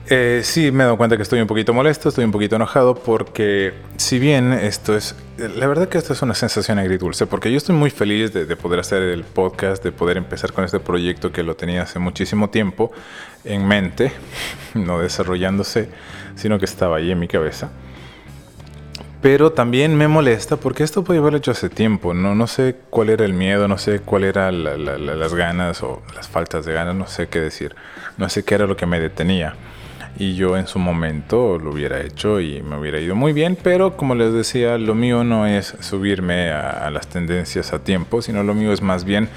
Eh, 0.07 0.43
sí, 0.45 0.71
me 0.71 0.83
he 0.83 0.85
dado 0.85 0.99
cuenta 0.99 1.17
que 1.17 1.23
estoy 1.23 1.41
un 1.41 1.47
poquito 1.47 1.73
molesto, 1.73 2.11
estoy 2.11 2.27
un 2.27 2.31
poquito 2.31 2.57
enojado 2.57 2.95
porque 2.95 3.73
si 3.97 4.19
bien 4.19 4.53
esto 4.53 4.95
es, 4.95 5.17
la 5.39 5.67
verdad 5.67 5.89
que 5.89 5.97
esto 5.97 6.13
es 6.13 6.21
una 6.21 6.35
sensación 6.35 6.79
agridulce, 6.79 7.27
porque 7.27 7.51
yo 7.51 7.57
estoy 7.57 7.75
muy 7.75 7.89
feliz 7.89 8.33
de, 8.35 8.45
de 8.45 8.57
poder 8.57 8.81
hacer 8.81 9.03
el 9.03 9.25
podcast, 9.25 9.83
de 9.83 9.93
poder 9.93 10.19
empezar 10.19 10.53
con 10.53 10.63
este 10.63 10.79
proyecto 10.79 11.33
que 11.33 11.43
lo 11.43 11.57
tenía 11.57 11.83
hace 11.83 11.99
muchísimo 11.99 12.51
tiempo 12.51 12.93
en 13.45 13.67
mente, 13.67 14.13
no 14.75 14.99
desarrollándose, 14.99 15.89
sino 16.35 16.59
que 16.59 16.65
estaba 16.65 16.97
ahí 16.97 17.11
en 17.11 17.19
mi 17.19 17.29
cabeza. 17.29 17.71
Pero 19.25 19.53
también 19.53 19.97
me 19.97 20.07
molesta 20.07 20.59
porque 20.59 20.83
esto 20.83 21.03
podía 21.03 21.21
haberlo 21.21 21.39
hecho 21.39 21.51
hace 21.51 21.71
tiempo. 21.71 22.13
No, 22.13 22.35
no 22.35 22.47
sé 22.47 22.77
cuál 22.91 23.09
era 23.09 23.25
el 23.25 23.33
miedo, 23.33 23.69
no 23.69 23.79
sé 23.79 24.01
cuál 24.01 24.25
era 24.25 24.53
las 24.53 25.35
ganas 25.35 25.83
o 25.83 26.03
las 26.15 26.29
faltas 26.29 26.67
de 26.67 26.75
ganas, 26.75 26.95
no 26.95 27.07
sé 27.07 27.29
qué 27.29 27.41
decir. 27.41 27.75
No 28.19 28.29
sé 28.29 28.45
qué 28.45 28.57
era 28.57 28.67
lo 28.67 28.77
que 28.77 28.85
me 28.85 29.01
detenía. 29.01 29.55
Y 30.19 30.35
yo 30.35 30.59
en 30.59 30.67
su 30.67 30.79
momento 30.79 31.59
lo 31.59 31.71
hubiera 31.71 32.03
hecho 32.03 32.39
y 32.39 32.63
me 32.63 32.79
hubiera 32.79 33.01
ido 33.01 33.17
muy 33.17 33.33
bien, 33.33 33.57
pero 33.61 33.97
como 33.97 34.15
les 34.15 34.33
decía, 34.33 34.77
lo 34.77 34.95
mío 34.95 35.25
no 35.25 35.47
es 35.47 35.75
subirme 35.81 36.51
a 36.51 36.91
las 36.91 37.07
tendencias 37.07 37.73
a 37.73 37.79
tiempo, 37.79 38.21
sino 38.21 38.43
lo 38.43 38.55
mío 38.55 38.73
es 38.73 38.83
más 38.83 39.05
bien 39.05 39.31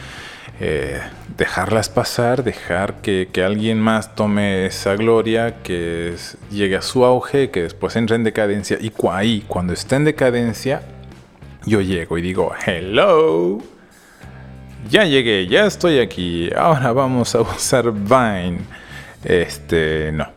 eh, 0.59 0.99
dejarlas 1.37 1.89
pasar, 1.89 2.43
dejar 2.43 2.95
que, 3.01 3.29
alguien 3.45 3.79
más 3.79 4.15
tome 4.15 4.65
esa 4.65 4.95
gloria, 4.95 5.61
que 5.61 6.15
llegue 6.51 6.75
a 6.75 6.81
su 6.81 7.05
auge, 7.05 7.51
que 7.51 7.63
después 7.63 7.95
entre 7.95 8.15
en 8.15 8.23
decadencia. 8.23 8.77
Y 8.81 8.91
ahí, 9.11 9.43
cuando 9.47 9.73
esté 9.73 9.95
en 9.95 10.05
decadencia, 10.05 10.81
yo 11.65 11.81
llego 11.81 12.17
y 12.17 12.21
digo, 12.21 12.53
hello, 12.65 13.59
ya 14.89 15.05
llegué, 15.05 15.47
ya 15.47 15.65
estoy 15.65 15.99
aquí, 15.99 16.49
ahora 16.55 16.91
vamos 16.91 17.35
a 17.35 17.41
usar 17.55 17.91
Vine. 17.91 18.61
Este, 19.23 20.11
no. 20.13 20.36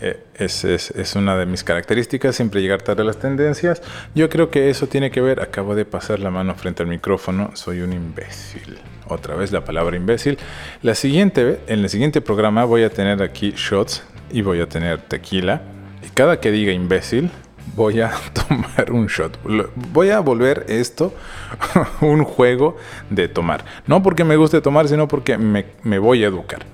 Eh, 0.00 0.20
es, 0.34 0.64
es, 0.64 1.16
una 1.16 1.36
de 1.36 1.46
mis 1.46 1.64
características, 1.64 2.36
siempre 2.36 2.60
llegar 2.60 2.82
tarde 2.82 3.02
a 3.02 3.04
las 3.04 3.18
tendencias. 3.18 3.82
Yo 4.14 4.28
creo 4.28 4.50
que 4.50 4.70
eso 4.70 4.86
tiene 4.86 5.10
que 5.10 5.20
ver, 5.20 5.40
acabo 5.40 5.74
de 5.74 5.84
pasar 5.84 6.20
la 6.20 6.30
mano 6.30 6.54
frente 6.54 6.82
al 6.82 6.88
micrófono, 6.88 7.50
soy 7.54 7.80
un 7.80 7.92
imbécil 7.92 8.78
otra 9.08 9.36
vez 9.36 9.52
la 9.52 9.64
palabra 9.64 9.96
imbécil. 9.96 10.38
La 10.82 10.94
siguiente, 10.94 11.60
en 11.66 11.80
el 11.80 11.88
siguiente 11.88 12.20
programa 12.20 12.64
voy 12.64 12.82
a 12.82 12.90
tener 12.90 13.22
aquí 13.22 13.52
shots 13.56 14.02
y 14.30 14.42
voy 14.42 14.60
a 14.60 14.68
tener 14.68 15.00
tequila. 15.00 15.62
Y 16.04 16.10
cada 16.10 16.40
que 16.40 16.50
diga 16.50 16.72
imbécil, 16.72 17.30
voy 17.74 18.00
a 18.00 18.12
tomar 18.48 18.90
un 18.90 19.06
shot. 19.06 19.38
Voy 19.92 20.10
a 20.10 20.20
volver 20.20 20.66
esto 20.68 21.14
un 22.00 22.24
juego 22.24 22.76
de 23.10 23.28
tomar. 23.28 23.64
No 23.86 24.02
porque 24.02 24.24
me 24.24 24.36
guste 24.36 24.60
tomar, 24.60 24.88
sino 24.88 25.08
porque 25.08 25.38
me, 25.38 25.66
me 25.82 25.98
voy 25.98 26.24
a 26.24 26.28
educar. 26.28 26.64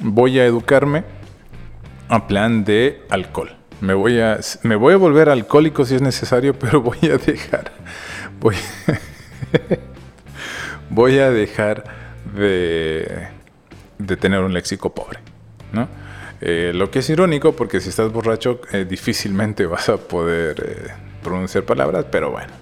Voy 0.00 0.38
a 0.38 0.46
educarme 0.46 1.04
a 2.14 2.28
plan 2.28 2.64
de 2.64 3.02
alcohol. 3.10 3.56
Me 3.80 3.92
voy 3.92 4.20
a, 4.20 4.38
me 4.62 4.76
voy 4.76 4.94
a 4.94 4.96
volver 4.96 5.28
alcohólico 5.28 5.84
si 5.84 5.96
es 5.96 6.02
necesario, 6.02 6.54
pero 6.58 6.80
voy 6.80 6.98
a 7.02 7.18
dejar. 7.18 7.72
Voy 8.40 8.56
voy 10.90 11.18
a 11.18 11.30
dejar 11.30 11.84
de, 12.36 13.28
tener 14.20 14.40
un 14.40 14.54
léxico 14.54 14.94
pobre. 14.94 15.18
¿no? 15.72 15.88
Eh, 16.40 16.70
lo 16.72 16.90
que 16.90 17.00
es 17.00 17.10
irónico, 17.10 17.56
porque 17.56 17.80
si 17.80 17.88
estás 17.88 18.12
borracho, 18.12 18.60
eh, 18.72 18.86
difícilmente 18.88 19.66
vas 19.74 19.88
a 19.88 19.96
poder 19.96 20.62
eh, 20.64 20.92
pronunciar 21.22 21.64
palabras, 21.64 22.06
pero 22.12 22.30
bueno, 22.30 22.52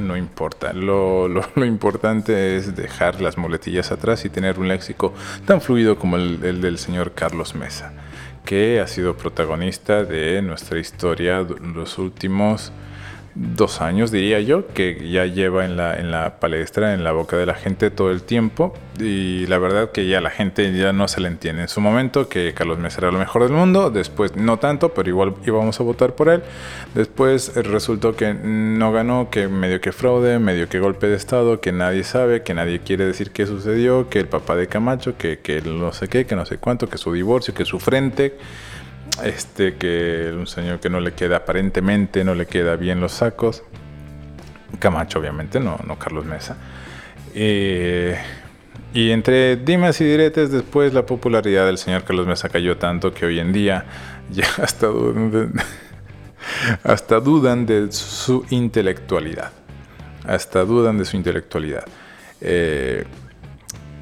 no 0.00 0.16
importa. 0.16 0.72
Lo, 0.72 1.28
importante 1.56 2.56
es 2.56 2.74
dejar 2.74 3.20
las 3.20 3.36
muletillas 3.36 3.92
atrás 3.92 4.24
y 4.24 4.30
tener 4.30 4.58
un 4.58 4.68
léxico 4.68 5.12
tan 5.44 5.60
fluido 5.60 5.98
como 5.98 6.16
el 6.16 6.62
del 6.62 6.78
señor 6.78 7.12
Carlos 7.12 7.54
Mesa, 7.54 7.92
que 8.44 8.80
ha 8.80 8.86
sido 8.86 9.16
protagonista 9.16 10.04
de 10.04 10.42
nuestra 10.42 10.78
historia 10.78 11.40
los 11.40 11.98
últimos 11.98 12.72
dos 13.34 13.80
años, 13.80 14.10
diría 14.10 14.40
yo, 14.40 14.68
que 14.68 15.10
ya 15.10 15.26
lleva 15.26 15.64
en 15.64 15.76
la, 15.76 15.98
en 15.98 16.10
la 16.10 16.38
palestra, 16.38 16.94
en 16.94 17.02
la 17.02 17.12
boca 17.12 17.36
de 17.36 17.46
la 17.46 17.54
gente 17.54 17.90
todo 17.90 18.10
el 18.10 18.22
tiempo. 18.22 18.74
Y 19.00 19.46
la 19.46 19.58
verdad 19.58 19.90
que 19.90 20.06
ya 20.06 20.20
la 20.20 20.30
gente 20.30 20.72
ya 20.72 20.92
no 20.92 21.08
se 21.08 21.20
le 21.20 21.28
entiende. 21.28 21.62
En 21.62 21.68
su 21.68 21.80
momento 21.80 22.28
que 22.28 22.54
Carlos 22.54 22.78
Mesa 22.78 23.00
era 23.00 23.10
lo 23.10 23.18
mejor 23.18 23.42
del 23.42 23.52
mundo, 23.52 23.90
después 23.90 24.36
no 24.36 24.58
tanto, 24.58 24.94
pero 24.94 25.08
igual 25.08 25.34
íbamos 25.44 25.80
a 25.80 25.82
votar 25.82 26.14
por 26.14 26.28
él. 26.28 26.42
Después 26.94 27.54
resultó 27.56 28.14
que 28.14 28.34
no 28.34 28.92
ganó, 28.92 29.30
que 29.30 29.48
medio 29.48 29.80
que 29.80 29.90
fraude, 29.90 30.38
medio 30.38 30.68
que 30.68 30.78
golpe 30.78 31.08
de 31.08 31.16
Estado, 31.16 31.60
que 31.60 31.72
nadie 31.72 32.04
sabe, 32.04 32.42
que 32.42 32.54
nadie 32.54 32.80
quiere 32.80 33.04
decir 33.04 33.32
qué 33.32 33.46
sucedió, 33.46 34.08
que 34.08 34.20
el 34.20 34.28
papá 34.28 34.54
de 34.54 34.68
Camacho, 34.68 35.16
que, 35.18 35.40
que 35.40 35.60
no 35.62 35.92
sé 35.92 36.06
qué, 36.06 36.24
que 36.24 36.36
no 36.36 36.46
sé 36.46 36.58
cuánto, 36.58 36.88
que 36.88 36.98
su 36.98 37.12
divorcio, 37.12 37.52
que 37.52 37.64
su 37.64 37.80
frente 37.80 38.36
este 39.22 39.76
que 39.76 40.32
un 40.36 40.46
señor 40.46 40.80
que 40.80 40.90
no 40.90 41.00
le 41.00 41.12
queda 41.12 41.38
aparentemente, 41.38 42.24
no 42.24 42.34
le 42.34 42.46
queda 42.46 42.76
bien 42.76 43.00
los 43.00 43.12
sacos. 43.12 43.62
Camacho, 44.78 45.18
obviamente, 45.18 45.60
no, 45.60 45.78
no 45.86 45.98
Carlos 45.98 46.24
Mesa. 46.24 46.56
Eh, 47.34 48.18
y 48.92 49.10
entre 49.10 49.56
dimes 49.56 50.00
y 50.00 50.04
diretes, 50.04 50.50
después 50.50 50.94
la 50.94 51.04
popularidad 51.04 51.66
del 51.66 51.78
señor 51.78 52.04
Carlos 52.04 52.26
Mesa 52.26 52.48
cayó 52.48 52.76
tanto 52.76 53.12
que 53.12 53.26
hoy 53.26 53.40
en 53.40 53.52
día 53.52 53.84
ya 54.30 54.46
hasta 54.62 54.86
dudan 54.86 55.52
hasta 56.82 57.20
dudan 57.20 57.66
de 57.66 57.90
su 57.92 58.44
intelectualidad. 58.50 59.52
Hasta 60.26 60.64
dudan 60.64 60.96
de 60.98 61.04
su 61.04 61.16
intelectualidad. 61.16 61.84
Eh, 62.40 63.04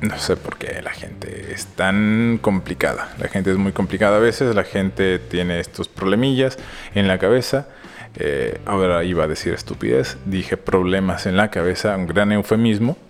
no 0.03 0.19
sé 0.19 0.37
por 0.37 0.59
qué 0.59 0.83
la 0.83 0.91
gente 0.91 1.53
es 1.53 1.67
tan 1.67 2.39
complicada. 2.43 3.15
La 3.19 3.29
gente 3.29 3.53
es 3.53 3.57
muy 3.57 3.73
complicada 3.73 4.17
a 4.17 4.21
veces, 4.21 4.55
la 4.55 4.65
gente 4.65 5.19
tiene 5.19 5.61
estos 5.61 5.89
problemillas 5.89 6.59
en 6.95 7.09
la 7.09 7.19
cabeza. 7.19 7.69
Eh, 8.17 8.61
ahora 8.67 9.05
iba 9.05 9.25
a 9.25 9.29
decir 9.29 9.55
estupidez, 9.55 10.19
dije 10.27 10.57
problemas 10.57 11.27
en 11.27 11.37
la 11.37 11.51
cabeza, 11.51 11.97
un 11.97 12.07
gran 12.07 12.33
eufemismo. 12.33 12.97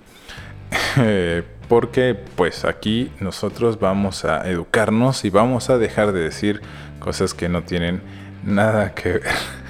Eh, 0.99 1.43
porque 1.69 2.15
pues 2.15 2.67
aquí 2.67 3.11
nosotros 3.19 3.81
vamos 3.81 4.27
a 4.27 4.47
educarnos 4.49 5.25
y 5.25 5.31
vamos 5.31 5.71
a 5.71 5.79
dejar 5.79 6.13
de 6.13 6.21
decir 6.21 6.61
cosas 6.99 7.33
que 7.33 7.49
no 7.49 7.63
tienen 7.63 8.03
nada 8.45 8.95
que 8.95 9.13
ver 9.13 9.62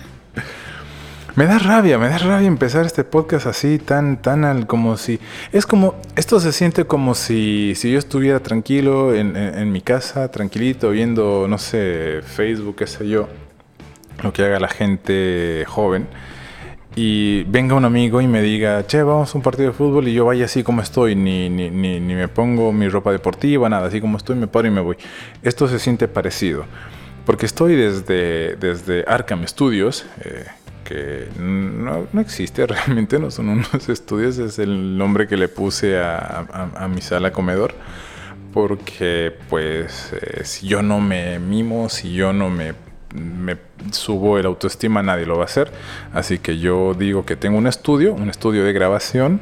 me 1.34 1.46
da 1.46 1.58
rabia, 1.58 1.98
me 1.98 2.08
da 2.08 2.18
rabia 2.18 2.46
empezar 2.46 2.84
este 2.84 3.04
podcast 3.04 3.46
así, 3.46 3.78
tan, 3.78 4.20
tan 4.20 4.44
al, 4.44 4.66
como 4.66 4.96
si. 4.96 5.18
Es 5.52 5.66
como. 5.66 5.94
Esto 6.14 6.40
se 6.40 6.52
siente 6.52 6.84
como 6.84 7.14
si, 7.14 7.74
si 7.74 7.90
yo 7.90 7.98
estuviera 7.98 8.40
tranquilo 8.40 9.14
en, 9.14 9.72
mi 9.72 9.80
casa, 9.80 10.30
tranquilito, 10.30 10.90
viendo, 10.90 11.46
no 11.48 11.56
sé, 11.56 12.20
Facebook, 12.22 12.76
qué 12.76 12.86
sé 12.86 13.08
yo, 13.08 13.28
lo 14.22 14.32
que 14.32 14.44
haga 14.44 14.60
la 14.60 14.68
gente 14.68 15.64
joven. 15.66 16.06
Y 16.94 17.44
venga 17.44 17.74
un 17.74 17.86
amigo 17.86 18.20
y 18.20 18.26
me 18.26 18.42
diga, 18.42 18.86
che, 18.86 19.02
vamos 19.02 19.34
a 19.34 19.38
un 19.38 19.42
partido 19.42 19.68
de 19.68 19.72
fútbol 19.72 20.08
y 20.08 20.12
yo 20.12 20.26
vaya 20.26 20.44
así 20.44 20.62
como 20.62 20.82
estoy, 20.82 21.14
ni, 21.14 21.48
ni, 21.48 21.70
ni, 21.70 21.98
ni 21.98 22.14
me 22.14 22.28
pongo 22.28 22.70
mi 22.70 22.86
ropa 22.88 23.10
deportiva, 23.10 23.70
nada, 23.70 23.86
así 23.86 23.98
como 24.02 24.18
estoy, 24.18 24.36
me 24.36 24.46
paro 24.46 24.68
y 24.68 24.70
me 24.70 24.82
voy. 24.82 24.98
Esto 25.42 25.66
se 25.68 25.78
siente 25.78 26.08
parecido. 26.08 26.66
Porque 27.24 27.46
estoy 27.46 27.76
desde, 27.76 28.56
desde 28.56 29.04
Arkham 29.06 29.46
Studios. 29.46 30.04
Eh, 30.24 30.44
que 30.82 31.28
no, 31.38 32.06
existe 32.20 32.66
realmente, 32.68 33.18
no 33.18 33.30
son 33.30 33.48
unos 33.48 33.88
estudios, 33.88 34.38
es 34.38 34.58
el 34.58 34.96
nombre 34.98 35.26
que 35.26 35.36
le 35.36 35.48
puse 35.48 35.98
a, 35.98 36.88
mi 36.88 37.00
sala 37.00 37.32
comedor, 37.32 37.74
porque 38.52 39.34
pues 39.48 40.12
eh, 40.12 40.44
si 40.44 40.68
yo 40.68 40.82
no 40.82 41.00
me 41.00 41.38
mimo, 41.38 41.88
si 41.88 42.12
yo 42.12 42.32
no 42.32 42.50
me, 42.50 42.74
me 43.14 43.56
subo 43.90 44.38
el 44.38 44.46
autoestima, 44.46 45.02
nadie 45.02 45.26
lo 45.26 45.36
va 45.36 45.42
a 45.42 45.46
hacer, 45.46 45.70
así 46.12 46.38
que 46.38 46.58
yo 46.58 46.94
digo 46.94 47.24
que 47.24 47.36
tengo 47.36 47.58
un 47.58 47.66
estudio, 47.66 48.14
un 48.14 48.28
estudio 48.28 48.64
de 48.64 48.72
grabación, 48.72 49.40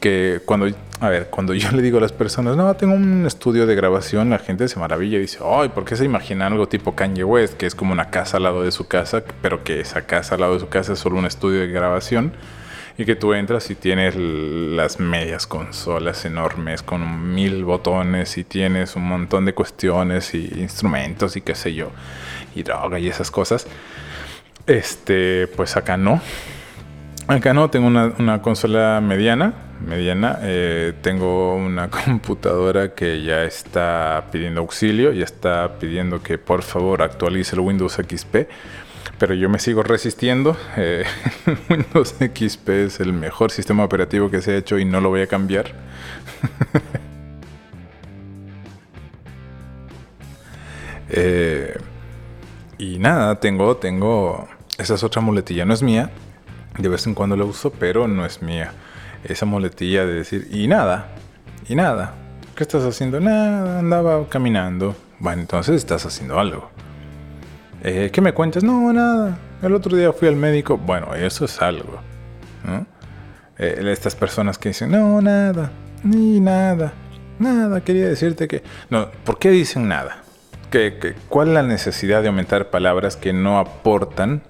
que 0.00 0.40
cuando, 0.44 0.68
a 1.00 1.08
ver, 1.08 1.28
cuando 1.28 1.54
yo 1.54 1.70
le 1.72 1.82
digo 1.82 1.98
a 1.98 2.00
las 2.00 2.12
personas, 2.12 2.56
no, 2.56 2.74
tengo 2.76 2.94
un 2.94 3.26
estudio 3.26 3.66
de 3.66 3.74
grabación, 3.74 4.30
la 4.30 4.38
gente 4.38 4.68
se 4.68 4.78
maravilla 4.78 5.18
y 5.18 5.22
dice, 5.22 5.38
ay, 5.44 5.68
¿por 5.70 5.84
qué 5.84 5.96
se 5.96 6.04
imagina 6.04 6.46
algo 6.46 6.68
tipo 6.68 6.94
Kanye 6.94 7.24
West, 7.24 7.54
que 7.54 7.66
es 7.66 7.74
como 7.74 7.92
una 7.92 8.10
casa 8.10 8.36
al 8.36 8.44
lado 8.44 8.62
de 8.62 8.70
su 8.70 8.86
casa, 8.86 9.22
pero 9.42 9.64
que 9.64 9.80
esa 9.80 10.06
casa 10.06 10.34
al 10.34 10.42
lado 10.42 10.54
de 10.54 10.60
su 10.60 10.68
casa 10.68 10.92
es 10.92 10.98
solo 10.98 11.18
un 11.18 11.26
estudio 11.26 11.60
de 11.60 11.68
grabación? 11.68 12.32
Y 12.96 13.04
que 13.04 13.14
tú 13.14 13.32
entras 13.32 13.70
y 13.70 13.76
tienes 13.76 14.16
las 14.16 14.98
medias 14.98 15.46
consolas 15.46 16.24
enormes 16.24 16.82
con 16.82 17.32
mil 17.32 17.64
botones 17.64 18.36
y 18.38 18.42
tienes 18.42 18.96
un 18.96 19.04
montón 19.04 19.44
de 19.44 19.54
cuestiones 19.54 20.34
y 20.34 20.50
instrumentos 20.56 21.36
y 21.36 21.42
qué 21.42 21.54
sé 21.54 21.74
yo, 21.74 21.92
y 22.56 22.64
droga 22.64 22.98
y 22.98 23.06
esas 23.06 23.30
cosas. 23.30 23.68
Este, 24.66 25.46
pues 25.46 25.76
acá 25.76 25.96
no. 25.96 26.20
Acá 27.28 27.52
no, 27.52 27.68
tengo 27.68 27.88
una, 27.88 28.40
consola 28.40 29.02
mediana, 29.02 29.52
mediana. 29.86 30.38
Eh, 30.40 30.94
tengo 31.02 31.56
una 31.56 31.90
computadora 32.04 32.94
que 32.94 33.22
ya 33.22 33.44
está 33.44 34.28
pidiendo 34.32 34.62
auxilio, 34.62 35.12
ya 35.12 35.24
está 35.24 35.78
pidiendo 35.78 36.22
que 36.22 36.38
por 36.38 36.62
favor 36.62 37.02
actualice 37.02 37.54
el 37.54 37.60
Windows 37.60 37.96
XP. 37.96 38.48
Pero 39.18 39.34
yo 39.34 39.50
me 39.50 39.58
sigo 39.58 39.82
resistiendo. 39.82 40.56
Eh, 40.78 41.04
Windows 41.68 42.14
XP 42.18 42.68
es 42.70 43.00
el 43.00 43.12
mejor 43.12 43.50
sistema 43.50 43.84
operativo 43.84 44.30
que 44.30 44.40
se 44.40 44.52
ha 44.52 44.56
hecho 44.56 44.78
y 44.78 44.86
no 44.86 45.02
lo 45.02 45.10
voy 45.10 45.20
a 45.20 45.26
cambiar. 45.26 45.74
Eh, 51.10 51.74
y 52.76 52.98
nada, 52.98 53.40
tengo, 53.40 53.78
tengo. 53.78 54.46
Esa 54.76 54.94
es 54.94 55.02
otra 55.02 55.22
muletilla, 55.22 55.64
no 55.64 55.72
es 55.72 55.82
mía. 55.82 56.10
De 56.78 56.88
vez 56.88 57.06
en 57.06 57.14
cuando 57.14 57.36
la 57.36 57.44
uso, 57.44 57.70
pero 57.70 58.08
no 58.08 58.24
es 58.24 58.40
mía 58.40 58.72
esa 59.24 59.46
muletilla 59.46 60.06
de 60.06 60.14
decir, 60.14 60.48
y 60.50 60.68
nada, 60.68 61.08
y 61.68 61.74
nada. 61.74 62.14
¿Qué 62.54 62.64
estás 62.64 62.84
haciendo? 62.84 63.20
Nada, 63.20 63.80
andaba 63.80 64.28
caminando. 64.28 64.96
Bueno, 65.18 65.42
entonces 65.42 65.76
estás 65.76 66.06
haciendo 66.06 66.38
algo. 66.38 66.70
Eh, 67.82 68.10
¿Qué 68.12 68.20
me 68.20 68.32
cuentas? 68.32 68.64
No, 68.64 68.92
nada. 68.92 69.38
el 69.62 69.74
otro 69.74 69.96
día 69.96 70.12
fui 70.12 70.28
al 70.28 70.36
médico. 70.36 70.76
Bueno, 70.76 71.14
eso 71.14 71.44
es 71.44 71.60
algo. 71.62 72.00
Eh, 73.58 73.84
estas 73.86 74.14
personas 74.14 74.58
que 74.58 74.70
dicen, 74.70 74.90
no, 74.90 75.20
nada, 75.20 75.70
ni 76.04 76.38
nada, 76.38 76.92
nada, 77.38 77.80
quería 77.80 78.06
decirte 78.06 78.46
que... 78.46 78.62
No, 78.90 79.08
¿por 79.24 79.38
qué 79.38 79.50
dicen 79.50 79.88
nada? 79.88 80.22
¿Qué, 80.70 81.14
cuál 81.28 81.48
es 81.48 81.54
la 81.54 81.62
necesidad 81.62 82.22
de 82.22 82.28
aumentar 82.28 82.70
palabras 82.70 83.16
que 83.16 83.32
no 83.32 83.58
aportan 83.58 84.42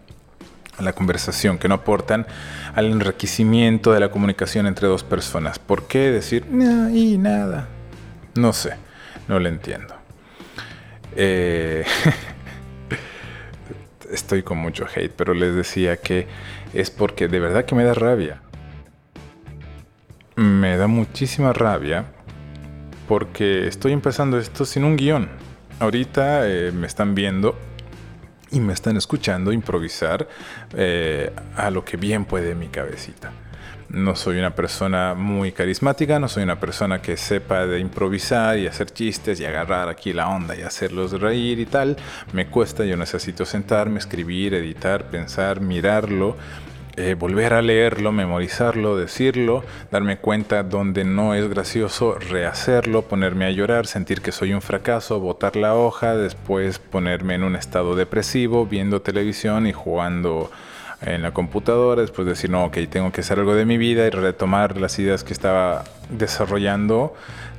la 0.81 0.93
conversación, 0.93 1.59
que 1.59 1.69
no 1.69 1.77
aportan 1.77 2.27
al 2.75 2.87
enriquecimiento 2.87 3.93
de 3.93 4.01
la 4.01 4.11
comunicación 4.11 4.67
entre 4.67 4.89
dos 4.89 5.05
personas? 5.05 5.59
¿Por 5.59 5.87
qué 5.87 6.11
decir, 6.11 6.45
y 6.93 7.19
nada? 7.19 7.69
No 8.35 8.53
sé, 8.53 8.75
no 9.27 9.39
lo 9.39 9.49
entiendo. 9.49 9.95
Eh, 11.17 11.85
estoy 14.13 14.43
con 14.43 14.59
mucho 14.59 14.87
hate, 14.95 15.13
pero 15.15 15.35
les 15.35 15.55
decía 15.55 15.97
que 15.97 16.27
es 16.73 16.91
porque 16.91 17.29
de 17.29 17.41
verdad 17.41 17.65
que 17.65 17.75
me 17.75 17.85
da 17.85 17.95
rabia. 17.95 18.41
Me 20.37 20.77
da 20.77 20.87
muchísima 20.87 21.53
rabia 21.53 22.05
porque 23.09 23.67
estoy 23.67 23.93
empezando 23.93 24.39
esto 24.39 24.65
sin 24.65 24.85
un 24.85 24.97
guion. 24.97 25.29
Ahorita 25.81 26.49
eh, 26.49 26.73
me 26.73 26.87
están 26.87 27.15
viendo 27.15 27.59
y 28.51 28.61
me 28.61 28.73
están 28.73 28.97
escuchando 28.97 29.53
improvisar 29.53 30.29
eh, 30.75 31.33
a 31.57 31.71
lo 31.71 31.85
que 31.85 31.97
bien 31.97 32.25
puede 32.25 32.55
mi 32.55 32.69
cabecita. 32.69 33.33
No 33.91 34.15
soy 34.17 34.39
una 34.39 34.55
persona 34.55 35.15
muy 35.15 35.53
carismática, 35.53 36.19
no 36.19 36.29
soy 36.29 36.43
una 36.43 36.61
persona 36.61 37.01
que 37.01 37.17
sepa 37.17 37.67
de 37.67 37.81
improvisar 37.81 38.59
y 38.59 38.67
hacer 38.67 38.91
chistes 38.91 39.41
y 39.41 39.47
agarrar 39.47 39.89
aquí 39.89 40.13
la 40.13 40.29
onda 40.29 40.55
y 40.55 40.61
hacerlos 40.61 41.19
reír 41.19 41.59
y 41.59 41.65
tal. 41.65 41.97
Me 42.35 42.49
cuesta, 42.49 42.85
yo 42.85 42.99
necesito 42.99 43.47
sentarme, 43.47 43.99
escribir, 43.99 44.53
editar, 44.53 45.09
pensar, 45.09 45.63
mirarlo, 45.63 46.37
eh, 47.01 47.15
volver 47.15 47.55
a 47.55 47.63
leerlo, 47.63 48.11
memorizarlo, 48.11 48.97
decirlo, 48.97 49.63
darme 49.93 50.19
cuenta 50.19 50.65
donde 50.65 51.05
no 51.05 51.33
es 51.35 51.49
gracioso, 51.49 52.15
rehacerlo, 52.15 53.03
ponerme 53.03 53.45
a 53.45 53.53
llorar, 53.53 53.87
sentir 53.87 54.21
que 54.21 54.33
soy 54.33 54.53
un 54.53 54.63
fracaso, 54.63 55.21
botar 55.21 55.55
la 55.55 55.77
hoja, 55.77 56.17
después 56.17 56.81
ponerme 56.81 57.37
en 57.37 57.45
un 57.45 57.55
estado 57.55 57.95
depresivo, 57.95 58.67
viendo 58.67 59.01
televisión 59.01 59.69
y 59.69 59.73
jugando 59.73 60.51
en 61.01 61.23
la 61.23 61.31
computadora, 61.31 62.03
después 62.03 62.27
decir, 62.27 62.51
no, 62.51 62.65
ok, 62.65 62.79
tengo 62.91 63.13
que 63.13 63.21
hacer 63.21 63.39
algo 63.39 63.55
de 63.55 63.65
mi 63.65 63.79
vida 63.79 64.05
y 64.05 64.11
retomar 64.11 64.77
las 64.81 64.99
ideas 64.99 65.23
que 65.23 65.33
estaba 65.33 65.85
desarrollando, 66.11 67.15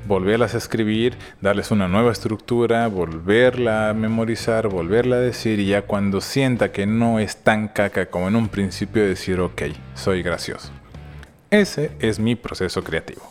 volverlas 0.07 0.55
a 0.55 0.57
escribir, 0.57 1.17
darles 1.41 1.71
una 1.71 1.87
nueva 1.87 2.11
estructura, 2.11 2.87
volverla 2.87 3.89
a 3.89 3.93
memorizar, 3.93 4.67
volverla 4.67 5.17
a 5.17 5.19
decir 5.19 5.59
y 5.59 5.67
ya 5.67 5.83
cuando 5.83 6.21
sienta 6.21 6.71
que 6.71 6.85
no 6.85 7.19
es 7.19 7.37
tan 7.37 7.67
caca 7.67 8.07
como 8.07 8.27
en 8.27 8.35
un 8.35 8.49
principio 8.49 9.05
decir, 9.05 9.39
ok, 9.39 9.63
soy 9.95 10.23
gracioso. 10.23 10.71
Ese 11.51 11.91
es 11.99 12.19
mi 12.19 12.35
proceso 12.35 12.83
creativo. 12.83 13.21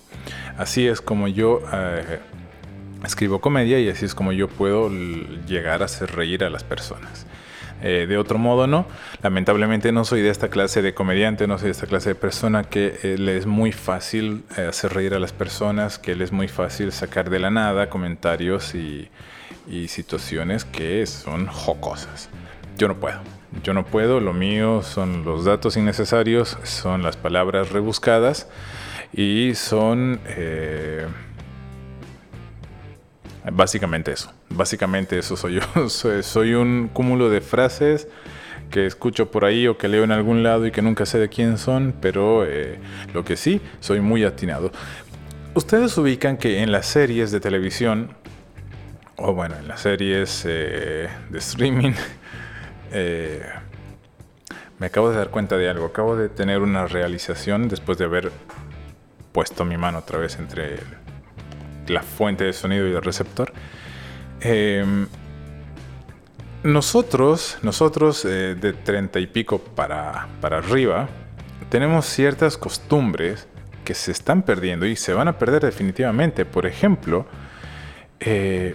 Así 0.56 0.86
es 0.88 1.00
como 1.00 1.28
yo 1.28 1.62
eh, 1.72 2.18
escribo 3.04 3.40
comedia 3.40 3.78
y 3.78 3.88
así 3.88 4.04
es 4.04 4.14
como 4.14 4.32
yo 4.32 4.48
puedo 4.48 4.90
llegar 5.46 5.82
a 5.82 5.84
hacer 5.84 6.14
reír 6.14 6.44
a 6.44 6.50
las 6.50 6.64
personas. 6.64 7.26
Eh, 7.82 8.06
de 8.08 8.18
otro 8.18 8.38
modo 8.38 8.66
no. 8.66 8.86
Lamentablemente 9.22 9.92
no 9.92 10.04
soy 10.04 10.22
de 10.22 10.30
esta 10.30 10.48
clase 10.48 10.82
de 10.82 10.94
comediante, 10.94 11.46
no 11.46 11.58
soy 11.58 11.66
de 11.66 11.72
esta 11.72 11.86
clase 11.86 12.10
de 12.10 12.14
persona 12.14 12.64
que 12.64 12.98
eh, 13.02 13.16
le 13.18 13.36
es 13.36 13.46
muy 13.46 13.72
fácil 13.72 14.44
eh, 14.56 14.66
hacer 14.68 14.94
reír 14.94 15.14
a 15.14 15.18
las 15.18 15.32
personas, 15.32 15.98
que 15.98 16.14
le 16.14 16.24
es 16.24 16.32
muy 16.32 16.48
fácil 16.48 16.92
sacar 16.92 17.30
de 17.30 17.38
la 17.38 17.50
nada 17.50 17.88
comentarios 17.88 18.74
y, 18.74 19.08
y 19.68 19.88
situaciones 19.88 20.64
que 20.64 21.06
son 21.06 21.46
jocosas. 21.46 22.28
Yo 22.76 22.88
no 22.88 22.98
puedo. 22.98 23.20
Yo 23.62 23.72
no 23.74 23.86
puedo, 23.86 24.20
lo 24.20 24.32
mío 24.32 24.82
son 24.82 25.24
los 25.24 25.44
datos 25.44 25.76
innecesarios, 25.76 26.58
son 26.64 27.02
las 27.02 27.16
palabras 27.16 27.70
rebuscadas 27.70 28.48
y 29.12 29.54
son... 29.54 30.20
Básicamente 33.50 34.12
eso. 34.12 34.30
Básicamente 34.50 35.18
eso 35.18 35.36
soy 35.36 35.60
yo. 35.60 35.88
soy, 36.22 36.54
un 36.54 36.88
cúmulo 36.92 37.30
de 37.30 37.40
frases 37.40 38.08
que 38.70 38.86
escucho 38.86 39.30
por 39.30 39.44
ahí 39.44 39.66
o 39.66 39.78
que 39.78 39.88
leo 39.88 40.04
en 40.04 40.12
algún 40.12 40.42
lado 40.42 40.66
y 40.66 40.70
que 40.70 40.82
nunca 40.82 41.06
sé 41.06 41.18
de 41.18 41.28
quién 41.28 41.58
son, 41.58 41.94
pero 42.00 42.44
eh, 42.44 42.78
lo 43.14 43.24
que 43.24 43.36
sí, 43.36 43.60
soy 43.80 44.00
muy 44.00 44.24
atinado. 44.24 44.72
Ustedes 45.54 45.96
ubican 45.96 46.36
que 46.36 46.62
en 46.62 46.70
las 46.70 46.86
series 46.86 47.30
de 47.30 47.40
televisión, 47.40 48.14
o 49.16 49.32
bueno, 49.32 49.56
en 49.56 49.68
las 49.68 49.80
series 49.80 50.44
eh, 50.46 51.08
de 51.30 51.38
streaming, 51.38 51.92
eh, 52.92 53.42
me 54.78 54.86
acabo 54.86 55.10
de 55.10 55.16
dar 55.16 55.30
cuenta 55.30 55.56
de 55.56 55.68
algo. 55.68 55.86
Acabo 55.86 56.16
de 56.16 56.28
tener 56.28 56.60
una 56.60 56.86
realización 56.86 57.68
después 57.68 57.98
de 57.98 58.04
haber 58.04 58.30
puesto 59.32 59.64
mi 59.64 59.76
mano 59.76 59.98
otra 59.98 60.18
vez 60.18 60.38
entre 60.38 60.78
la 61.88 62.02
fuente 62.02 62.44
de 62.44 62.52
sonido 62.52 62.86
y 62.86 62.92
el 62.92 63.02
receptor. 63.02 63.52
Em, 64.40 65.06
nosotros, 66.62 67.58
nosotros 67.62 68.24
eh, 68.24 68.56
de 68.60 68.72
treinta 68.72 69.20
y 69.20 69.26
pico 69.26 69.58
para, 69.58 70.28
para 70.40 70.58
arriba, 70.58 71.08
tenemos 71.70 72.06
ciertas 72.06 72.56
costumbres 72.56 73.46
que 73.84 73.94
se 73.94 74.12
están 74.12 74.42
perdiendo 74.42 74.86
y 74.86 74.96
se 74.96 75.12
van 75.12 75.28
a 75.28 75.38
perder 75.38 75.62
definitivamente. 75.62 76.44
Por 76.44 76.66
ejemplo, 76.66 77.26
eh, 78.20 78.74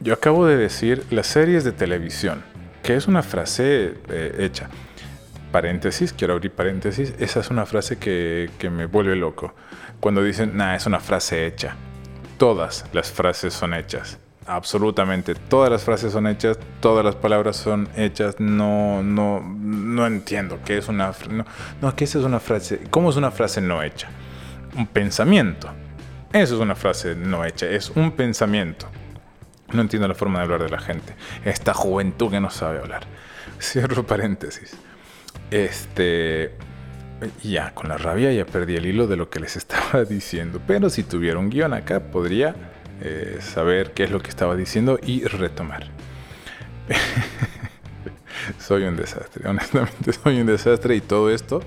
yo 0.00 0.14
acabo 0.14 0.46
de 0.46 0.56
decir 0.56 1.04
las 1.10 1.26
series 1.26 1.64
de 1.64 1.72
televisión, 1.72 2.42
que 2.82 2.96
es 2.96 3.06
una 3.06 3.22
frase 3.22 3.94
eh, 4.08 4.36
hecha. 4.38 4.68
Paréntesis, 5.52 6.12
quiero 6.12 6.34
abrir 6.34 6.52
paréntesis, 6.52 7.12
esa 7.18 7.40
es 7.40 7.50
una 7.50 7.66
frase 7.66 7.98
que, 7.98 8.50
que 8.58 8.70
me 8.70 8.86
vuelve 8.86 9.16
loco. 9.16 9.54
Cuando 9.98 10.22
dicen, 10.22 10.56
nah, 10.56 10.76
es 10.76 10.86
una 10.86 11.00
frase 11.00 11.46
hecha 11.46 11.76
todas 12.40 12.86
las 12.94 13.12
frases 13.12 13.52
son 13.52 13.74
hechas. 13.74 14.18
Absolutamente 14.50 15.36
todas 15.36 15.70
las 15.70 15.84
frases 15.84 16.12
son 16.12 16.26
hechas, 16.26 16.58
todas 16.80 17.04
las 17.04 17.14
palabras 17.14 17.56
son 17.56 17.88
hechas. 17.96 18.40
No, 18.40 19.00
no, 19.00 19.40
no 19.40 20.06
entiendo 20.08 20.58
qué 20.64 20.78
es 20.78 20.88
una. 20.88 21.12
No, 21.30 21.44
no, 21.80 21.94
¿qué 21.94 22.02
es 22.02 22.16
una 22.16 22.40
frase? 22.40 22.80
¿Cómo 22.90 23.10
es 23.10 23.16
una 23.16 23.30
frase 23.30 23.60
no 23.60 23.80
hecha? 23.80 24.08
Un 24.76 24.88
pensamiento. 24.88 25.70
Eso 26.32 26.56
es 26.56 26.60
una 26.60 26.74
frase 26.74 27.14
no 27.14 27.44
hecha, 27.44 27.68
es 27.68 27.90
un 27.90 28.10
pensamiento. 28.10 28.88
No 29.72 29.82
entiendo 29.82 30.08
la 30.08 30.16
forma 30.16 30.40
de 30.40 30.46
hablar 30.46 30.64
de 30.64 30.70
la 30.70 30.80
gente. 30.80 31.14
Esta 31.44 31.72
juventud 31.72 32.28
que 32.28 32.40
no 32.40 32.50
sabe 32.50 32.80
hablar. 32.80 33.04
Cierro 33.60 34.04
paréntesis. 34.04 34.76
Este. 35.52 36.56
Ya, 37.44 37.72
con 37.72 37.88
la 37.88 37.98
rabia 37.98 38.32
ya 38.32 38.46
perdí 38.46 38.74
el 38.74 38.86
hilo 38.86 39.06
de 39.06 39.14
lo 39.14 39.30
que 39.30 39.38
les 39.38 39.54
estaba 39.62 40.02
diciendo. 40.02 40.60
Pero 40.66 40.90
si 40.90 41.04
tuviera 41.04 41.38
un 41.38 41.50
guion 41.50 41.72
acá, 41.72 42.00
podría 42.00 42.56
eh, 43.02 43.38
saber 43.40 43.92
qué 43.92 44.04
es 44.04 44.10
lo 44.10 44.20
que 44.20 44.30
estaba 44.30 44.56
diciendo 44.56 44.98
y 45.02 45.24
retomar. 45.24 45.88
soy 48.58 48.84
un 48.84 48.96
desastre, 48.96 49.48
honestamente 49.48 50.12
soy 50.12 50.40
un 50.40 50.46
desastre 50.46 50.96
y 50.96 51.00
todo 51.00 51.30
esto, 51.30 51.62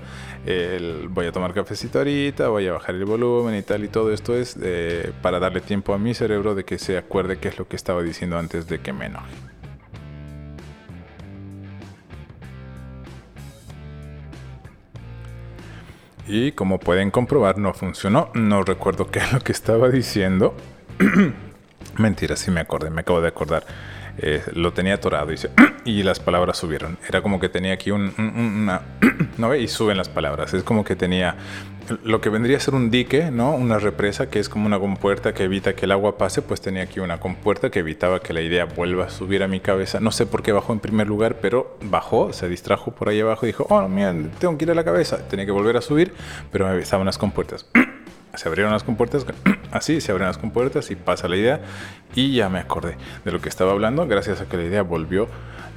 voy 1.08 1.26
a 1.26 1.32
tomar 1.32 1.54
cafecito 1.54 1.98
ahorita, 1.98 2.48
voy 2.48 2.66
a 2.66 2.72
bajar 2.72 2.94
el 2.94 3.04
volumen 3.04 3.54
y 3.56 3.62
tal, 3.62 3.84
y 3.84 3.88
todo 3.88 4.12
esto 4.12 4.36
es 4.36 4.56
eh, 4.62 5.12
para 5.22 5.38
darle 5.38 5.60
tiempo 5.60 5.94
a 5.94 5.98
mi 5.98 6.14
cerebro 6.14 6.54
de 6.54 6.64
que 6.64 6.78
se 6.78 6.98
acuerde 6.98 7.38
qué 7.38 7.48
es 7.48 7.58
lo 7.58 7.66
que 7.68 7.76
estaba 7.76 8.02
diciendo 8.02 8.38
antes 8.38 8.66
de 8.66 8.80
que 8.80 8.92
me 8.92 9.06
enoje. 9.06 9.32
Y 16.26 16.52
como 16.52 16.80
pueden 16.80 17.10
comprobar, 17.10 17.58
no 17.58 17.74
funcionó. 17.74 18.30
No 18.32 18.62
recuerdo 18.62 19.10
qué 19.10 19.18
es 19.18 19.30
lo 19.32 19.40
que 19.40 19.52
estaba 19.52 19.90
diciendo. 19.90 20.54
Mentira, 21.98 22.36
sí 22.36 22.50
me 22.50 22.60
acordé, 22.60 22.90
me 22.90 23.02
acabo 23.02 23.20
de 23.20 23.28
acordar. 23.28 23.64
Eh, 24.16 24.42
lo 24.52 24.72
tenía 24.72 24.94
atorado 24.94 25.32
y, 25.32 25.36
y, 25.84 26.02
las 26.02 26.20
palabras 26.20 26.56
subieron. 26.58 26.98
Era 27.08 27.20
como 27.20 27.40
que 27.40 27.48
tenía 27.48 27.74
aquí 27.74 27.90
un, 27.90 28.14
una... 28.16 28.82
¿no? 29.38 29.54
Y 29.54 29.68
suben 29.68 29.96
las 29.96 30.08
palabras. 30.08 30.54
Es 30.54 30.62
como 30.62 30.84
que 30.84 30.96
tenía 30.96 31.36
lo 32.02 32.20
que 32.20 32.30
vendría 32.30 32.56
a 32.56 32.60
ser 32.60 32.74
un 32.74 32.90
dique, 32.90 33.30
¿no? 33.30 33.54
Una 33.54 33.78
represa 33.78 34.30
que 34.30 34.38
es 34.38 34.48
como 34.48 34.66
una 34.66 34.78
compuerta 34.78 35.34
que 35.34 35.44
evita 35.44 35.74
que 35.74 35.84
el 35.84 35.92
agua 35.92 36.16
pase, 36.16 36.42
pues 36.42 36.60
tenía 36.60 36.84
aquí 36.84 37.00
una 37.00 37.20
compuerta 37.20 37.70
que 37.70 37.80
evitaba 37.80 38.20
que 38.20 38.32
la 38.32 38.40
idea 38.40 38.64
vuelva 38.64 39.06
a 39.06 39.10
subir 39.10 39.42
a 39.42 39.48
mi 39.48 39.60
cabeza. 39.60 40.00
No 40.00 40.10
sé 40.10 40.26
por 40.26 40.42
qué 40.42 40.52
bajó 40.52 40.72
en 40.72 40.80
primer 40.80 41.06
lugar, 41.06 41.36
pero 41.40 41.76
bajó, 41.82 42.32
se 42.32 42.48
distrajo 42.48 42.92
por 42.92 43.08
ahí 43.08 43.20
abajo 43.20 43.46
y 43.46 43.48
dijo, 43.48 43.66
oh, 43.68 43.86
mira, 43.88 44.14
tengo 44.38 44.56
que 44.56 44.64
ir 44.64 44.70
a 44.70 44.74
la 44.74 44.84
cabeza. 44.84 45.28
Tenía 45.28 45.44
que 45.44 45.52
volver 45.52 45.76
a 45.76 45.80
subir, 45.80 46.14
pero 46.50 46.72
estaban 46.78 47.06
las 47.06 47.18
compuertas. 47.18 47.66
Se 48.36 48.48
abrieron 48.48 48.72
las 48.72 48.82
compuertas, 48.82 49.26
así 49.70 50.00
se 50.00 50.12
abren 50.12 50.28
las 50.28 50.38
compuertas 50.38 50.90
y 50.90 50.96
pasa 50.96 51.28
la 51.28 51.36
idea. 51.36 51.60
Y 52.14 52.34
ya 52.34 52.48
me 52.48 52.58
acordé 52.58 52.96
de 53.24 53.32
lo 53.32 53.40
que 53.40 53.48
estaba 53.48 53.72
hablando, 53.72 54.06
gracias 54.06 54.40
a 54.40 54.48
que 54.48 54.56
la 54.56 54.64
idea 54.64 54.82
volvió 54.82 55.28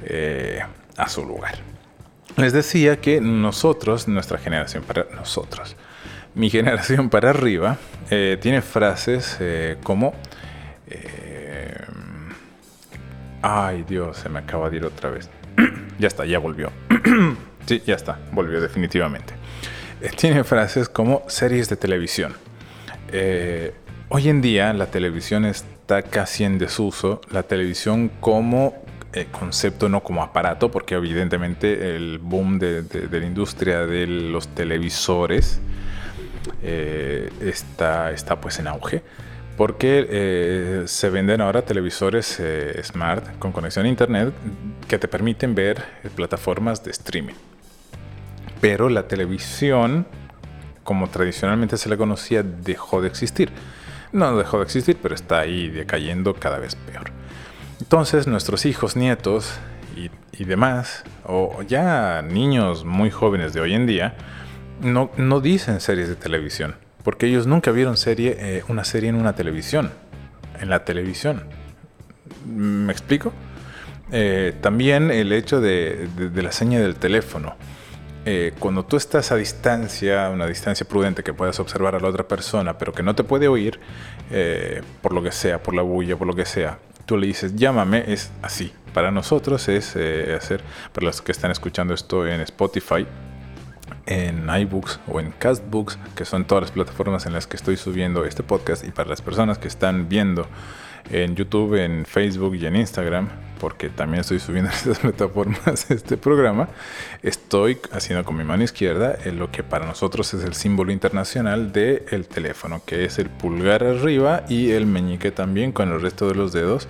eh, 0.04 0.60
a 0.96 1.08
su 1.08 1.24
lugar. 1.24 1.56
Les 2.36 2.52
decía 2.52 3.00
que 3.00 3.20
nosotros, 3.20 4.06
nuestra 4.06 4.38
generación, 4.38 4.84
para 4.84 5.06
nosotros, 5.14 5.76
mi 6.34 6.50
generación 6.50 7.10
para 7.10 7.30
arriba 7.30 7.78
eh, 8.10 8.38
tiene 8.40 8.62
frases 8.62 9.36
eh, 9.40 9.76
como... 9.82 10.14
ay 13.40 13.84
Dios, 13.88 14.16
se 14.18 14.28
me 14.28 14.40
acaba 14.40 14.70
de 14.70 14.76
ir 14.76 14.84
otra 14.84 15.10
vez. 15.10 15.28
ya 15.98 16.08
está, 16.08 16.24
ya 16.24 16.38
volvió. 16.38 16.70
sí, 17.66 17.82
ya 17.86 17.94
está, 17.94 18.18
volvió 18.32 18.60
definitivamente. 18.60 19.34
Tiene 20.16 20.44
frases 20.44 20.88
como 20.88 21.24
series 21.26 21.68
de 21.68 21.76
televisión. 21.76 22.34
Eh, 23.12 23.74
hoy 24.08 24.28
en 24.28 24.40
día 24.40 24.72
la 24.72 24.86
televisión 24.86 25.44
está 25.44 26.02
casi 26.02 26.44
en 26.44 26.58
desuso. 26.58 27.20
La 27.30 27.42
televisión 27.42 28.10
como 28.20 28.74
eh, 29.12 29.26
concepto, 29.30 29.88
no 29.88 30.02
como 30.02 30.22
aparato, 30.22 30.70
porque 30.70 30.94
evidentemente 30.94 31.96
el 31.96 32.18
boom 32.18 32.58
de, 32.58 32.84
la 33.10 33.26
industria 33.26 33.86
de 33.86 34.06
los 34.06 34.48
televisores 34.48 35.60
está, 36.62 38.10
está 38.10 38.40
pues 38.40 38.58
en 38.58 38.68
auge 38.68 39.02
porque 39.58 40.06
eh, 40.08 40.82
se 40.86 41.10
venden 41.10 41.40
ahora 41.40 41.62
televisores 41.62 42.38
eh, 42.38 42.80
smart 42.84 43.40
con 43.40 43.50
conexión 43.50 43.86
a 43.86 43.88
internet 43.88 44.32
que 44.86 45.00
te 45.00 45.08
permiten 45.08 45.56
ver 45.56 45.82
eh, 46.04 46.10
plataformas 46.14 46.84
de 46.84 46.92
streaming. 46.92 47.34
Pero 48.60 48.88
la 48.88 49.08
televisión, 49.08 50.06
como 50.88 51.10
tradicionalmente 51.10 51.76
se 51.76 51.90
la 51.90 51.98
conocía, 51.98 52.42
dejó 52.42 53.02
de 53.02 53.08
existir. 53.08 53.52
No 54.10 54.34
dejó 54.38 54.56
de 54.56 54.64
existir, 54.64 54.96
pero 55.02 55.14
está 55.14 55.40
ahí 55.40 55.68
decayendo 55.68 56.32
cada 56.32 56.58
vez 56.58 56.76
peor. 56.76 57.12
Entonces 57.78 58.26
nuestros 58.26 58.64
hijos, 58.64 58.96
nietos 58.96 59.52
y, 60.32 60.44
demás, 60.44 61.04
o 61.24 61.62
ya 61.62 62.22
niños 62.22 62.86
muy 62.86 63.10
jóvenes 63.10 63.52
de 63.52 63.60
hoy 63.60 63.74
en 63.74 63.86
día, 63.86 64.16
no, 64.80 65.10
no 65.18 65.40
dicen 65.40 65.80
series 65.80 66.08
de 66.08 66.16
televisión 66.16 66.76
porque 67.08 67.26
ellos 67.26 67.46
nunca 67.46 67.70
vieron 67.70 67.96
serie, 67.96 68.36
eh, 68.38 68.62
una 68.68 68.84
serie 68.84 69.08
en 69.08 69.14
una 69.14 69.34
televisión, 69.34 69.90
en 70.60 70.68
la 70.68 70.84
televisión. 70.84 71.44
¿Me 72.46 72.92
explico? 72.92 73.32
Eh, 74.12 74.54
también 74.60 75.10
el 75.10 75.32
hecho 75.32 75.60
de, 75.60 76.06
la 76.34 76.52
seña 76.52 76.80
del 76.80 76.96
teléfono. 76.96 77.56
Eh, 78.30 78.52
cuando 78.58 78.84
tú 78.84 78.98
estás 78.98 79.32
a 79.32 79.36
distancia, 79.36 80.28
una 80.28 80.46
distancia 80.46 80.86
prudente 80.86 81.22
que 81.22 81.32
puedas 81.32 81.58
observar 81.60 81.94
a 81.94 81.98
la 81.98 82.08
otra 82.08 82.28
persona, 82.28 82.76
pero 82.76 82.92
que 82.92 83.02
no 83.02 83.14
te 83.14 83.24
puede 83.24 83.48
oír, 83.48 83.80
por 85.00 85.14
lo 85.14 85.22
que 85.22 85.32
sea, 85.32 85.62
por 85.62 85.74
la 85.74 85.80
bulla, 85.80 86.14
por 86.14 86.26
lo 86.26 86.34
que 86.34 86.44
sea, 86.44 86.78
tú 87.06 87.16
le 87.16 87.26
dices, 87.26 87.56
llámame, 87.56 88.04
es 88.06 88.30
así. 88.42 88.70
Para 88.92 89.10
nosotros 89.10 89.66
es 89.68 89.96
hacer, 89.96 90.60
para 90.92 91.06
los 91.06 91.22
que 91.22 91.32
están 91.32 91.50
escuchando 91.50 91.94
esto 91.94 92.26
en 92.26 92.42
Spotify, 92.42 93.06
en 94.04 94.46
iBooks 94.46 95.00
o 95.08 95.20
en 95.20 95.30
Castbooks, 95.30 95.98
que 96.14 96.26
son 96.26 96.44
todas 96.44 96.64
las 96.64 96.70
plataformas 96.72 97.24
en 97.24 97.32
las 97.32 97.46
que 97.46 97.56
estoy 97.56 97.78
subiendo 97.78 98.26
este 98.26 98.42
podcast, 98.42 98.86
y 98.86 98.90
para 98.90 99.08
las 99.08 99.22
personas 99.22 99.56
que 99.56 99.68
están 99.68 100.06
viendo 100.10 100.46
en 101.10 101.34
YouTube, 101.34 101.82
en 101.82 102.04
Facebook 102.04 102.56
y 102.56 102.66
en 102.66 102.76
Instagram, 102.76 103.30
porque 103.58 103.88
también 103.88 104.20
estoy 104.20 104.40
subiendo 104.40 104.70
en 104.70 104.76
estas 104.78 104.98
plataformas 104.98 105.90
este 105.90 106.16
programa, 106.16 106.68
estoy 107.22 107.78
haciendo 107.92 108.24
con 108.24 108.36
mi 108.36 108.44
mano 108.44 108.62
izquierda 108.62 109.16
en 109.24 109.38
lo 109.38 109.50
que 109.50 109.62
para 109.62 109.86
nosotros 109.86 110.32
es 110.34 110.44
el 110.44 110.54
símbolo 110.54 110.92
internacional 110.92 111.72
del 111.72 112.04
el 112.10 112.26
teléfono, 112.26 112.82
que 112.84 113.04
es 113.04 113.18
el 113.18 113.28
pulgar 113.28 113.84
arriba 113.84 114.44
y 114.48 114.70
el 114.70 114.86
meñique 114.86 115.30
también 115.30 115.72
con 115.72 115.90
el 115.90 116.00
resto 116.00 116.28
de 116.28 116.34
los 116.34 116.52
dedos 116.52 116.88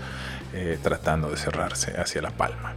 eh, 0.54 0.78
tratando 0.82 1.30
de 1.30 1.36
cerrarse 1.36 1.98
hacia 2.00 2.22
la 2.22 2.30
palma. 2.30 2.74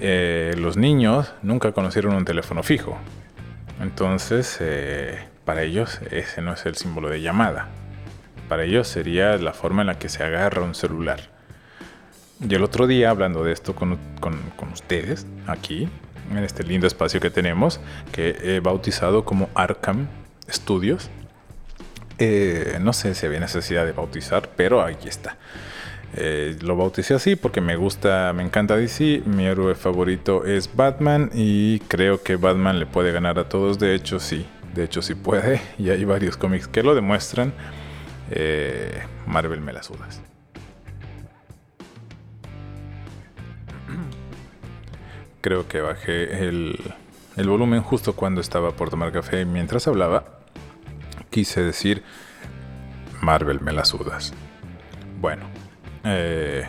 Eh, 0.00 0.54
los 0.56 0.76
niños 0.76 1.32
nunca 1.42 1.72
conocieron 1.72 2.14
un 2.14 2.24
teléfono 2.24 2.62
fijo, 2.62 2.98
entonces, 3.80 4.56
eh, 4.60 5.18
para 5.44 5.62
ellos 5.62 6.00
ese 6.10 6.42
no 6.42 6.52
es 6.52 6.66
el 6.66 6.74
símbolo 6.74 7.08
de 7.08 7.20
llamada. 7.20 7.68
Para 8.48 8.64
ellos 8.64 8.88
sería 8.88 9.36
la 9.36 9.52
forma 9.52 9.82
en 9.82 9.86
la 9.88 9.98
que 9.98 10.08
se 10.08 10.24
agarra 10.24 10.62
un 10.62 10.74
celular. 10.74 11.37
Y 12.40 12.54
el 12.54 12.62
otro 12.62 12.86
día, 12.86 13.10
hablando 13.10 13.42
de 13.42 13.52
esto 13.52 13.74
con, 13.74 13.98
ustedes, 14.72 15.26
aquí, 15.46 15.88
en 16.30 16.38
este 16.38 16.62
lindo 16.62 16.86
espacio 16.86 17.20
que 17.20 17.30
tenemos, 17.30 17.80
que 18.12 18.36
he 18.42 18.60
bautizado 18.60 19.24
como 19.24 19.48
Arkham 19.54 20.06
Studios, 20.48 21.10
eh, 22.18 22.78
no 22.80 22.92
sé 22.92 23.14
si 23.14 23.26
había 23.26 23.40
necesidad 23.40 23.84
de 23.84 23.92
bautizar, 23.92 24.50
pero 24.56 24.84
ahí 24.84 24.96
está. 25.04 25.36
Eh, 26.14 26.56
lo 26.62 26.76
bauticé 26.76 27.14
así 27.14 27.36
porque 27.36 27.60
me 27.60 27.76
gusta, 27.76 28.32
me 28.34 28.42
encanta 28.42 28.76
DC. 28.76 29.22
Mi 29.26 29.46
héroe 29.46 29.74
favorito 29.74 30.44
es 30.44 30.74
Batman 30.74 31.30
y 31.34 31.80
creo 31.80 32.22
que 32.22 32.36
Batman 32.36 32.78
le 32.78 32.86
puede 32.86 33.12
ganar 33.12 33.38
a 33.38 33.48
todos. 33.48 33.78
De 33.78 33.94
hecho, 33.94 34.18
sí, 34.18 34.46
de 34.74 34.84
hecho, 34.84 35.02
sí 35.02 35.14
puede. 35.14 35.60
Y 35.78 35.90
hay 35.90 36.04
varios 36.04 36.36
cómics 36.36 36.68
que 36.68 36.82
lo 36.82 36.94
demuestran. 36.94 37.52
Eh, 38.30 39.02
Marvel 39.26 39.60
me 39.60 39.72
las 39.72 39.86
sudas. 39.86 40.20
Creo 45.40 45.68
que 45.68 45.80
bajé 45.80 46.46
el, 46.46 46.78
el 47.36 47.48
volumen 47.48 47.82
justo 47.82 48.14
cuando 48.14 48.40
estaba 48.40 48.72
por 48.72 48.90
tomar 48.90 49.12
café. 49.12 49.44
Mientras 49.44 49.86
hablaba, 49.86 50.24
quise 51.30 51.62
decir 51.62 52.02
Marvel 53.20 53.60
me 53.60 53.72
las 53.72 53.88
sudas. 53.88 54.32
Bueno, 55.20 55.44
eh, 56.04 56.64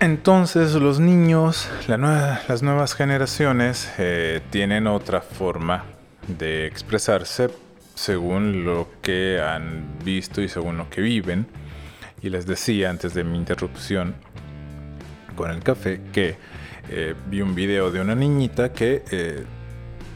entonces 0.00 0.74
los 0.74 1.00
niños, 1.00 1.68
las 1.88 2.62
nuevas 2.62 2.94
generaciones 2.94 3.92
eh, 3.98 4.40
tienen 4.50 4.86
otra 4.86 5.20
forma 5.20 5.84
de 6.26 6.66
expresarse 6.66 7.50
según 7.94 8.64
lo 8.64 8.88
que 9.00 9.40
han 9.40 9.98
visto 10.04 10.42
y 10.42 10.48
según 10.48 10.76
lo 10.76 10.90
que 10.90 11.00
viven. 11.00 11.46
Y 12.22 12.30
les 12.30 12.46
decía 12.46 12.90
antes 12.90 13.14
de 13.14 13.24
mi 13.24 13.38
interrupción 13.38 14.14
con 15.36 15.50
el 15.50 15.62
café 15.62 16.00
que 16.12 16.36
eh, 16.90 17.14
vi 17.28 17.42
un 17.42 17.54
video 17.54 17.90
de 17.90 18.00
una 18.00 18.14
niñita 18.14 18.72
que 18.72 19.44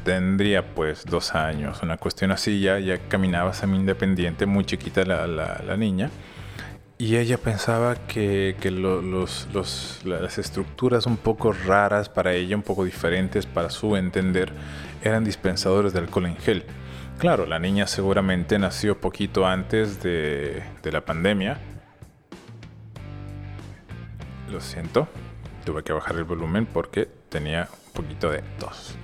tendría 0.04 0.74
pues 0.74 1.04
dos 1.04 1.34
años, 1.34 1.82
una 1.82 1.98
cuestión 1.98 2.32
así, 2.32 2.60
ya, 2.60 2.78
ya 2.78 2.98
caminaba 3.08 3.52
semi 3.52 3.76
independiente, 3.76 4.46
muy 4.46 4.64
chiquita 4.64 5.04
la 5.04 5.76
niña 5.76 6.10
y 7.00 7.16
ella 7.16 7.38
pensaba 7.38 7.94
que, 7.94 8.54
las 10.04 10.38
estructuras 10.38 11.06
un 11.06 11.16
poco 11.16 11.50
raras 11.50 12.10
para 12.10 12.34
ella, 12.34 12.54
un 12.54 12.62
poco 12.62 12.84
diferentes 12.84 13.46
para 13.46 13.70
su 13.70 13.96
entender, 13.96 14.52
eran 15.02 15.24
dispensadores 15.24 15.94
de 15.94 16.00
alcohol 16.00 16.26
en 16.26 16.36
gel. 16.36 16.64
Claro, 17.18 17.46
la 17.46 17.58
niña 17.58 17.86
seguramente 17.86 18.58
nació 18.58 19.00
poquito 19.00 19.46
antes 19.46 20.02
de, 20.02 20.62
de 20.82 20.92
la 20.92 21.02
pandemia. 21.02 21.56
Lo 24.50 24.60
siento, 24.60 25.06
tuve 25.64 25.84
que 25.84 25.92
bajar 25.92 26.16
el 26.16 26.24
volumen 26.24 26.66
porque 26.66 27.08
tenía 27.28 27.68
un 27.86 27.92
poquito 27.92 28.30
de 28.30 28.42
tos. 28.58 28.96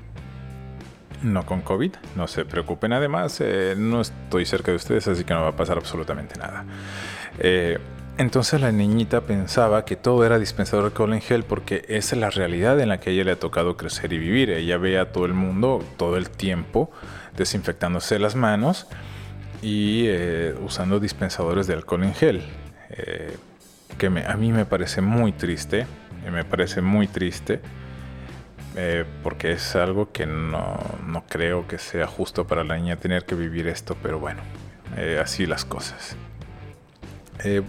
No 1.22 1.46
con 1.46 1.60
COVID, 1.60 1.94
no 2.16 2.26
se 2.26 2.44
preocupen. 2.44 2.92
Además, 2.92 3.40
eh, 3.40 3.74
no 3.76 4.00
estoy 4.00 4.44
cerca 4.44 4.72
de 4.72 4.76
ustedes, 4.76 5.06
así 5.08 5.24
que 5.24 5.34
no 5.34 5.42
va 5.42 5.48
a 5.48 5.56
pasar 5.56 5.78
absolutamente 5.78 6.36
nada. 6.36 6.64
Eh, 7.38 7.78
entonces 8.18 8.60
la 8.60 8.72
niñita 8.72 9.20
pensaba 9.20 9.84
que 9.84 9.94
todo 9.94 10.24
era 10.24 10.38
dispensador 10.38 10.84
de 10.84 10.88
alcohol 10.88 11.12
en 11.12 11.20
gel 11.20 11.44
porque 11.44 11.84
esa 11.88 12.14
es 12.16 12.20
la 12.20 12.30
realidad 12.30 12.80
en 12.80 12.88
la 12.88 12.98
que 12.98 13.10
a 13.10 13.12
ella 13.12 13.24
le 13.24 13.32
ha 13.32 13.38
tocado 13.38 13.76
crecer 13.76 14.12
y 14.12 14.18
vivir. 14.18 14.50
Ella 14.50 14.78
ve 14.78 14.98
a 14.98 15.12
todo 15.12 15.26
el 15.26 15.34
mundo 15.34 15.84
todo 15.96 16.16
el 16.16 16.30
tiempo 16.30 16.90
desinfectándose 17.36 18.18
las 18.18 18.34
manos 18.34 18.86
y 19.62 20.06
eh, 20.06 20.54
usando 20.64 20.98
dispensadores 20.98 21.66
de 21.66 21.74
alcohol 21.74 22.04
en 22.04 22.14
gel. 22.14 22.42
Que 23.98 24.06
a 24.06 24.36
mí 24.36 24.52
me 24.52 24.64
parece 24.64 25.00
muy 25.00 25.32
triste, 25.32 25.86
me 26.30 26.44
parece 26.44 26.80
muy 26.80 27.06
triste. 27.08 27.60
porque 29.22 29.52
es 29.52 29.74
algo 29.74 30.12
que 30.12 30.26
no, 30.26 30.78
no, 31.06 31.24
creo 31.26 31.66
que 31.66 31.78
sea 31.78 32.06
justo 32.06 32.46
para 32.46 32.62
la 32.62 32.76
niña 32.76 32.96
tener 32.96 33.24
que 33.24 33.34
vivir 33.34 33.68
esto, 33.68 33.96
pero 34.02 34.18
bueno, 34.20 34.42
así 35.22 35.46
las 35.46 35.64
cosas. 35.64 36.16
Eh, 37.44 37.62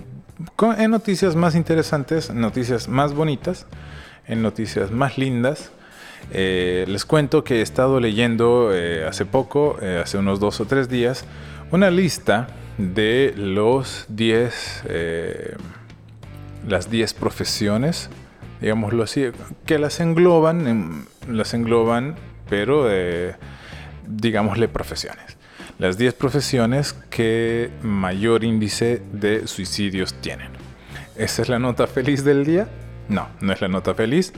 en 0.77 0.91
noticias 0.91 1.35
más 1.35 1.55
interesantes, 1.55 2.31
noticias 2.31 2.87
más 2.87 3.13
bonitas, 3.13 3.65
en 4.27 4.41
noticias 4.41 4.91
más 4.91 5.17
lindas, 5.17 5.71
eh, 6.31 6.85
les 6.87 7.05
cuento 7.05 7.43
que 7.43 7.59
he 7.59 7.61
estado 7.61 7.99
leyendo 7.99 8.71
eh, 8.73 9.05
hace 9.07 9.25
poco, 9.25 9.77
hace 10.01 10.17
unos 10.17 10.39
dos 10.39 10.59
o 10.59 10.65
tres 10.65 10.89
días, 10.89 11.25
una 11.71 11.89
lista 11.89 12.47
de 12.77 13.33
los 13.35 14.05
10, 14.09 14.83
las 16.67 16.91
10 16.91 17.13
profesiones, 17.15 18.09
digámoslo 18.61 19.03
así, 19.03 19.31
que 19.65 19.79
las 19.79 19.99
engloban, 19.99 21.07
las 21.27 21.53
engloban, 21.53 22.15
pero 22.49 22.87
digámosle 24.05 24.67
profesiones 24.67 25.37
las 25.79 25.97
10 25.97 26.13
profesiones 26.15 26.93
que 26.93 27.69
mayor 27.83 28.43
índice 28.43 29.01
de 29.11 29.47
suicidios 29.47 30.13
tienen. 30.21 30.51
¿Esa 31.15 31.41
es 31.43 31.49
la 31.49 31.59
nota 31.59 31.87
feliz 31.87 32.23
del 32.23 32.45
día? 32.45 32.67
No, 33.09 33.27
no 33.41 33.53
es 33.53 33.61
la 33.61 33.67
nota 33.67 33.93
feliz. 33.93 34.33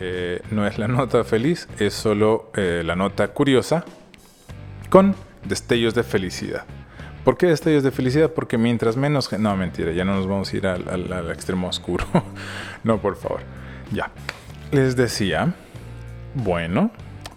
Eh, 0.00 0.42
no 0.50 0.66
es 0.66 0.78
la 0.78 0.88
nota 0.88 1.22
feliz, 1.24 1.68
es 1.78 1.94
solo 1.94 2.50
eh, 2.54 2.82
la 2.84 2.96
nota 2.96 3.28
curiosa 3.28 3.84
con 4.90 5.14
destellos 5.44 5.94
de 5.94 6.02
felicidad. 6.02 6.64
¿Por 7.24 7.38
qué 7.38 7.46
destellos 7.46 7.82
de 7.82 7.90
felicidad? 7.90 8.30
Porque 8.32 8.58
mientras 8.58 8.96
menos... 8.96 9.32
No, 9.32 9.56
mentira, 9.56 9.92
ya 9.92 10.04
no 10.04 10.14
nos 10.14 10.26
vamos 10.26 10.52
a 10.52 10.56
ir 10.56 10.66
al, 10.66 11.30
extremo 11.30 11.68
oscuro. 11.68 12.04
no, 12.84 12.98
por 12.98 13.16
favor. 13.16 13.40
Ya. 13.92 14.10
Les 14.70 14.94
decía, 14.94 15.54
bueno, 16.34 16.90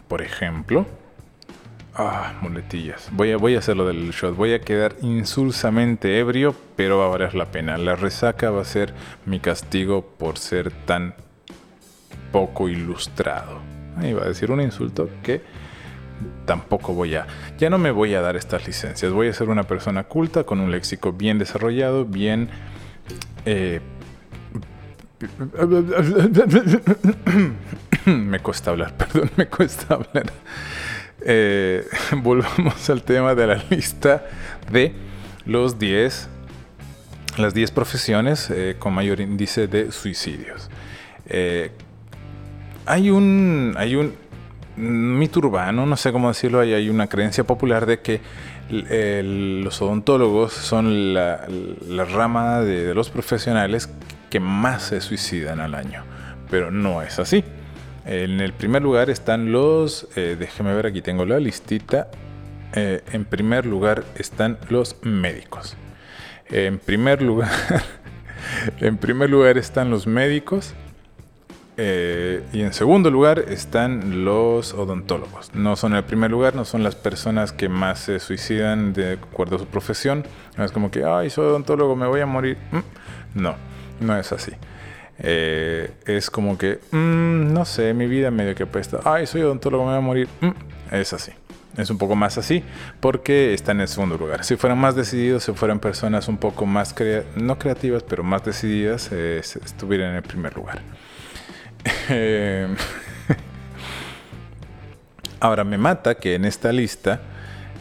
por 0.08 0.22
ejemplo, 0.22 0.86
Ah, 2.00 2.34
muletillas. 2.42 3.10
Voy 3.12 3.32
a, 3.32 3.38
voy 3.38 3.56
a 3.56 3.58
hacer 3.58 3.76
lo 3.76 3.88
del 3.88 4.12
shot. 4.12 4.36
Voy 4.36 4.54
a 4.54 4.62
quedar 4.62 4.96
insulsamente 5.02 6.20
ebrio, 6.20 6.54
pero 6.76 7.00
va 7.00 7.06
a 7.06 7.08
valer 7.08 7.34
la 7.34 7.46
pena. 7.46 7.76
La 7.80 7.96
resaca 7.96 8.52
va 8.52 8.62
a 8.62 8.66
ser 8.66 8.94
mi 9.26 9.40
castigo 9.40 10.06
por 10.06 10.38
ser 10.38 10.72
tan 10.86 11.16
poco 12.32 12.70
ilustrado. 12.70 13.62
Ahí 13.98 14.14
va 14.14 14.26
a 14.26 14.28
decir 14.28 14.52
un 14.52 14.62
insulto 14.62 15.10
que 15.24 15.42
tampoco 16.46 16.94
voy 16.94 17.16
a... 17.16 17.28
Ya 17.58 17.70
no 17.70 17.78
me 17.78 17.92
voy 17.92 18.14
a 18.16 18.22
dar 18.22 18.36
estas 18.36 18.66
licencias. 18.66 19.12
Voy 19.12 19.28
a 19.28 19.34
ser 19.34 19.50
una 19.50 19.64
persona 19.64 20.04
culta 20.04 20.44
con 20.44 20.60
un 20.60 20.72
léxico 20.72 21.14
bien 21.14 21.38
desarrollado, 21.38 22.06
bien... 22.06 22.50
Eh, 23.46 23.82
me 28.06 28.40
cuesta 28.40 28.72
hablar, 28.72 28.96
perdón, 28.98 29.32
me 29.36 29.48
cuesta 29.48 29.96
hablar. 29.96 30.32
Eh, 31.22 31.86
volvamos 32.18 32.90
al 32.90 33.04
tema 33.04 33.36
de 33.36 33.48
la 33.48 33.64
lista 33.70 34.26
de 34.72 34.94
los 35.46 35.80
10, 35.80 36.30
las 37.38 37.54
10 37.54 37.72
profesiones 37.72 38.50
eh, 38.50 38.76
con 38.80 38.94
mayor 38.94 39.20
índice 39.20 39.68
de 39.68 39.92
suicidios. 39.92 40.70
Hay 42.86 43.10
un, 43.10 43.74
hay 43.78 43.96
un 43.96 44.14
mito 44.78 45.40
urbano, 45.40 45.86
no 45.86 45.98
sé 45.98 46.12
cómo 46.12 46.30
decirlo, 46.30 46.60
hay, 46.60 46.90
una 46.90 47.08
creencia 47.08 47.44
popular 47.44 47.86
de 47.86 48.00
que 48.00 48.22
los 48.70 49.82
odontólogos 49.82 50.54
son 50.54 51.14
la, 51.14 51.48
rama 52.10 52.62
de 52.62 52.94
los 52.94 53.10
profesionales 53.10 53.90
que 54.30 54.40
más 54.40 54.84
se 54.84 55.02
suicidan 55.02 55.60
al 55.60 55.76
año, 55.76 56.04
pero 56.50 56.72
no 56.72 57.02
es 57.02 57.20
así. 57.20 57.44
En 58.06 58.40
el 58.40 58.54
primer 58.54 58.82
lugar 58.82 59.10
están 59.10 59.52
los, 59.52 60.08
eh, 60.16 60.38
déjeme 60.40 60.74
ver, 60.74 60.86
aquí 60.86 61.02
tengo 61.02 61.26
la 61.26 61.40
listita. 61.40 62.08
Eh, 62.74 63.02
en 63.12 63.26
primer 63.26 63.66
lugar 63.66 64.06
están 64.16 64.58
los 64.70 64.96
médicos. 65.02 65.76
En 66.50 66.80
primer 66.80 67.22
lugar, 67.22 67.50
en 68.80 68.98
primer 68.98 69.30
lugar 69.30 69.58
están 69.58 69.90
los 69.90 70.08
médicos. 70.08 70.74
Eh, 71.80 72.44
y 72.54 72.62
en 72.62 72.74
segundo 72.74 73.12
lugar 73.12 73.38
están 73.38 74.26
los 74.26 74.74
odontólogos. 74.74 75.54
No 75.54 75.76
son 75.76 75.96
el 75.96 76.04
primer 76.04 76.32
lugar, 76.32 76.56
no 76.56 76.66
son 76.66 76.84
las 76.84 76.96
personas 76.96 77.52
que 77.52 77.70
más 77.70 78.00
se 78.00 78.20
suicidan 78.20 78.94
de 78.94 79.14
acuerdo 79.14 79.58
a 79.58 79.60
su 79.60 79.68
profesión. 79.68 80.26
No 80.58 80.64
es 80.64 80.72
como 80.72 80.90
que, 80.90 81.06
ay, 81.06 81.30
soy 81.30 81.46
odontólogo, 81.46 81.96
me 81.96 82.08
voy 82.08 82.22
a 82.22 82.26
morir. 82.26 82.58
Mm, 82.72 83.42
no, 83.42 83.56
no 84.00 84.18
es 84.18 84.32
así. 84.32 84.54
Eh, 85.20 85.92
es 86.06 86.32
como 86.32 86.58
que, 86.58 86.80
mm, 86.92 87.54
no 87.54 87.64
sé, 87.66 87.94
mi 87.94 88.08
vida 88.08 88.32
medio 88.32 88.56
que 88.56 88.64
apesta. 88.64 89.00
Ay, 89.06 89.28
soy 89.28 89.42
odontólogo, 89.42 89.84
me 89.86 89.92
voy 89.92 89.98
a 90.00 90.02
morir. 90.02 90.28
Mm, 90.42 90.96
es 90.96 91.14
así. 91.14 91.32
Es 91.78 91.92
un 91.92 92.00
poco 92.00 92.16
más 92.16 92.40
así 92.40 92.64
porque 93.00 93.54
está 93.54 93.72
en 93.72 93.88
segundo 93.88 94.18
lugar. 94.18 94.44
Si 94.44 94.56
fueran 94.56 94.80
más 94.80 94.96
decididos, 94.96 95.44
si 95.44 95.54
fueran 95.54 95.80
personas 95.80 96.28
un 96.28 96.38
poco 96.38 96.66
más, 96.66 96.96
no 97.36 97.60
creativas, 97.60 98.02
pero 98.02 98.24
más 98.24 98.44
decididas, 98.44 99.10
eh, 99.12 99.38
estuvieran 99.38 100.10
en 100.10 100.16
el 100.16 100.24
primer 100.24 100.56
lugar. 100.56 100.82
Em, 102.10 102.76
ahora 105.40 105.64
me 105.64 105.78
mata 105.78 106.16
que 106.16 106.36
en 106.36 106.46
esta 106.46 106.72
lista 106.72 107.22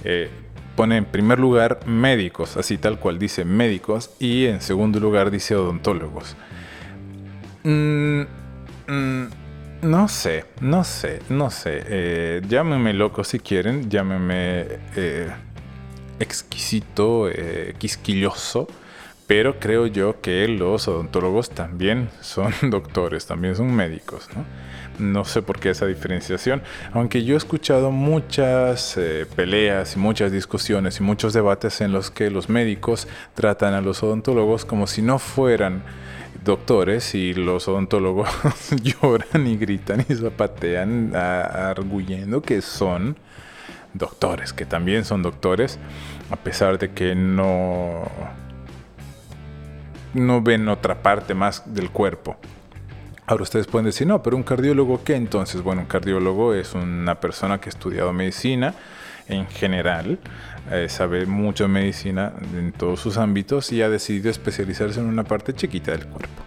eh, 0.05 0.31
pone 0.77 0.99
en 0.99 1.07
primer 1.07 1.39
lugar 1.39 1.81
médicos, 1.87 2.57
así 2.57 2.79
tal 2.79 2.99
cual 3.01 3.19
dice 3.19 3.45
médicos, 3.45 4.11
y 4.21 4.47
en 4.47 4.61
segundo 4.61 5.01
lugar 5.01 5.31
dice 5.31 5.57
odontólogos. 5.57 6.37
Mm, 7.65 8.23
mm, 8.87 9.25
no 9.83 10.09
sé, 10.09 10.45
no 10.61 10.85
sé, 10.85 11.21
no 11.29 11.51
sé. 11.51 11.83
Eh, 11.87 12.43
llámeme 12.49 12.93
loco 12.93 13.25
si 13.25 13.39
quieren, 13.39 13.91
llámeme 13.91 14.67
eh, 14.97 15.31
exquisito, 16.19 17.29
eh, 17.29 17.75
quisquilloso. 17.79 18.69
Pero 19.27 19.59
creo 19.59 19.87
yo 19.87 20.21
que 20.21 20.47
los 20.47 20.87
odontólogos 20.87 21.51
también 21.51 22.11
son 22.21 22.53
doctores, 22.71 23.27
también 23.27 23.57
son 23.57 23.75
médicos, 23.75 24.29
¿no? 24.35 24.45
No 24.99 25.25
sé 25.27 25.43
por 25.43 25.59
qué 25.61 25.71
esa 25.71 25.85
diferenciación, 25.85 26.63
aunque 26.93 27.23
yo 27.23 27.35
he 27.35 27.37
escuchado 27.37 27.91
muchas 27.91 28.97
eh, 28.97 29.27
peleas 29.37 29.95
y 29.97 29.99
muchas 29.99 30.33
discusiones 30.33 31.01
y 31.01 31.03
muchos 31.03 31.35
debates 31.35 31.83
en 31.83 31.93
los 31.93 32.11
que 32.11 32.31
los 32.31 32.49
médicos 32.49 33.07
tratan 33.35 33.75
a 33.75 33.83
los 33.83 34.03
odontólogos 34.03 34.65
como 34.65 34.87
si 34.87 35.03
no 35.03 35.19
fueran 35.19 35.83
doctores 36.45 37.15
y 37.15 37.35
los 37.35 37.69
odontólogos 37.69 38.31
lloran 38.83 39.47
y 39.47 39.59
gritan 39.59 40.07
y 40.09 40.15
zapatean 40.15 41.15
arguyendo 41.15 42.41
que 42.41 42.63
son 42.63 43.19
doctores, 43.93 44.53
que 44.53 44.65
también 44.65 45.05
son 45.05 45.23
doctores, 45.23 45.79
a 46.31 46.37
pesar 46.37 46.79
de 46.79 46.93
que 46.93 47.15
no, 47.15 48.03
no 50.17 50.43
ven 50.43 50.69
otra 50.69 51.03
parte 51.03 51.35
más 51.35 51.63
del 51.73 51.91
cuerpo. 51.91 52.37
Ahora 53.27 53.43
ustedes 53.43 53.67
pueden 53.67 53.87
decir, 53.87 54.07
no, 54.07 54.23
pero 54.23 54.37
un 54.37 54.43
cardiólogo 54.43 55.03
qué 55.03 55.17
entonces? 55.17 55.63
Bueno, 55.63 55.83
un 55.83 55.89
cardiólogo 55.89 56.55
es 56.55 56.75
una 56.75 57.17
persona 57.21 57.61
que 57.61 57.69
ha 57.69 57.71
estudiado 57.71 58.13
medicina 58.13 58.75
en 59.29 59.47
general, 59.49 60.19
eh, 60.71 60.89
sabe 60.89 61.27
mucho 61.27 61.65
de 61.65 61.69
medicina 61.69 62.33
en 62.55 62.73
todos 62.73 63.01
sus 63.01 63.17
ámbitos 63.17 63.73
y 63.73 63.83
ha 63.83 63.89
decidido 63.89 64.31
especializarse 64.31 65.01
en 65.01 65.07
una 65.07 65.25
parte 65.25 65.55
chiquita 65.55 65.91
del 65.93 66.07
cuerpo. 66.07 66.43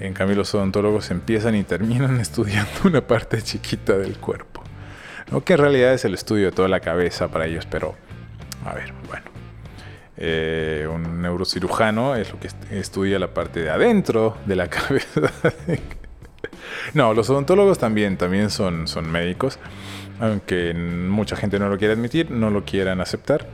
En 0.00 0.14
cambio, 0.14 0.36
los 0.36 0.54
odontólogos 0.54 1.10
empiezan 1.10 1.54
y 1.54 1.62
terminan 1.62 2.20
estudiando 2.20 2.70
una 2.84 3.06
parte 3.06 3.40
chiquita 3.42 3.96
del 3.96 4.16
cuerpo. 4.16 4.62
¿no? 5.30 5.44
Que 5.44 5.52
en 5.52 5.58
realidad 5.60 5.94
es 5.94 6.04
el 6.04 6.14
estudio 6.14 6.46
de 6.46 6.52
toda 6.52 6.68
la 6.68 6.80
cabeza 6.80 7.28
para 7.28 7.46
ellos, 7.46 7.66
pero 7.66 7.94
a 8.64 8.74
ver, 8.74 8.92
bueno. 9.08 9.29
Eh, 10.22 10.86
un 10.92 11.22
neurocirujano 11.22 12.14
es 12.14 12.30
lo 12.30 12.38
que 12.38 12.48
estudia 12.70 13.18
la 13.18 13.32
parte 13.32 13.60
de 13.60 13.70
adentro 13.70 14.36
de 14.44 14.56
la 14.56 14.68
cabeza. 14.68 15.32
no, 16.94 17.14
los 17.14 17.30
odontólogos 17.30 17.78
también, 17.78 18.18
también 18.18 18.50
son, 18.50 18.86
son 18.86 19.10
médicos 19.10 19.58
aunque 20.20 20.74
mucha 20.74 21.34
gente 21.34 21.58
no 21.58 21.68
lo 21.68 21.78
quiere 21.78 21.94
admitir, 21.94 22.30
no 22.30 22.50
lo 22.50 22.64
quieran 22.64 23.00
aceptar. 23.00 23.46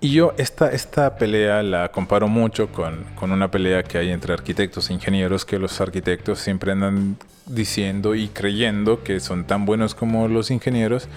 Y 0.00 0.12
yo 0.12 0.34
esta, 0.36 0.70
esta 0.70 1.16
pelea 1.16 1.62
la 1.62 1.90
comparo 1.90 2.28
mucho 2.28 2.68
con, 2.70 3.04
con, 3.14 3.32
una 3.32 3.50
pelea 3.50 3.82
que 3.82 3.96
hay 3.96 4.10
entre 4.10 4.34
arquitectos 4.34 4.90
e 4.90 4.92
ingenieros, 4.92 5.46
que 5.46 5.58
los 5.58 5.80
arquitectos 5.80 6.40
siempre 6.40 6.72
andan 6.72 7.16
diciendo 7.46 8.14
y 8.14 8.28
creyendo 8.28 9.02
que 9.02 9.18
son 9.20 9.46
tan 9.46 9.64
buenos 9.64 9.94
como 9.94 10.28
los 10.28 10.50
ingenieros, 10.50 11.08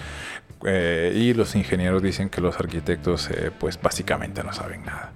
eh, 0.64 1.12
y 1.14 1.34
los 1.34 1.54
ingenieros 1.54 2.02
dicen 2.02 2.28
que 2.28 2.40
los 2.40 2.58
arquitectos 2.58 3.30
eh, 3.30 3.50
pues 3.56 3.80
básicamente 3.80 4.42
no 4.42 4.52
saben 4.52 4.84
nada. 4.84 5.12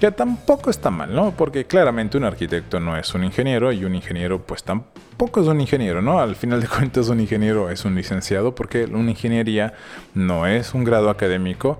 Que 0.00 0.10
tampoco 0.10 0.70
está 0.70 0.90
mal, 0.90 1.14
¿no? 1.14 1.30
Porque 1.32 1.66
claramente 1.66 2.18
un 2.18 2.24
arquitecto 2.24 2.80
no 2.80 2.96
es 2.96 3.14
un 3.14 3.24
ingeniero 3.24 3.72
y 3.72 3.84
un 3.84 3.94
ingeniero 3.94 4.42
pues 4.42 4.64
tampoco 4.64 5.40
es 5.40 5.46
un 5.46 5.60
ingeniero, 5.60 6.02
¿no? 6.02 6.18
Al 6.18 6.36
final 6.36 6.60
de 6.60 6.68
cuentas 6.68 7.08
un 7.08 7.20
ingeniero 7.20 7.70
es 7.70 7.84
un 7.84 7.94
licenciado 7.94 8.54
porque 8.54 8.84
una 8.84 9.10
ingeniería 9.10 9.74
no 10.14 10.46
es 10.46 10.74
un 10.74 10.84
grado 10.84 11.10
académico, 11.10 11.78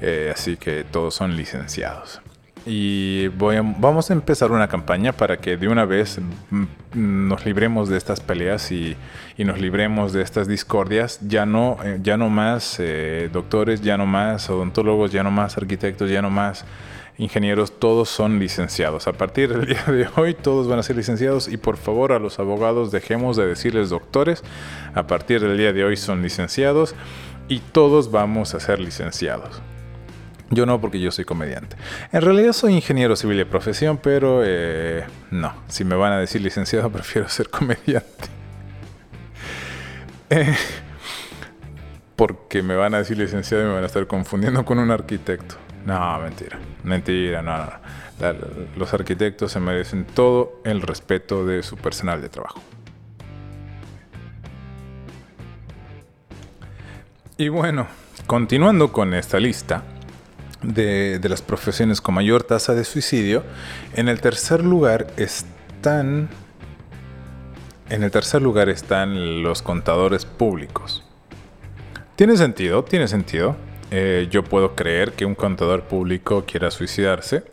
eh, 0.00 0.32
así 0.34 0.56
que 0.56 0.84
todos 0.84 1.14
son 1.14 1.36
licenciados. 1.36 2.20
Y 2.66 3.28
voy 3.28 3.56
vamos 3.78 4.10
a 4.10 4.14
empezar 4.14 4.50
una 4.50 4.68
campaña 4.68 5.12
para 5.12 5.36
que 5.36 5.58
de 5.58 5.68
una 5.68 5.84
vez 5.84 6.18
nos 6.94 7.44
libremos 7.44 7.90
de 7.90 7.98
estas 7.98 8.20
peleas 8.20 8.72
y, 8.72 8.96
nos 9.36 9.60
libremos 9.60 10.12
de 10.12 10.22
estas 10.22 10.48
discordias. 10.48 11.18
Ya 11.28 11.44
no, 11.44 11.76
eh, 11.84 11.98
ya 12.02 12.16
no 12.16 12.30
más 12.30 12.76
eh, 12.78 13.28
doctores, 13.32 13.82
ya 13.82 13.98
no 13.98 14.06
más 14.06 14.48
odontólogos, 14.48 15.12
ya 15.12 15.22
no 15.22 15.30
más 15.30 15.58
arquitectos, 15.58 16.08
ya 16.10 16.22
no 16.22 16.30
más 16.30 16.64
ingenieros, 17.18 17.78
todos 17.78 18.08
son 18.08 18.38
licenciados. 18.38 19.06
A 19.08 19.12
partir 19.12 19.52
del 19.52 19.66
día 19.66 19.84
de 19.86 20.08
hoy 20.16 20.34
todos 20.34 20.66
van 20.66 20.78
a 20.78 20.82
ser 20.82 20.96
licenciados 20.96 21.48
y 21.48 21.58
por 21.58 21.76
favor 21.76 22.12
a 22.12 22.18
los 22.18 22.38
abogados 22.38 22.90
dejemos 22.90 23.36
de 23.36 23.46
decirles 23.46 23.90
doctores. 23.90 24.42
A 24.94 25.06
partir 25.06 25.40
del 25.40 25.58
día 25.58 25.72
de 25.72 25.84
hoy 25.84 25.96
son 25.96 26.22
licenciados 26.22 26.94
y 27.46 27.58
todos 27.58 28.10
vamos 28.10 28.54
a 28.54 28.60
ser 28.60 28.80
licenciados. 28.80 29.60
Yo 30.50 30.66
no 30.66 30.80
porque 30.80 31.00
yo 31.00 31.10
soy 31.10 31.24
comediante. 31.24 31.76
En 32.12 32.22
realidad 32.22 32.52
soy 32.52 32.74
ingeniero 32.74 33.16
civil 33.16 33.38
de 33.38 33.46
profesión, 33.46 33.98
pero 33.98 34.42
eh, 34.44 35.04
no. 35.30 35.54
Si 35.68 35.84
me 35.84 35.96
van 35.96 36.12
a 36.12 36.18
decir 36.18 36.42
licenciado, 36.42 36.90
prefiero 36.92 37.28
ser 37.28 37.48
comediante. 37.48 38.04
Eh, 40.30 40.56
porque 42.16 42.62
me 42.62 42.74
van 42.74 42.94
a 42.94 42.98
decir 42.98 43.18
licenciado 43.18 43.62
y 43.62 43.66
me 43.66 43.74
van 43.74 43.82
a 43.82 43.86
estar 43.86 44.06
confundiendo 44.06 44.64
con 44.64 44.78
un 44.78 44.90
arquitecto. 44.90 45.56
No, 45.84 46.18
mentira. 46.18 46.58
Mentira, 46.82 47.42
no, 47.42 47.58
no. 47.58 47.72
los 48.74 48.94
arquitectos 48.94 49.52
se 49.52 49.60
merecen 49.60 50.06
todo 50.06 50.60
el 50.64 50.80
respeto 50.80 51.44
de 51.44 51.62
su 51.62 51.76
personal 51.76 52.22
de 52.22 52.30
trabajo. 52.30 52.62
Y 57.36 57.48
bueno, 57.48 57.86
continuando 58.26 58.92
con 58.92 59.12
esta 59.12 59.38
lista 59.38 59.84
de, 60.72 61.20
las 61.28 61.42
profesiones 61.42 62.00
con 62.00 62.14
mayor 62.14 62.42
tasa 62.42 62.74
de 62.74 62.84
suicidio, 62.84 63.42
en 63.94 64.08
el 64.08 64.20
tercer 64.20 64.64
lugar 64.64 65.06
están 65.16 66.28
En 67.90 68.02
el 68.02 68.10
tercer 68.10 68.40
lugar 68.40 68.70
están 68.70 69.42
los 69.42 69.60
contadores 69.60 70.24
públicos. 70.24 71.04
Tiene 72.16 72.36
sentido, 72.36 72.82
tiene 72.82 73.08
sentido. 73.08 73.56
Eh, 73.90 74.26
yo 74.30 74.42
puedo 74.42 74.74
creer 74.74 75.12
que 75.12 75.26
un 75.26 75.34
contador 75.34 75.82
público 75.82 76.44
quiera 76.46 76.70
suicidarse 76.70 77.44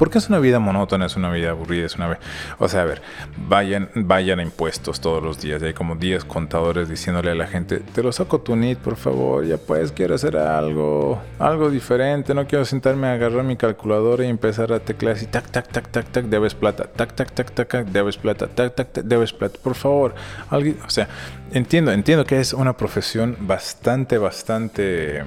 porque 0.00 0.16
es 0.16 0.30
una 0.30 0.38
vida 0.38 0.58
monótona, 0.60 1.04
es 1.04 1.16
una 1.16 1.30
vida 1.30 1.50
aburrida, 1.50 1.84
es 1.84 1.96
una 1.96 2.08
vida... 2.08 2.20
O 2.58 2.68
sea, 2.68 2.80
a 2.80 2.84
ver, 2.86 3.02
vayan, 3.36 3.90
vayan 3.94 4.40
a 4.40 4.42
impuestos 4.42 4.98
todos 4.98 5.22
los 5.22 5.42
días. 5.42 5.62
hay 5.62 5.74
como 5.74 5.94
10 5.94 6.24
contadores 6.24 6.88
diciéndole 6.88 7.32
a 7.32 7.34
la 7.34 7.46
gente, 7.46 7.80
te 7.80 8.02
lo 8.02 8.10
saco 8.10 8.40
tu 8.40 8.56
NIT, 8.56 8.78
por 8.78 8.96
favor, 8.96 9.44
ya 9.44 9.58
pues 9.58 9.92
quiero 9.92 10.14
hacer 10.14 10.38
algo, 10.38 11.20
algo 11.38 11.68
diferente. 11.68 12.32
No 12.32 12.46
quiero 12.46 12.64
sentarme 12.64 13.08
a 13.08 13.12
agarrar 13.12 13.44
mi 13.44 13.56
calculadora 13.56 14.24
y 14.24 14.28
empezar 14.28 14.72
a 14.72 14.80
teclear 14.80 15.18
y 15.20 15.26
tac, 15.26 15.50
tac, 15.50 15.68
tac, 15.68 15.90
tac, 15.90 16.06
tac, 16.06 16.24
debes 16.24 16.54
plata, 16.54 16.84
tac, 16.84 17.12
tac, 17.12 17.32
tac, 17.32 17.50
tac, 17.50 17.68
tac, 17.68 17.86
debes 17.88 18.16
plata, 18.16 18.46
tac, 18.46 18.74
tac, 18.74 18.92
tac, 18.92 19.04
debes 19.04 19.34
plata. 19.34 19.58
Por 19.62 19.74
favor, 19.74 20.14
alguien, 20.48 20.78
o 20.82 20.88
sea, 20.88 21.08
entiendo, 21.52 21.92
entiendo 21.92 22.24
que 22.24 22.40
es 22.40 22.54
una 22.54 22.74
profesión 22.74 23.36
bastante, 23.40 24.16
bastante 24.16 25.24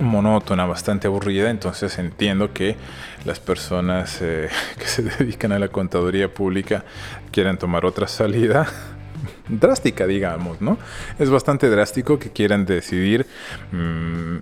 monótona, 0.00 0.66
bastante 0.66 1.08
aburrida, 1.08 1.50
entonces 1.50 1.98
entiendo 1.98 2.52
que 2.52 2.76
las 3.24 3.40
personas 3.40 4.18
eh, 4.20 4.48
que 4.78 4.86
se 4.86 5.02
dedican 5.02 5.52
a 5.52 5.58
la 5.58 5.68
contaduría 5.68 6.32
pública 6.32 6.84
quieran 7.30 7.58
tomar 7.58 7.84
otra 7.84 8.06
salida 8.06 8.66
drástica, 9.48 10.06
digamos, 10.06 10.60
¿no? 10.60 10.78
Es 11.18 11.30
bastante 11.30 11.68
drástico 11.68 12.18
que 12.18 12.30
quieran 12.30 12.66
decidir 12.66 13.26
mm, 13.72 14.36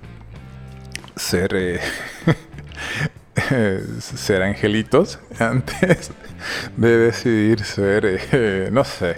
ser, 1.16 1.54
eh, 1.54 1.80
ser 4.00 4.42
angelitos 4.42 5.18
antes 5.38 6.10
de 6.76 6.98
decidir 6.98 7.64
ser, 7.64 8.20
eh, 8.32 8.68
no 8.70 8.84
sé, 8.84 9.16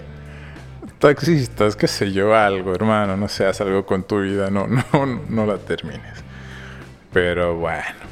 taxistas, 0.99 1.75
qué 1.75 1.87
sé 1.87 2.11
yo, 2.11 2.35
algo, 2.35 2.73
hermano, 2.73 3.17
no 3.17 3.27
seas 3.27 3.61
algo 3.61 3.85
con 3.85 4.03
tu 4.03 4.21
vida, 4.21 4.49
no, 4.49 4.67
no, 4.67 4.83
no 5.29 5.45
la 5.45 5.57
termines. 5.57 6.23
Pero 7.13 7.55
bueno. 7.55 8.07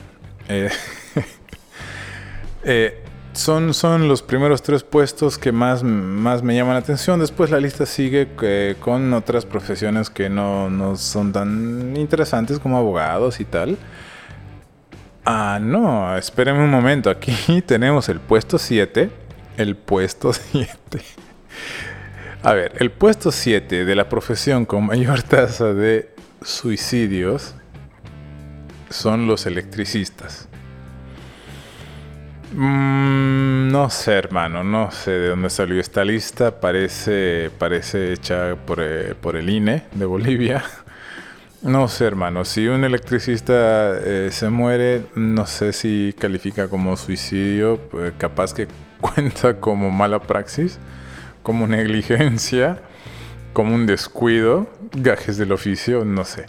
Eh, 2.65 3.01
son, 3.33 3.73
son 3.73 4.07
los 4.07 4.21
primeros 4.23 4.61
tres 4.61 4.83
puestos 4.83 5.37
que 5.37 5.51
más, 5.51 5.83
más 5.83 6.41
me 6.41 6.55
llaman 6.55 6.73
la 6.73 6.79
atención. 6.79 7.19
Después 7.19 7.51
la 7.51 7.59
lista 7.59 7.85
sigue 7.85 8.27
eh, 8.41 8.75
con 8.79 9.13
otras 9.13 9.45
profesiones 9.45 10.09
que 10.09 10.29
no, 10.29 10.69
no, 10.69 10.95
son 10.95 11.31
tan 11.31 11.95
interesantes 11.95 12.59
como 12.59 12.77
abogados 12.77 13.39
y 13.39 13.45
tal. 13.45 13.77
Ah, 15.25 15.59
no, 15.61 16.17
espérenme 16.17 16.63
un 16.63 16.71
momento. 16.71 17.09
Aquí 17.09 17.61
tenemos 17.65 18.09
el 18.09 18.19
puesto 18.19 18.57
7. 18.57 19.09
El 19.57 19.75
puesto 19.75 20.33
7. 20.51 20.75
A 22.43 22.53
ver, 22.53 22.73
el 22.79 22.91
puesto 22.91 23.31
7 23.31 23.85
de 23.85 23.95
la 23.95 24.09
profesión 24.09 24.65
con 24.65 24.85
mayor 24.85 25.21
tasa 25.23 25.73
de 25.73 26.13
suicidios 26.41 27.55
son 28.89 29.27
los 29.27 29.45
electricistas. 29.45 30.47
Mm, 32.57 33.69
no 33.69 33.89
sé, 33.89 34.13
hermano, 34.13 34.63
no 34.63 34.89
sé 34.89 35.11
de 35.11 35.27
dónde 35.29 35.49
salió 35.49 35.79
esta 35.81 36.05
lista. 36.05 36.59
Parece, 36.61 37.51
parece 37.57 38.13
hecha 38.13 38.55
por, 38.55 38.79
eh, 38.81 39.13
por 39.19 39.35
el 39.35 39.49
INE 39.49 39.83
de 39.93 40.05
Bolivia. 40.05 40.63
No 41.61 41.87
sé, 41.87 42.05
hermano, 42.05 42.45
si 42.45 42.67
un 42.67 42.83
electricista 42.83 43.97
eh, 43.97 44.29
se 44.31 44.49
muere, 44.49 45.07
no 45.15 45.47
sé 45.47 45.73
si 45.73 46.13
califica 46.15 46.67
como 46.67 46.95
suicidio, 46.95 47.79
pues, 47.89 48.13
capaz 48.19 48.53
que 48.53 48.67
cuenta 49.01 49.59
como 49.59 49.89
mala 49.89 50.19
praxis, 50.19 50.77
como 51.41 51.65
negligencia, 51.75 52.81
como 53.53 53.73
un 53.73 53.87
descuido, 53.87 54.67
gajes 54.93 55.37
del 55.37 55.53
oficio, 55.53 56.05
no 56.05 56.23
sé. 56.23 56.45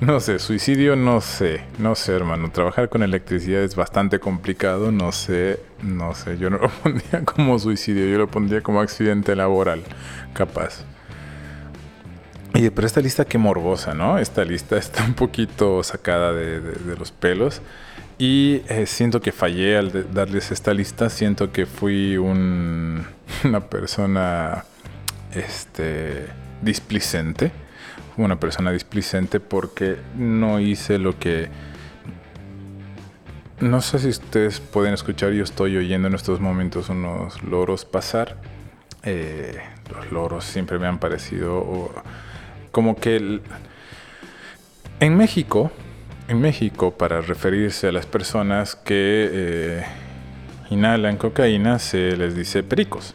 No 0.00 0.18
sé, 0.18 0.38
suicidio 0.38 0.96
no 0.96 1.20
sé, 1.20 1.60
no 1.78 1.94
sé 1.94 2.14
hermano, 2.14 2.50
trabajar 2.50 2.88
con 2.88 3.02
electricidad 3.02 3.62
es 3.62 3.76
bastante 3.76 4.18
complicado, 4.18 4.90
no 4.90 5.12
sé, 5.12 5.60
no 5.82 6.14
sé, 6.14 6.38
yo 6.38 6.48
no 6.48 6.56
lo 6.56 6.70
pondría 6.82 7.22
como 7.26 7.58
suicidio, 7.58 8.06
yo 8.06 8.16
lo 8.16 8.26
pondría 8.26 8.62
como 8.62 8.80
accidente 8.80 9.36
laboral, 9.36 9.82
capaz. 10.32 10.86
Y 12.54 12.70
pero 12.70 12.86
esta 12.86 13.02
lista 13.02 13.26
qué 13.26 13.36
morbosa, 13.36 13.92
¿no? 13.92 14.18
Esta 14.18 14.42
lista 14.42 14.78
está 14.78 15.04
un 15.04 15.12
poquito 15.12 15.82
sacada 15.82 16.32
de, 16.32 16.96
los 16.98 17.12
pelos. 17.12 17.60
Y 18.16 18.62
eh, 18.68 18.86
siento 18.86 19.20
que 19.20 19.32
fallé 19.32 19.76
al 19.76 20.12
darles 20.12 20.50
esta 20.50 20.74
lista. 20.74 21.08
Siento 21.10 21.52
que 21.52 21.64
fui 21.64 22.16
un, 22.16 23.06
una 23.44 23.60
persona 23.60 24.64
este, 25.32 26.26
displicente 26.60 27.52
una 28.24 28.38
persona 28.38 28.70
displicente 28.72 29.40
porque 29.40 29.96
no 30.16 30.60
hice 30.60 30.98
lo 30.98 31.18
que... 31.18 31.48
No 33.60 33.82
sé 33.82 33.98
si 33.98 34.08
ustedes 34.08 34.60
pueden 34.60 34.94
escuchar, 34.94 35.32
yo 35.32 35.44
estoy 35.44 35.76
oyendo 35.76 36.08
en 36.08 36.14
estos 36.14 36.40
momentos 36.40 36.88
unos 36.88 37.42
loros 37.42 37.84
pasar. 37.84 38.38
Eh, 39.02 39.58
los 39.94 40.10
loros 40.12 40.44
siempre 40.44 40.78
me 40.78 40.86
han 40.86 40.98
parecido 40.98 41.92
como 42.70 42.96
que 42.96 43.40
en 45.00 45.16
México, 45.16 45.70
en 46.28 46.40
México, 46.40 46.92
para 46.92 47.20
referirse 47.20 47.88
a 47.88 47.92
las 47.92 48.06
personas 48.06 48.76
que 48.76 49.28
eh, 49.32 49.84
inhalan 50.70 51.16
cocaína, 51.16 51.78
se 51.78 52.16
les 52.16 52.34
dice 52.34 52.62
pericos. 52.62 53.14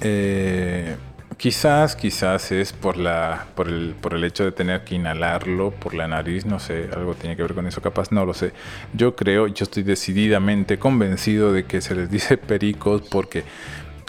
Eh, 0.00 0.96
Quizás, 1.38 1.94
quizás 1.94 2.50
es 2.50 2.72
por, 2.72 2.96
la, 2.96 3.46
por, 3.54 3.68
el, 3.68 3.94
por 4.00 4.14
el 4.14 4.24
hecho 4.24 4.44
de 4.44 4.50
tener 4.50 4.82
que 4.82 4.96
inhalarlo 4.96 5.70
por 5.70 5.94
la 5.94 6.08
nariz, 6.08 6.44
no 6.44 6.58
sé, 6.58 6.90
algo 6.92 7.14
tiene 7.14 7.36
que 7.36 7.42
ver 7.42 7.54
con 7.54 7.64
eso, 7.64 7.80
capaz 7.80 8.10
no 8.10 8.26
lo 8.26 8.34
sé. 8.34 8.52
Yo 8.92 9.14
creo, 9.14 9.46
yo 9.46 9.62
estoy 9.62 9.84
decididamente 9.84 10.80
convencido 10.80 11.52
de 11.52 11.64
que 11.64 11.80
se 11.80 11.94
les 11.94 12.10
dice 12.18 12.38
pericos 12.38 13.02
porque 13.02 13.44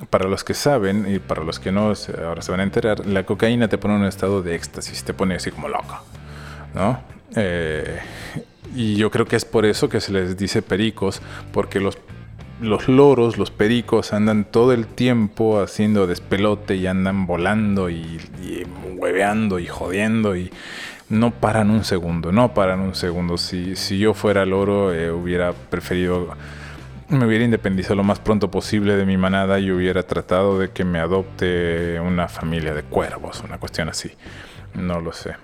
para 0.10 0.28
los 0.28 0.44
que 0.44 0.56
saben 0.56 1.06
y 1.14 1.20
para 1.20 1.44
los 1.44 1.60
que 1.60 1.72
no, 1.72 1.94
ahora 2.26 2.42
se 2.42 2.50
van 2.50 2.62
a 2.62 2.64
enterar, 2.64 3.06
la 3.06 3.24
cocaína 3.24 3.68
te 3.68 3.78
pone 3.78 3.94
en 3.94 4.02
un 4.02 4.08
estado 4.08 4.42
de 4.42 4.56
éxtasis, 4.56 5.04
te 5.04 5.14
pone 5.14 5.36
así 5.36 5.52
como 5.52 5.70
loco, 5.70 6.02
¿no? 6.74 7.00
Eh, 7.36 8.00
y 8.76 8.96
yo 8.96 9.12
creo 9.12 9.28
que 9.28 9.36
es 9.36 9.46
por 9.46 9.68
eso 9.68 9.88
que 9.88 10.02
se 10.02 10.12
les 10.12 10.36
dice 10.36 10.64
pericos, 10.64 11.22
porque 11.52 11.80
los 11.80 11.96
los 12.62 12.88
loros, 12.88 13.38
los 13.38 13.52
pericos 13.52 14.14
andan 14.14 14.46
todo 14.46 14.74
el 14.74 14.86
tiempo 14.86 15.62
haciendo 15.62 16.08
despelote 16.08 16.76
y 16.76 16.88
andan 16.88 17.26
volando 17.26 17.90
y, 17.90 18.20
hueveando 18.98 19.60
y 19.60 19.68
jodiendo 19.68 20.36
y 20.36 20.52
no 21.10 21.32
paran 21.32 21.70
un 21.72 21.84
segundo, 21.84 22.32
no 22.32 22.54
paran 22.54 22.82
un 22.82 22.96
segundo. 22.96 23.38
Si, 23.38 23.76
si 23.76 23.98
yo 23.98 24.14
fuera 24.14 24.46
loro 24.46 24.94
eh, 24.94 25.12
hubiera 25.12 25.54
preferido, 25.54 26.36
me 27.08 27.26
hubiera 27.26 27.46
independizado 27.46 27.96
lo 27.96 28.04
más 28.04 28.20
pronto 28.20 28.52
posible 28.52 28.96
de 28.96 29.06
mi 29.06 29.18
manada 29.18 29.60
y 29.60 29.72
hubiera 29.72 30.04
tratado 30.04 30.60
de 30.60 30.70
que 30.70 30.84
me 30.84 31.00
adopte 31.00 32.00
una 32.00 32.28
familia 32.28 32.74
de 32.74 32.84
cuervos, 32.84 33.42
una 33.44 33.58
cuestión 33.58 33.90
así. 33.90 34.12
No 34.76 35.00
lo 35.00 35.14
sé. 35.14 35.36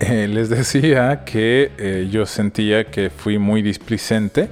Eh, 0.00 0.28
les 0.28 0.48
decía 0.48 1.24
que 1.24 1.72
eh, 1.76 2.08
yo 2.10 2.24
sentía 2.26 2.84
que 2.84 3.10
fui 3.10 3.38
muy 3.38 3.62
displicente 3.62 4.48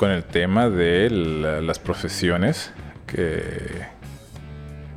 con 0.00 0.10
el 0.10 0.24
tema 0.24 0.70
de 0.70 1.10
las 1.62 1.78
profesiones 1.78 2.72
que, 3.06 3.42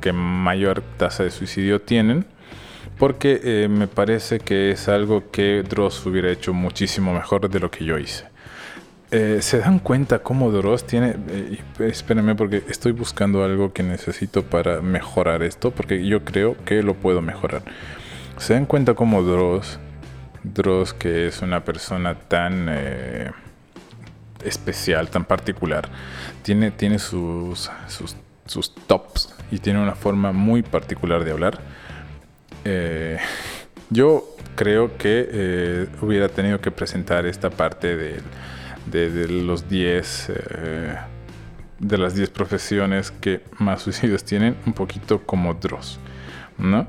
que, 0.00 0.14
mayor 0.14 0.82
tasa 0.96 1.24
de 1.24 1.30
suicidio 1.30 1.82
tienen, 1.82 2.24
porque 2.96 3.38
eh, 3.44 3.68
me 3.68 3.86
parece 3.86 4.40
que 4.40 4.70
es 4.70 4.88
algo 4.88 5.30
que 5.30 5.62
Dross 5.62 6.06
hubiera 6.06 6.30
hecho 6.30 6.54
muchísimo 6.54 7.12
mejor 7.12 7.50
de 7.50 7.60
lo 7.60 7.70
que 7.70 7.84
yo 7.84 7.98
hice. 7.98 8.24
Eh, 9.10 9.40
¿Se 9.42 9.58
dan 9.58 9.78
cuenta 9.78 10.20
cómo 10.20 10.50
Dross 10.50 10.86
tiene... 10.86 11.16
Eh, 11.28 11.58
espérenme 11.80 12.34
porque 12.34 12.62
estoy 12.70 12.92
buscando 12.92 13.44
algo 13.44 13.74
que 13.74 13.82
necesito 13.82 14.42
para 14.42 14.80
mejorar 14.80 15.42
esto, 15.42 15.70
porque 15.70 16.06
yo 16.06 16.24
creo 16.24 16.56
que 16.64 16.82
lo 16.82 16.94
puedo 16.94 17.20
mejorar. 17.20 17.60
¿Se 18.38 18.54
dan 18.54 18.64
cuenta 18.64 18.94
cómo 18.94 19.22
Dross, 19.22 19.78
Dross 20.44 20.94
que 20.94 21.26
es 21.26 21.42
una 21.42 21.62
persona 21.62 22.14
tan 22.14 22.70
especial, 24.44 25.08
tan 25.08 25.24
particular. 25.24 25.88
Tiene, 26.42 26.70
tiene 26.70 26.98
sus, 26.98 27.70
sus, 28.46 28.74
tops 28.86 29.34
y 29.50 29.58
tiene 29.58 29.80
una 29.80 29.94
forma 29.94 30.32
muy 30.32 30.62
particular 30.62 31.24
de 31.24 31.32
hablar. 31.32 31.58
Eh, 32.64 33.18
yo 33.90 34.24
creo 34.54 34.96
que 34.96 35.28
eh, 35.30 35.86
hubiera 36.00 36.28
tenido 36.28 36.60
que 36.60 36.70
presentar 36.70 37.26
esta 37.26 37.50
parte 37.50 37.96
de, 37.96 38.20
de, 38.86 39.28
los 39.28 39.68
10 39.68 40.28
eh, 40.28 40.96
de 41.78 41.98
las 41.98 42.14
10 42.14 42.30
profesiones 42.30 43.10
que 43.10 43.42
más 43.58 43.82
suicidios 43.82 44.24
tienen, 44.24 44.56
un 44.66 44.72
poquito 44.72 45.22
como 45.22 45.54
Dross, 45.54 45.98
¿no? 46.58 46.86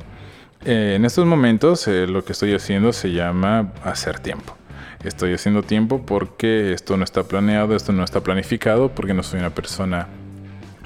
en 0.67 1.05
estos 1.05 1.27
momentos 1.27 1.85
lo 1.85 2.25
que 2.25 2.31
estoy 2.31 2.55
haciendo 2.55 2.91
se 2.91 3.11
llama 3.11 3.71
hacer 3.83 4.19
tiempo 4.19 4.57
estoy 5.03 5.33
haciendo 5.33 5.63
tiempo 5.63 6.05
porque 6.05 6.73
esto 6.73 6.97
no 6.97 7.03
está 7.03 7.23
planeado, 7.23 7.75
esto 7.75 7.91
no 7.91 8.03
está 8.03 8.21
planificado, 8.21 8.89
porque 8.89 9.13
no 9.13 9.23
soy 9.23 9.39
una 9.39 9.49
persona 9.51 10.07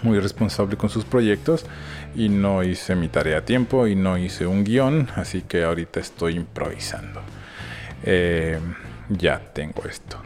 muy 0.04 0.20
responsable 0.20 0.78
con 0.78 0.90
sus 0.90 1.06
proyectos 1.06 1.66
y 2.16 2.30
no 2.30 2.64
hice 2.64 2.96
mi 2.96 3.10
tarea 3.10 3.40
a 3.40 3.46
tiempo 3.46 3.88
y 3.88 3.96
no 3.96 4.18
hice 4.18 4.46
un 4.46 4.64
guion, 4.64 5.08
así 5.16 5.42
que 5.42 5.64
ahorita 5.64 6.00
estoy 6.00 6.36
improvisando. 6.36 7.22
Eh, 8.04 8.60
ya 9.10 9.40
tengo 9.54 9.84
esto. 9.88 10.18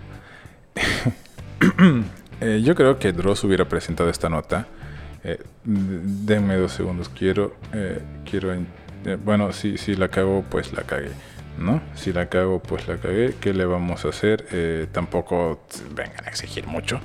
Eh, 2.41 2.61
yo 2.61 2.75
creo 2.75 2.99
que 2.99 3.13
Dross 3.13 3.45
hubiera 3.45 3.69
presentado 3.69 4.09
esta 4.09 4.27
nota. 4.27 4.67
Eh, 5.23 5.41
denme 5.63 6.57
dos 6.57 6.73
segundos. 6.73 7.07
Quiero, 7.07 7.55
quiero, 8.29 8.53
bueno, 9.23 9.53
si, 9.53 9.77
si 9.77 9.95
la 9.95 10.09
cago, 10.09 10.43
pues 10.49 10.73
la 10.73 10.83
cagué. 10.83 11.11
¿No? 11.57 11.81
Si 11.95 12.13
la 12.13 12.29
cago, 12.29 12.59
pues 12.59 12.87
la 12.87 12.97
cagué. 12.97 13.35
¿Qué 13.39 13.53
le 13.53 13.65
vamos 13.65 14.05
a 14.05 14.09
hacer? 14.09 14.89
tampoco 14.91 15.61
vengan 15.95 16.25
a 16.25 16.29
exigir 16.29 16.67
mucho 16.67 16.99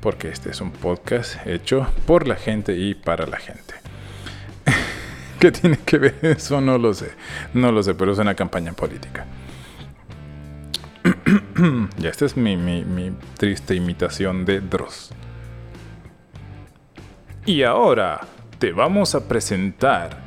porque 0.00 0.28
este 0.28 0.50
es 0.50 0.60
un 0.60 0.70
podcast 0.70 1.46
hecho 1.46 1.86
por 2.06 2.26
la 2.26 2.36
gente 2.36 2.76
y 2.76 2.94
para 2.94 3.26
la 3.26 3.36
gente. 3.36 3.74
¿Qué 5.38 5.52
tiene 5.52 5.78
que 5.78 5.98
ver 5.98 6.18
eso? 6.22 6.60
No 6.60 6.78
lo 6.78 6.94
sé. 6.94 7.12
No 7.54 7.70
lo 7.72 7.82
sé, 7.82 7.94
pero 7.94 8.12
es 8.12 8.18
una 8.18 8.34
campaña 8.34 8.72
política. 8.72 9.26
ya, 11.98 12.10
esta 12.10 12.24
es 12.24 12.36
mi, 12.36 13.12
triste 13.36 13.74
imitación 13.74 14.44
de 14.44 14.60
Dross. 14.60 15.12
Y 17.46 17.62
ahora 17.62 18.20
te 18.58 18.72
vamos 18.72 19.14
a 19.14 19.28
presentar. 19.28 20.18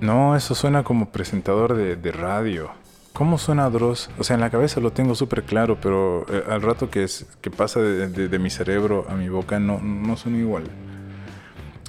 No, 0.00 0.34
eso 0.34 0.54
suena 0.54 0.82
como 0.82 1.10
presentador 1.10 1.76
de 1.76 2.12
radio. 2.12 2.79
¿Cómo 3.20 3.36
suena 3.36 3.68
Dross? 3.68 4.08
O 4.18 4.24
sea, 4.24 4.32
en 4.32 4.40
la 4.40 4.48
cabeza 4.48 4.80
lo 4.80 4.92
tengo 4.92 5.14
súper 5.14 5.42
claro, 5.42 5.78
pero 5.78 6.24
eh, 6.30 6.42
al 6.48 6.62
rato 6.62 6.88
que, 6.88 7.06
pasa 7.54 7.78
de, 7.78 8.38
mi 8.38 8.48
cerebro 8.48 9.04
a 9.10 9.14
mi 9.14 9.28
boca 9.28 9.60
no, 9.60 9.78
no 9.78 10.16
suena 10.16 10.38
igual. 10.38 10.64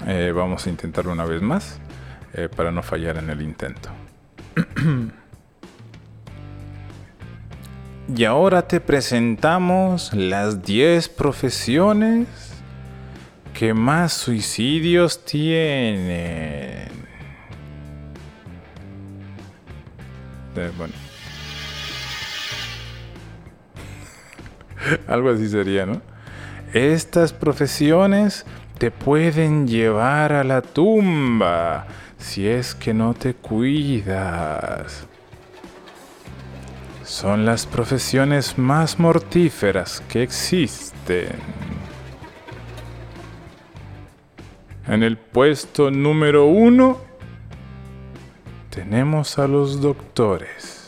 Eh, 0.07 0.33
vamos 0.35 0.67
a 0.67 0.69
intentarlo 0.69 1.13
una 1.13 1.23
vez 1.23 1.41
más 1.41 1.79
eh, 2.33 2.49
para 2.53 2.69
no 2.69 2.83
fallar 2.83 3.15
en 3.15 3.29
el 3.29 3.41
intento. 3.41 3.87
y 8.13 8.25
ahora 8.25 8.67
te 8.67 8.81
presentamos 8.81 10.13
las 10.13 10.63
10 10.63 11.07
profesiones 11.07 12.27
que 13.53 13.73
más 13.73 14.11
suicidios 14.11 15.23
tienen. 15.23 16.91
bueno. 20.77 21.00
Algo 25.07 25.29
así 25.29 25.47
sería, 25.47 25.85
¿no? 25.85 26.01
Estas 26.73 27.33
profesiones 27.33 28.45
te 28.77 28.91
pueden 28.91 29.67
llevar 29.67 30.33
a 30.33 30.43
la 30.43 30.61
tumba 30.61 31.85
si 32.17 32.47
es 32.47 32.73
que 32.75 32.93
no 32.93 33.13
te 33.13 33.33
cuidas. 33.33 35.05
Son 37.03 37.45
las 37.45 37.65
profesiones 37.65 38.57
más 38.57 38.99
mortíferas 38.99 40.01
que 40.07 40.23
existen. 40.23 41.27
En 44.87 45.03
el 45.03 45.17
puesto 45.17 45.91
número 45.91 46.45
uno 46.45 46.99
tenemos 48.69 49.37
a 49.37 49.47
los 49.47 49.81
doctores. 49.81 50.80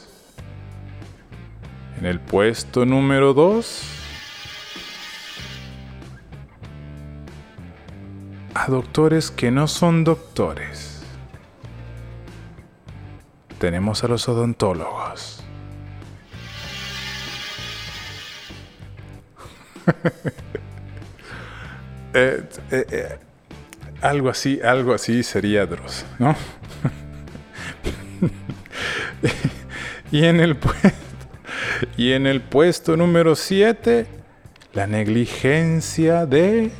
En 2.03 2.09
el 2.09 2.19
puesto 2.19 2.85
número 2.85 3.33
2, 3.33 3.81
a 8.55 8.67
doctores 8.67 9.31
que 9.31 9.51
no 9.51 9.69
son 9.69 10.03
doctores. 10.03 11.01
Tenemos 13.57 14.03
a 14.03 14.09
los 14.09 14.27
odontólogos. 14.27 15.41
Eh, 22.15 22.47
eh, 22.69 22.85
eh, 22.91 23.17
algo 24.01 24.29
así, 24.29 24.61
algo 24.63 24.93
así 24.93 25.23
sería 25.23 25.65
Dross, 25.65 26.05
¿no? 26.19 26.35
y 30.11 30.23
en 30.25 30.39
el 30.39 30.55
puesto 30.55 31.02
y 31.97 32.11
en 32.11 32.27
el 32.27 32.41
puesto 32.41 32.97
número 32.97 33.35
7, 33.35 34.05
la 34.73 34.87
negligencia 34.87 36.25
de 36.25 36.71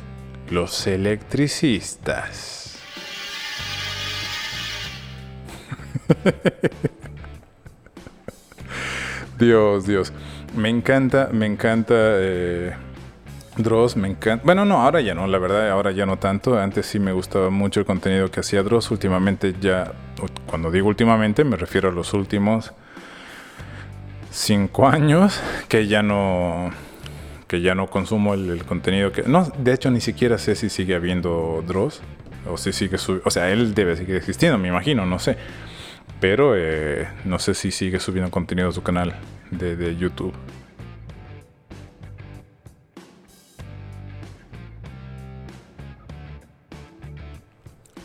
los 0.50 0.86
electricistas. 0.86 2.78
Dios, 9.38 9.86
Dios. 9.86 10.12
Me 10.56 10.68
encanta, 10.68 11.30
me 11.32 11.46
encanta 11.46 11.94
eh, 11.96 12.74
Dross, 13.56 13.96
me 13.96 14.08
encanta. 14.08 14.44
Bueno, 14.44 14.64
no, 14.64 14.82
ahora 14.82 15.00
ya 15.00 15.14
no, 15.14 15.26
la 15.26 15.38
verdad, 15.38 15.70
ahora 15.70 15.90
ya 15.92 16.06
no 16.06 16.18
tanto. 16.18 16.58
Antes 16.58 16.86
sí 16.86 16.98
me 16.98 17.12
gustaba 17.12 17.50
mucho 17.50 17.80
el 17.80 17.86
contenido 17.86 18.30
que 18.30 18.40
hacía 18.40 18.62
Dross. 18.62 18.90
Últimamente 18.90 19.54
ya, 19.60 19.92
cuando 20.46 20.70
digo 20.70 20.88
últimamente, 20.88 21.44
me 21.44 21.56
refiero 21.56 21.88
a 21.88 21.92
los 21.92 22.14
últimos 22.14 22.72
cinco 24.34 24.88
años 24.88 25.40
que 25.68 25.86
ya 25.86 26.02
no 26.02 26.70
que 27.46 27.60
ya 27.60 27.74
no 27.76 27.86
consumo 27.86 28.34
el, 28.34 28.64
contenido 28.64 29.12
que 29.12 29.22
no 29.22 29.44
de 29.58 29.72
hecho 29.72 29.90
ni 29.90 30.00
siquiera 30.00 30.38
sé 30.38 30.56
si 30.56 30.68
sigue 30.68 30.96
habiendo 30.96 31.62
Dross 31.66 32.02
o 32.50 32.56
si 32.56 32.72
sigue 32.72 32.96
o 33.24 33.30
sea 33.30 33.50
él 33.50 33.74
debe 33.74 33.96
seguir 33.96 34.16
existiendo 34.16 34.58
me 34.58 34.68
imagino 34.68 35.06
no 35.06 35.18
sé. 35.18 35.36
Pero 36.20 36.54
eh, 36.56 37.08
no 37.24 37.38
sé 37.38 37.54
si 37.54 37.70
sigue 37.70 38.00
subiendo 38.00 38.30
contenido 38.30 38.68
a 38.68 38.72
su 38.72 38.82
canal 38.82 39.14
de, 39.50 39.76
de 39.76 39.96
YouTube 39.96 40.34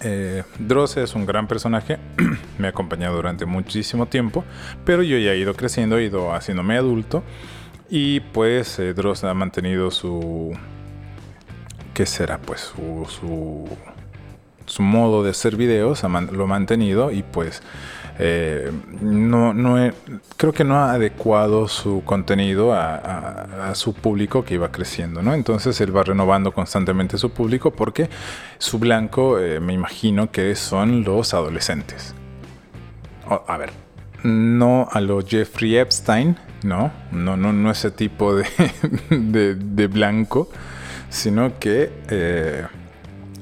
Eh, 0.02 0.44
Dross 0.60 0.98
es 0.98 1.14
un 1.14 1.26
gran 1.26 1.48
personaje, 1.48 1.98
me 2.58 2.68
ha 2.68 2.70
acompañado 2.70 3.18
durante 3.18 3.46
muchísimo 3.46 4.06
tiempo, 4.06 4.46
pero 4.86 5.04
yo 5.04 5.18
ya 5.18 5.34
he 5.34 5.38
ido 5.38 5.54
creciendo, 5.56 5.98
he 5.98 6.06
ido 6.06 6.34
haciéndome 6.34 6.78
adulto 6.78 7.24
y 7.90 8.22
pues 8.22 8.80
eh, 8.80 8.94
Dross 8.94 9.24
ha 9.24 9.34
mantenido 9.34 9.92
su... 9.92 10.58
¿Qué 11.94 12.06
será? 12.06 12.38
Pues 12.38 12.62
su, 12.62 13.06
su, 13.10 13.68
su 14.66 14.82
modo 14.82 15.22
de 15.22 15.32
hacer 15.32 15.58
videos, 15.58 16.04
lo 16.04 16.44
ha 16.44 16.48
mantenido 16.48 17.12
y 17.12 17.24
pues 17.24 17.62
eh, 18.22 18.70
no, 19.02 19.54
no 19.54 19.92
creo 20.36 20.52
que 20.52 20.66
no 20.66 20.76
ha 20.76 20.92
adecuado 20.92 21.70
su 21.70 22.04
contenido 22.04 22.74
a, 22.74 23.74
su 23.76 23.94
público 23.94 24.44
que 24.44 24.56
iba 24.56 24.72
creciendo, 24.72 25.22
¿no? 25.22 25.34
Entonces 25.34 25.80
él 25.80 25.96
va 25.96 26.04
renovando 26.04 26.52
constantemente 26.52 27.18
su 27.18 27.32
público 27.32 27.72
porque 27.72 28.10
su 28.58 28.78
blanco, 28.78 29.40
eh, 29.40 29.62
me 29.62 29.74
imagino 29.74 30.32
que 30.32 30.54
son 30.56 31.04
los 31.04 31.34
adolescentes. 31.34 32.14
a 33.26 33.58
ver, 33.58 33.72
no 34.24 34.90
a 34.92 35.00
lo 35.00 35.22
Jeffrey 35.26 35.78
Epstein, 35.78 36.36
no, 36.64 36.92
no, 37.12 37.38
no, 37.38 37.54
no 37.54 37.72
ese 37.72 37.92
tipo 37.92 38.36
de, 38.36 38.46
de, 39.56 39.88
blanco, 39.88 40.50
sino 41.10 41.58
que 41.58 41.92
eh, 42.10 42.66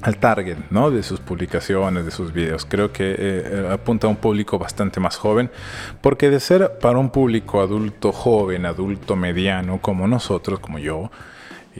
al 0.02 0.18
target 0.18 0.58
¿no? 0.70 0.90
de 0.90 1.02
sus 1.02 1.20
publicaciones, 1.20 2.04
de 2.04 2.10
sus 2.10 2.32
videos. 2.32 2.64
Creo 2.64 2.92
que 2.92 3.14
eh, 3.18 3.68
apunta 3.70 4.06
a 4.06 4.10
un 4.10 4.16
público 4.16 4.58
bastante 4.58 5.00
más 5.00 5.16
joven, 5.16 5.50
porque 6.00 6.30
de 6.30 6.40
ser 6.40 6.78
para 6.78 6.98
un 6.98 7.10
público 7.10 7.60
adulto 7.60 8.12
joven, 8.12 8.66
adulto 8.66 9.16
mediano, 9.16 9.80
como 9.80 10.06
nosotros, 10.06 10.60
como 10.60 10.78
yo, 10.78 11.10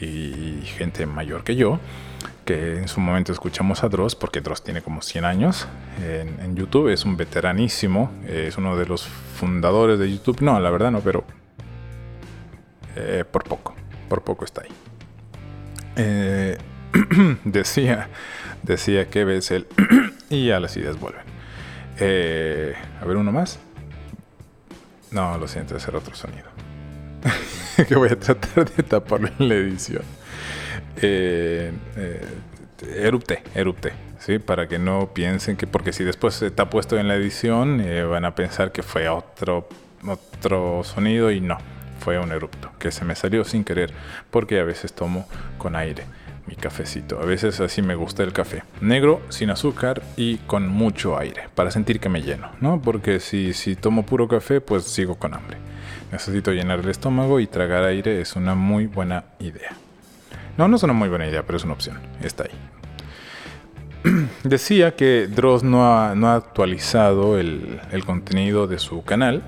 y 0.00 0.60
gente 0.64 1.06
mayor 1.06 1.44
que 1.44 1.56
yo, 1.56 1.78
que 2.44 2.78
en 2.78 2.88
su 2.88 3.00
momento 3.00 3.32
escuchamos 3.32 3.84
a 3.84 3.88
Dross, 3.88 4.14
porque 4.14 4.40
Dross 4.40 4.62
tiene 4.62 4.82
como 4.82 5.02
100 5.02 5.24
años 5.24 5.68
en, 6.02 6.56
YouTube, 6.56 6.88
es 6.88 7.04
un 7.04 7.16
veteranísimo, 7.16 8.10
es 8.26 8.56
uno 8.56 8.76
de 8.76 8.86
los 8.86 9.06
fundadores 9.06 9.98
de 9.98 10.10
YouTube, 10.10 10.40
no, 10.40 10.58
la 10.58 10.70
verdad 10.70 10.90
no, 10.90 11.00
pero 11.00 11.24
eh, 12.96 13.24
por 13.30 13.44
poco, 13.44 13.74
por 14.08 14.22
poco 14.22 14.44
está 14.44 14.62
ahí. 14.62 14.70
Eh, 15.96 16.56
decía, 17.45 18.09
decía 18.62 19.09
que 19.09 19.24
ves 19.24 19.51
el 19.51 19.66
y 20.30 20.47
ya 20.47 20.61
las 20.61 20.76
ideas 20.76 20.99
vuelven. 20.99 21.22
Eh, 22.01 22.74
a 23.01 23.05
ver, 23.05 23.16
uno 23.16 23.32
más. 23.32 23.59
No, 25.11 25.36
lo 25.39 25.49
siento, 25.49 25.76
hacer 25.76 25.97
otro 25.97 26.14
sonido. 26.14 26.47
que 27.89 27.97
voy 27.97 28.11
a 28.11 28.18
tratar 28.18 28.70
de 28.70 28.82
taparlo 28.82 29.28
en 29.39 29.49
la 29.49 29.55
edición. 29.55 30.03
Eh, 30.97 31.72
eh, 31.97 32.26
erupte, 32.97 33.43
erupte, 33.55 33.93
¿sí? 34.18 34.39
Para 34.39 34.68
que 34.68 34.78
no 34.78 35.12
piensen 35.12 35.57
que, 35.57 35.66
porque 35.66 35.93
si 35.93 36.05
después 36.05 36.41
está 36.43 36.70
puesto 36.70 36.99
en 36.99 37.09
la 37.09 37.14
edición, 37.14 37.82
van 38.11 38.24
a 38.24 38.34
pensar 38.34 38.72
que 38.72 38.82
fue 38.82 39.09
otro, 39.09 39.68
otro 40.07 40.82
sonido 40.84 41.30
y 41.30 41.41
no, 41.41 41.59
fue 42.01 42.18
un 42.18 42.30
erupto, 42.30 42.70
que 42.78 42.93
se 42.93 43.05
me 43.05 43.14
salió 43.14 43.45
sin 43.45 43.64
querer, 43.64 43.93
porque 44.30 44.61
a 44.61 44.64
veces 44.64 44.93
tomo 44.93 45.26
con 45.57 45.74
aire. 45.74 46.05
Mi 46.49 46.57
cafecito. 46.57 47.20
A 47.20 47.26
veces 47.26 47.61
así 47.61 47.82
me 47.82 47.94
gusta 47.94 48.22
el 48.22 48.32
café. 48.32 48.62
Negro, 48.80 49.20
sin 49.28 49.51
azúcar 49.51 50.03
y 50.16 50.38
con 50.38 50.66
mucho 50.66 51.18
aire, 51.18 51.49
para 51.55 51.70
sentir 51.70 52.01
que 52.01 52.09
me 52.09 52.22
lleno, 52.22 52.51
¿no? 52.61 52.80
Porque 52.80 53.20
si, 53.20 53.53
si 53.53 53.76
tomo 53.76 54.07
puro 54.07 54.26
café, 54.26 54.62
pues 54.62 54.84
sigo 54.84 55.16
con 55.16 55.34
hambre. 55.34 55.59
Necesito 56.11 56.53
llenar 56.53 56.80
el 56.80 56.88
estómago 56.88 57.38
y 57.38 57.46
tragar 57.46 57.84
aire 57.84 58.22
es 58.22 58.34
una 58.34 58.55
muy 58.55 58.86
buena 58.86 59.24
idea. 59.38 59.76
No, 60.57 60.66
no 60.66 60.76
es 60.76 60.82
una 60.82 60.94
muy 60.94 61.11
buena 61.11 61.26
idea, 61.26 61.42
pero 61.44 61.59
es 61.59 61.64
una 61.64 61.74
opción. 61.74 61.99
Está 62.22 62.44
ahí. 62.44 64.11
Decía 64.42 64.96
que 64.96 65.28
Dross 65.28 65.62
no 65.62 65.86
ha, 65.86 66.14
no 66.14 66.28
ha 66.28 66.36
actualizado 66.36 67.38
el, 67.38 67.78
el 67.92 68.05
contenido 68.07 68.66
de 68.66 68.78
su 68.78 69.05
canal 69.05 69.42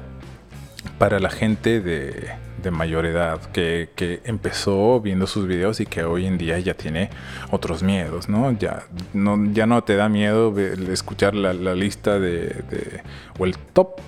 para 0.98 1.18
la 1.18 1.30
gente 1.30 1.80
de, 1.80 2.30
de 2.62 2.70
mayor 2.70 3.06
edad 3.06 3.40
que, 3.52 3.90
que, 3.94 4.20
empezó 4.24 5.00
viendo 5.00 5.26
sus 5.26 5.46
videos 5.46 5.80
y 5.80 5.86
que 5.86 6.04
hoy 6.04 6.26
en 6.26 6.38
día 6.38 6.58
ya 6.58 6.74
tiene 6.74 7.10
otros 7.50 7.82
miedos, 7.82 8.28
¿no? 8.28 8.52
Ya 8.52 8.84
no, 9.12 9.52
ya 9.52 9.66
no 9.66 9.82
te 9.82 9.96
da 9.96 10.08
miedo 10.08 10.54
escuchar 10.58 11.34
la, 11.34 11.52
lista 11.74 12.18
de, 12.18 13.02
o 13.38 13.46
el 13.46 13.56
top, 13.56 14.00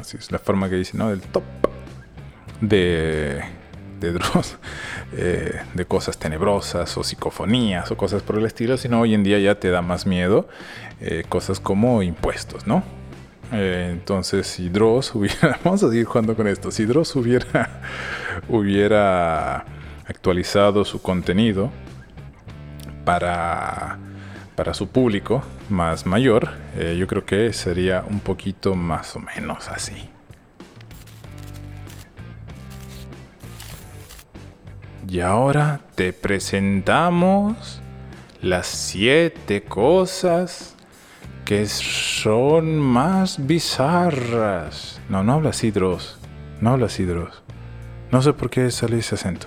así 0.00 0.16
es 0.16 0.30
la 0.30 0.38
forma 0.38 0.68
que 0.68 0.76
dice, 0.76 0.96
¿no? 0.96 1.10
Del 1.10 1.20
top 1.20 1.44
de, 2.60 3.42
de 4.00 4.12
Dross, 4.12 4.56
eh, 5.12 5.60
de 5.74 5.84
cosas 5.84 6.18
tenebrosas 6.18 6.96
o 6.96 7.04
psicofonías 7.04 7.90
o 7.90 7.96
cosas 7.96 8.22
por 8.22 8.38
el 8.38 8.46
estilo, 8.46 8.76
sino 8.76 9.00
hoy 9.00 9.14
en 9.14 9.24
día 9.24 9.38
ya 9.38 9.56
te 9.56 9.70
da 9.70 9.82
más 9.82 10.06
miedo 10.06 10.48
eh, 11.00 11.24
cosas 11.28 11.60
como 11.60 12.02
impuestos, 12.02 12.66
¿no? 12.66 12.82
Eh, 13.52 13.88
entonces, 13.92 14.46
si 14.46 14.68
Dross 14.68 15.14
hubiera, 15.14 15.58
vamos 15.64 15.82
a 15.82 15.88
seguir 15.88 16.04
jugando 16.04 16.36
con 16.36 16.46
esto, 16.46 16.70
si 16.70 16.84
Dross 16.84 17.16
hubiera, 17.16 17.80
hubiera 18.48 19.64
actualizado 20.06 20.84
su 20.84 21.00
contenido 21.00 21.70
para, 23.04 23.98
para 24.54 24.74
su 24.74 24.88
público 24.88 25.42
más 25.70 26.06
mayor, 26.06 26.50
eh, 26.76 26.96
yo 26.98 27.06
creo 27.06 27.24
que 27.24 27.52
sería 27.52 28.04
un 28.08 28.20
poquito 28.20 28.74
más 28.74 29.16
o 29.16 29.20
menos 29.20 29.68
así. 29.68 30.10
Y 35.08 35.20
ahora 35.20 35.80
te 35.94 36.12
presentamos 36.12 37.80
las 38.42 38.66
siete 38.66 39.62
cosas 39.62 40.76
que 41.48 41.64
son 41.64 42.78
más 42.78 43.46
bizarras. 43.46 45.00
No, 45.08 45.24
no 45.24 45.32
hablas 45.32 45.64
hidros. 45.64 46.18
No 46.60 46.72
hablas 46.72 47.00
hidros. 47.00 47.42
No 48.12 48.20
sé 48.20 48.34
por 48.34 48.50
qué 48.50 48.70
sale 48.70 48.98
ese 48.98 49.14
acento. 49.14 49.46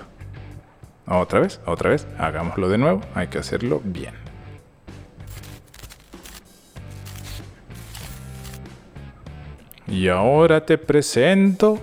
Otra 1.06 1.42
vez, 1.42 1.62
otra 1.68 1.92
vez. 1.92 2.08
Hagámoslo 2.18 2.70
de 2.70 2.80
nuevo. 2.80 3.02
Hay 3.14 3.28
que 3.28 3.38
hacerlo 3.38 3.84
bien. 3.86 4.16
Y 9.88 10.08
ahora 10.08 10.66
te 10.66 10.80
presento 10.80 11.80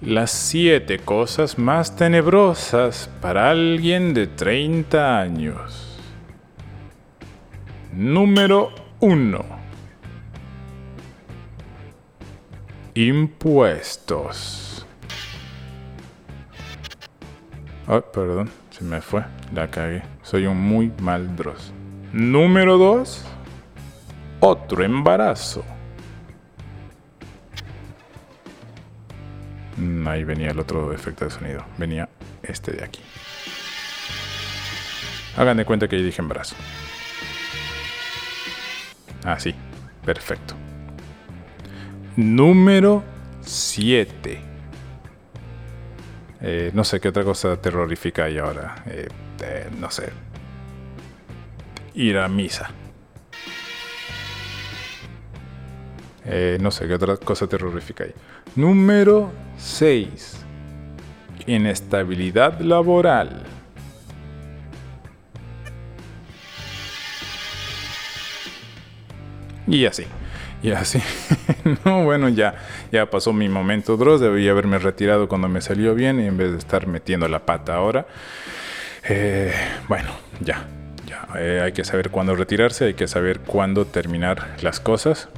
las 0.00 0.30
siete 0.30 1.00
cosas 1.00 1.58
más 1.58 1.96
tenebrosas 1.96 3.10
para 3.20 3.50
alguien 3.50 4.14
de 4.14 4.28
30 4.28 5.18
años. 5.18 5.98
Número 7.92 8.83
1. 9.04 9.44
Impuestos. 12.94 14.86
Oh, 17.86 18.00
perdón, 18.00 18.48
se 18.70 18.82
me 18.82 19.02
fue. 19.02 19.22
La 19.52 19.68
cagué. 19.70 20.02
Soy 20.22 20.46
un 20.46 20.58
muy 20.58 20.90
mal 21.02 21.36
Dross. 21.36 21.74
Número 22.14 22.78
2. 22.78 23.26
Otro 24.40 24.82
embarazo. 24.82 25.62
Ahí 30.06 30.24
venía 30.24 30.52
el 30.52 30.58
otro 30.58 30.94
efecto 30.94 31.26
de 31.26 31.30
sonido. 31.30 31.62
Venía 31.76 32.08
este 32.42 32.72
de 32.72 32.84
aquí. 32.84 33.02
Hagan 35.36 35.58
de 35.58 35.66
cuenta 35.66 35.88
que 35.88 35.98
yo 35.98 36.06
dije 36.06 36.22
embarazo. 36.22 36.56
Ah, 39.24 39.38
sí. 39.38 39.54
Perfecto. 40.04 40.54
Número 42.16 43.02
7. 43.40 44.40
Eh, 46.40 46.70
no 46.74 46.84
sé 46.84 47.00
qué 47.00 47.08
otra 47.08 47.24
cosa 47.24 47.56
terrorífica 47.56 48.24
hay 48.24 48.38
ahora. 48.38 48.74
Eh, 48.86 49.08
eh, 49.42 49.68
no 49.80 49.90
sé. 49.90 50.10
Ir 51.94 52.18
a 52.18 52.28
misa. 52.28 52.70
Eh, 56.26 56.58
no 56.60 56.70
sé 56.70 56.86
qué 56.86 56.94
otra 56.94 57.16
cosa 57.16 57.46
terrorífica 57.46 58.04
hay. 58.04 58.12
Número 58.56 59.32
6. 59.56 60.44
Inestabilidad 61.46 62.60
laboral. 62.60 63.42
Y 69.66 69.86
así. 69.86 70.04
Y 70.62 70.70
así. 70.70 71.00
no, 71.84 72.04
bueno, 72.04 72.28
ya, 72.28 72.54
ya 72.90 73.10
pasó 73.10 73.32
mi 73.32 73.48
momento 73.48 73.96
Dross. 73.96 74.20
Debía 74.20 74.50
haberme 74.50 74.78
retirado 74.78 75.28
cuando 75.28 75.48
me 75.48 75.60
salió 75.60 75.94
bien 75.94 76.20
y 76.20 76.26
en 76.26 76.36
vez 76.36 76.52
de 76.52 76.58
estar 76.58 76.86
metiendo 76.86 77.28
la 77.28 77.44
pata 77.46 77.74
ahora. 77.74 78.06
Eh, 79.08 79.52
bueno, 79.88 80.10
ya. 80.40 80.66
ya. 81.06 81.28
Eh, 81.38 81.60
hay 81.62 81.72
que 81.72 81.84
saber 81.84 82.10
cuándo 82.10 82.34
retirarse, 82.34 82.86
hay 82.86 82.94
que 82.94 83.08
saber 83.08 83.40
cuándo 83.40 83.84
terminar 83.84 84.56
las 84.62 84.80
cosas. 84.80 85.28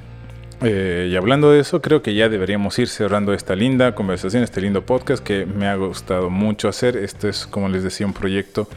Eh, 0.62 1.08
y 1.10 1.16
hablando 1.16 1.50
de 1.50 1.60
eso, 1.60 1.82
creo 1.82 2.02
que 2.02 2.14
ya 2.14 2.28
deberíamos 2.28 2.78
ir 2.78 2.88
cerrando 2.88 3.34
esta 3.34 3.54
linda 3.54 3.94
conversación, 3.94 4.42
este 4.42 4.60
lindo 4.62 4.86
podcast 4.86 5.22
que 5.22 5.44
me 5.44 5.66
ha 5.66 5.74
gustado 5.74 6.30
mucho 6.30 6.68
hacer. 6.68 6.96
Este 6.96 7.28
es, 7.28 7.46
como 7.46 7.68
les 7.68 7.82
decía, 7.82 8.06
un 8.06 8.12
proyecto. 8.12 8.68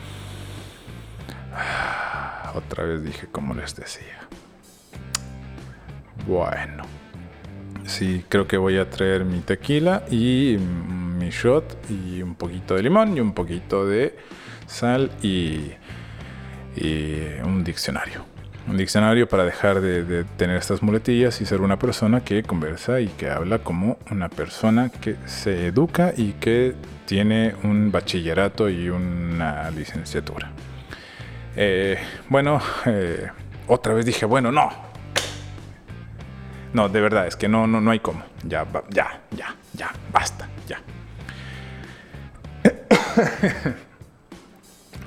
Otra 2.56 2.84
vez 2.84 3.04
dije, 3.04 3.28
como 3.32 3.54
les 3.54 3.76
decía. 3.76 4.28
Bueno. 6.30 6.84
Sí, 7.88 8.24
creo 8.30 8.48
que 8.48 8.58
voy 8.58 8.78
a 8.78 8.88
traer 8.88 9.26
mi 9.26 9.40
tequila 9.40 10.04
y 10.12 10.58
mi 10.60 11.32
shot 11.32 11.90
y 11.90 12.22
un 12.22 12.36
poquito 12.36 12.76
de 12.76 12.84
limón 12.84 13.18
y 13.18 13.20
un 13.20 13.34
poquito 13.34 13.88
de 13.88 14.16
sal 14.68 15.10
y, 15.24 15.72
un 17.44 17.64
diccionario 17.64 18.24
un 18.68 18.78
diccionario 18.78 19.28
para 19.28 19.44
dejar 19.44 19.82
de, 19.82 20.04
de, 20.04 20.24
tener 20.24 20.56
estas 20.58 20.84
muletillas 20.84 21.42
y 21.42 21.46
ser 21.46 21.62
una 21.62 21.80
persona 21.80 22.24
que 22.24 22.44
conversa 22.44 23.02
y 23.02 23.08
que 23.08 23.30
habla 23.30 23.60
como 23.60 23.98
una 24.12 24.30
persona 24.30 24.90
que 24.90 25.16
se 25.26 25.66
educa 25.66 26.14
y 26.16 26.34
que 26.34 26.76
tiene 27.08 27.56
un 27.64 27.92
bachillerato 27.92 28.70
y 28.70 28.90
una 28.90 29.72
licenciatura. 29.72 30.52
Eh, 31.56 31.98
bueno, 32.30 32.62
eh, 32.86 33.30
otra 33.68 33.96
vez 33.96 34.06
dije, 34.06 34.26
bueno, 34.28 34.52
no. 34.52 34.89
No, 36.74 36.90
de 36.90 37.02
verdad, 37.02 37.28
es 37.28 37.36
que 37.36 37.48
no, 37.48 37.68
no, 37.68 37.82
no 37.82 37.92
hay 37.92 38.00
cómo. 38.00 38.24
Ya, 38.44 38.66
ya, 38.90 39.22
ya, 39.32 39.56
ya, 39.74 39.92
basta, 40.12 40.48
ya. 40.68 40.82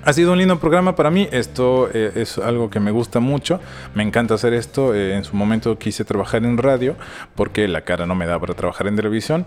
Ha 0.04 0.12
sido 0.12 0.32
un 0.32 0.38
lindo 0.38 0.58
programa 0.58 0.96
para 0.96 1.12
mí, 1.12 1.28
esto 1.30 1.88
eh, 1.94 2.10
es 2.16 2.36
algo 2.36 2.70
que 2.70 2.80
me 2.80 2.90
gusta 2.90 3.20
mucho, 3.20 3.60
me 3.94 4.02
encanta 4.02 4.34
hacer 4.34 4.52
esto, 4.52 4.96
eh, 4.96 5.14
en 5.14 5.22
su 5.22 5.36
momento 5.36 5.78
quise 5.78 6.04
trabajar 6.04 6.44
en 6.44 6.58
radio 6.58 6.96
porque 7.36 7.68
la 7.68 7.82
cara 7.82 8.04
no 8.04 8.16
me 8.16 8.26
da 8.26 8.40
para 8.40 8.54
trabajar 8.54 8.88
en 8.88 8.96
televisión. 8.96 9.46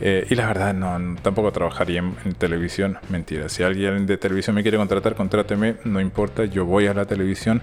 Eh, 0.00 0.24
y 0.30 0.36
la 0.36 0.46
verdad 0.46 0.74
no, 0.74 1.16
tampoco 1.22 1.50
trabajaría 1.50 1.98
en, 1.98 2.14
en, 2.24 2.34
televisión, 2.34 2.98
mentira, 3.08 3.48
si 3.48 3.64
alguien 3.64 4.06
de 4.06 4.16
televisión 4.16 4.54
me 4.54 4.62
quiere 4.62 4.78
contratar, 4.78 5.16
contráteme, 5.16 5.74
no 5.82 6.00
importa, 6.00 6.44
yo 6.44 6.64
voy 6.64 6.86
a 6.86 6.94
la 6.94 7.06
televisión, 7.06 7.60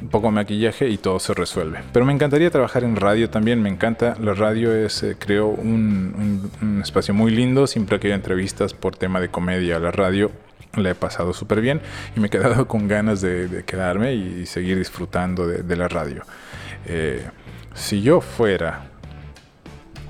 un 0.00 0.08
poco 0.08 0.28
de 0.28 0.32
maquillaje 0.32 0.88
y 0.88 0.98
todo 0.98 1.18
se 1.18 1.34
resuelve. 1.34 1.80
Pero 1.92 2.04
me 2.04 2.12
encantaría 2.12 2.50
trabajar 2.50 2.84
en 2.84 2.96
radio 2.96 3.30
también, 3.30 3.62
me 3.62 3.68
encanta, 3.68 4.16
la 4.20 4.34
radio 4.34 4.74
es, 4.74 5.02
eh, 5.02 5.16
creo, 5.18 5.48
un, 5.48 6.50
un, 6.62 6.80
espacio 6.80 7.14
muy 7.14 7.30
lindo, 7.30 7.66
siempre 7.66 7.98
que 7.98 8.12
entrevistas 8.12 8.74
por 8.74 8.96
tema 8.96 9.20
de 9.20 9.28
comedia 9.28 9.78
la 9.78 9.90
radio 9.90 10.30
la 10.76 10.90
he 10.90 10.94
pasado 10.94 11.32
súper 11.32 11.60
bien 11.60 11.80
y 12.16 12.20
me 12.20 12.28
he 12.28 12.30
quedado 12.30 12.68
con 12.68 12.88
ganas 12.88 13.20
de, 13.20 13.64
quedarme 13.66 14.14
y, 14.14 14.46
seguir 14.46 14.78
disfrutando 14.78 15.46
de, 15.46 15.76
la 15.76 15.88
radio. 15.88 16.22
Eh, 16.86 17.26
si 17.74 18.02
yo 18.02 18.20
fuera 18.20 18.86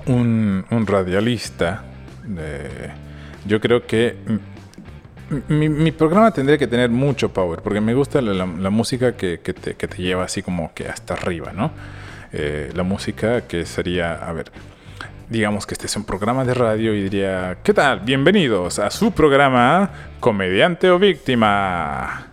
un, 0.05 0.65
radialista, 0.85 1.83
eh, 2.37 2.91
yo 3.45 3.59
creo 3.59 3.85
que 3.85 4.17
mi, 5.47 5.91
programa 5.91 6.31
tendría 6.31 6.57
que 6.57 6.67
tener 6.67 6.89
mucho 6.89 7.29
power, 7.31 7.61
porque 7.61 7.81
me 7.81 7.93
gusta 7.93 8.21
la, 8.21 8.33
la, 8.33 8.45
la 8.45 8.69
música 8.69 9.15
que, 9.15 9.39
que, 9.41 9.53
te, 9.53 9.75
que, 9.75 9.87
te, 9.87 10.01
lleva 10.01 10.23
así 10.23 10.41
como 10.41 10.73
que 10.73 10.87
hasta 10.87 11.13
arriba, 11.13 11.51
¿no? 11.53 11.71
Eh, 12.31 12.71
la 12.75 12.83
música 12.83 13.41
que 13.41 13.65
sería, 13.65 14.13
a 14.13 14.31
ver, 14.33 14.51
digamos 15.29 15.65
que 15.65 15.73
este 15.73 15.87
es 15.87 15.95
un 15.95 16.03
programa 16.03 16.45
de 16.45 16.53
radio 16.53 16.93
y 16.93 17.03
diría, 17.03 17.57
¿qué 17.63 17.73
tal? 17.73 18.01
Bienvenidos 18.01 18.79
a 18.79 18.89
su 18.89 19.11
programa 19.11 19.89
Comediante 20.19 20.89
o 20.89 20.99
Víctima. 20.99 22.28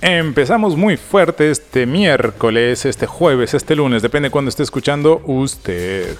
Empezamos 0.00 0.76
muy 0.76 0.96
fuerte 0.96 1.50
este 1.50 1.84
miércoles, 1.84 2.84
este 2.84 3.06
jueves, 3.06 3.52
este 3.54 3.74
lunes, 3.74 4.00
depende 4.00 4.30
cuando 4.30 4.48
esté 4.48 4.62
escuchando 4.62 5.20
usted. 5.26 6.16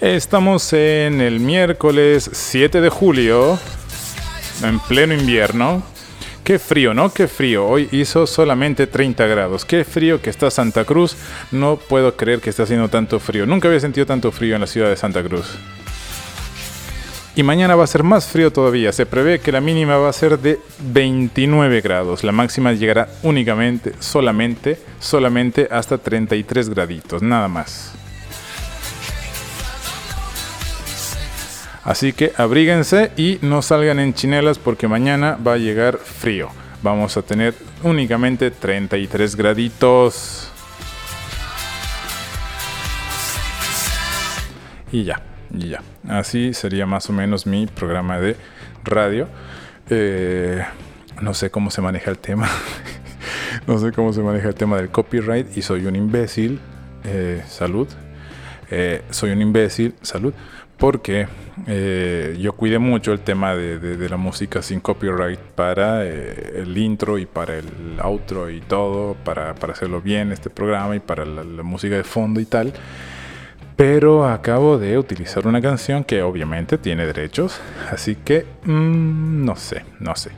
Estamos 0.00 0.72
en 0.72 1.20
el 1.20 1.40
miércoles 1.40 2.30
7 2.32 2.80
de 2.80 2.88
julio, 2.88 3.58
en 4.64 4.80
pleno 4.80 5.12
invierno. 5.12 5.82
Qué 6.42 6.58
frío, 6.58 6.94
¿no? 6.94 7.12
Qué 7.12 7.28
frío. 7.28 7.66
Hoy 7.66 7.88
hizo 7.92 8.26
solamente 8.26 8.86
30 8.86 9.26
grados. 9.26 9.64
Qué 9.66 9.84
frío 9.84 10.20
que 10.22 10.30
está 10.30 10.50
Santa 10.50 10.84
Cruz. 10.84 11.16
No 11.52 11.76
puedo 11.76 12.16
creer 12.16 12.40
que 12.40 12.50
esté 12.50 12.62
haciendo 12.62 12.88
tanto 12.88 13.20
frío. 13.20 13.46
Nunca 13.46 13.68
había 13.68 13.78
sentido 13.78 14.06
tanto 14.06 14.32
frío 14.32 14.54
en 14.54 14.62
la 14.62 14.66
ciudad 14.66 14.88
de 14.88 14.96
Santa 14.96 15.22
Cruz. 15.22 15.56
Y 17.34 17.42
mañana 17.42 17.76
va 17.76 17.84
a 17.84 17.86
ser 17.86 18.02
más 18.02 18.26
frío 18.26 18.52
todavía. 18.52 18.92
Se 18.92 19.06
prevé 19.06 19.40
que 19.40 19.52
la 19.52 19.62
mínima 19.62 19.96
va 19.96 20.10
a 20.10 20.12
ser 20.12 20.38
de 20.38 20.60
29 20.80 21.80
grados. 21.80 22.24
La 22.24 22.32
máxima 22.32 22.72
llegará 22.72 23.08
únicamente, 23.22 23.94
solamente, 24.00 24.78
solamente 25.00 25.66
hasta 25.70 25.96
33 25.96 26.68
graditos. 26.68 27.22
Nada 27.22 27.48
más. 27.48 27.92
Así 31.84 32.12
que 32.12 32.32
abríguense 32.36 33.12
y 33.16 33.38
no 33.40 33.62
salgan 33.62 33.98
en 33.98 34.12
chinelas 34.12 34.58
porque 34.58 34.86
mañana 34.86 35.38
va 35.44 35.54
a 35.54 35.58
llegar 35.58 35.98
frío. 35.98 36.50
Vamos 36.82 37.16
a 37.16 37.22
tener 37.22 37.54
únicamente 37.82 38.50
33 38.50 39.36
graditos. 39.36 40.50
Y 44.92 45.04
ya, 45.04 45.22
y 45.52 45.70
ya. 45.70 45.82
Así 46.08 46.54
sería 46.54 46.86
más 46.86 47.08
o 47.10 47.12
menos 47.12 47.46
mi 47.46 47.66
programa 47.66 48.18
de 48.18 48.36
radio. 48.84 49.28
Eh, 49.90 50.62
no 51.20 51.34
sé 51.34 51.50
cómo 51.50 51.70
se 51.70 51.80
maneja 51.80 52.10
el 52.10 52.18
tema. 52.18 52.48
no 53.66 53.78
sé 53.78 53.92
cómo 53.92 54.12
se 54.12 54.22
maneja 54.22 54.48
el 54.48 54.54
tema 54.54 54.76
del 54.76 54.88
copyright 54.88 55.56
y 55.56 55.62
soy 55.62 55.86
un 55.86 55.96
imbécil. 55.96 56.60
Eh, 57.04 57.42
salud. 57.46 57.88
Eh, 58.70 59.02
soy 59.10 59.30
un 59.30 59.42
imbécil. 59.42 59.94
Salud 60.02 60.32
porque 60.78 61.28
yo 62.40 62.54
cuidé 62.54 62.80
mucho 62.80 63.12
el 63.12 63.20
tema 63.20 63.54
de, 63.54 64.08
la 64.08 64.16
música 64.16 64.62
sin 64.62 64.80
copyright 64.80 65.38
para 65.38 66.04
el 66.04 66.76
intro 66.76 67.18
y 67.18 67.26
para 67.26 67.56
el 67.56 68.00
outro 68.00 68.50
y 68.50 68.60
todo, 68.62 69.14
para, 69.22 69.52
hacerlo 69.52 70.00
bien 70.00 70.32
este 70.32 70.50
programa 70.50 70.96
y 70.96 70.98
para 70.98 71.24
la, 71.24 71.62
música 71.62 71.94
de 71.94 72.02
fondo 72.02 72.40
y 72.40 72.46
tal. 72.46 72.72
Pero 73.76 74.26
acabo 74.26 74.78
de 74.78 74.98
utilizar 74.98 75.46
una 75.46 75.60
canción 75.60 76.04
que 76.04 76.22
obviamente 76.22 76.78
tiene 76.78 77.06
derechos, 77.06 77.60
así 77.90 78.16
que 78.16 78.46
mm, 78.64 79.44
no 79.44 79.56
sé, 79.56 79.84
no 79.98 80.14
sé. 80.14 80.30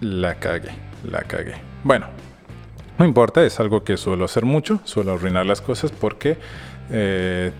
La 0.00 0.36
cagué, 0.36 0.70
la 1.04 1.22
cagué. 1.22 1.54
Bueno, 1.82 2.06
no 2.98 3.04
importa, 3.04 3.44
es 3.44 3.58
algo 3.60 3.84
que 3.84 3.96
suelo 3.96 4.24
hacer 4.24 4.44
mucho, 4.44 4.80
suelo 4.84 5.12
arruinar 5.14 5.46
las 5.46 5.60
cosas 5.60 5.90
porque... 5.92 6.38
Eh, 6.90 7.52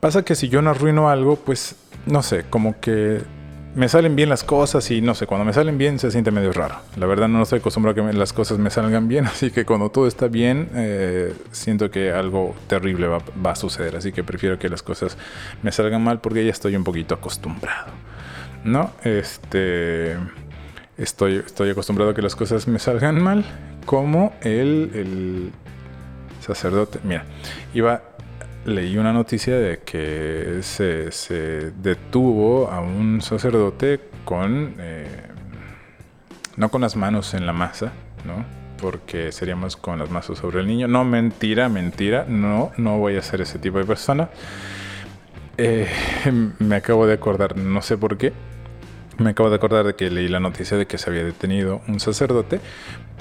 Pasa 0.00 0.24
que 0.24 0.36
si 0.36 0.48
yo 0.48 0.62
no 0.62 0.70
arruino 0.70 1.10
algo, 1.10 1.36
pues 1.36 1.74
no 2.06 2.22
sé, 2.22 2.44
como 2.48 2.78
que 2.80 3.20
me 3.78 3.88
salen 3.88 4.16
bien 4.16 4.28
las 4.28 4.42
cosas 4.42 4.90
y 4.90 5.00
no 5.00 5.14
sé, 5.14 5.28
cuando 5.28 5.44
me 5.44 5.52
salen 5.52 5.78
bien 5.78 6.00
se 6.00 6.10
siente 6.10 6.32
medio 6.32 6.52
raro. 6.52 6.80
La 6.96 7.06
verdad 7.06 7.28
no 7.28 7.40
estoy 7.40 7.60
acostumbrado 7.60 8.02
a 8.02 8.10
que 8.10 8.18
las 8.18 8.32
cosas 8.32 8.58
me 8.58 8.70
salgan 8.70 9.06
bien, 9.06 9.26
así 9.28 9.52
que 9.52 9.64
cuando 9.64 9.88
todo 9.90 10.08
está 10.08 10.26
bien, 10.26 10.68
eh, 10.74 11.32
siento 11.52 11.88
que 11.88 12.10
algo 12.10 12.56
terrible 12.66 13.06
va, 13.06 13.22
a 13.50 13.54
suceder. 13.54 13.94
Así 13.94 14.10
que 14.10 14.24
prefiero 14.24 14.58
que 14.58 14.68
las 14.68 14.82
cosas 14.82 15.16
me 15.62 15.70
salgan 15.70 16.02
mal 16.02 16.20
porque 16.20 16.44
ya 16.44 16.50
estoy 16.50 16.74
un 16.74 16.82
poquito 16.82 17.14
acostumbrado. 17.14 17.92
¿No? 18.64 18.90
Este. 19.04 20.16
Estoy, 20.96 21.36
estoy 21.36 21.70
acostumbrado 21.70 22.10
a 22.10 22.14
que 22.14 22.22
las 22.22 22.34
cosas 22.34 22.66
me 22.66 22.80
salgan 22.80 23.22
mal, 23.22 23.44
como 23.86 24.32
el, 24.40 24.90
el 24.92 25.52
sacerdote. 26.40 26.98
Mira, 27.04 27.24
iba 27.72 28.02
leí 28.68 28.96
una 28.96 29.12
noticia 29.12 29.56
de 29.56 29.78
que 29.78 30.60
se, 30.62 31.72
detuvo 31.82 32.68
a 32.70 32.80
un 32.80 33.20
sacerdote 33.20 34.00
con, 34.24 34.74
eh, 34.78 35.06
no 36.56 36.70
con 36.70 36.82
las 36.82 36.96
manos 36.96 37.34
en 37.34 37.46
la 37.46 37.52
masa, 37.52 37.92
¿no? 38.24 38.44
Porque 38.80 39.32
seríamos 39.32 39.76
con 39.76 39.98
las 39.98 40.10
manos 40.10 40.38
sobre 40.38 40.60
el 40.60 40.66
niño. 40.66 40.86
No, 40.86 41.04
mentira, 41.04 41.68
mentira, 41.68 42.26
no, 42.28 42.70
no 42.76 42.98
voy 42.98 43.16
a 43.16 43.22
ser 43.22 43.40
ese 43.40 43.58
tipo 43.58 43.78
de 43.78 43.84
persona. 43.84 44.28
Eh, 45.56 45.88
me 46.58 46.76
acabo 46.76 47.06
de 47.06 47.14
acordar, 47.14 47.56
no 47.56 47.82
sé 47.82 47.98
por 47.98 48.16
qué, 48.16 48.32
me 49.18 49.30
acabo 49.30 49.50
de 49.50 49.56
acordar 49.56 49.84
de 49.84 49.94
que 49.94 50.10
leí 50.10 50.28
la 50.28 50.40
noticia 50.40 50.76
de 50.76 50.86
que 50.86 50.96
se 50.96 51.10
había 51.10 51.24
detenido 51.24 51.80
un 51.88 51.98
sacerdote 51.98 52.60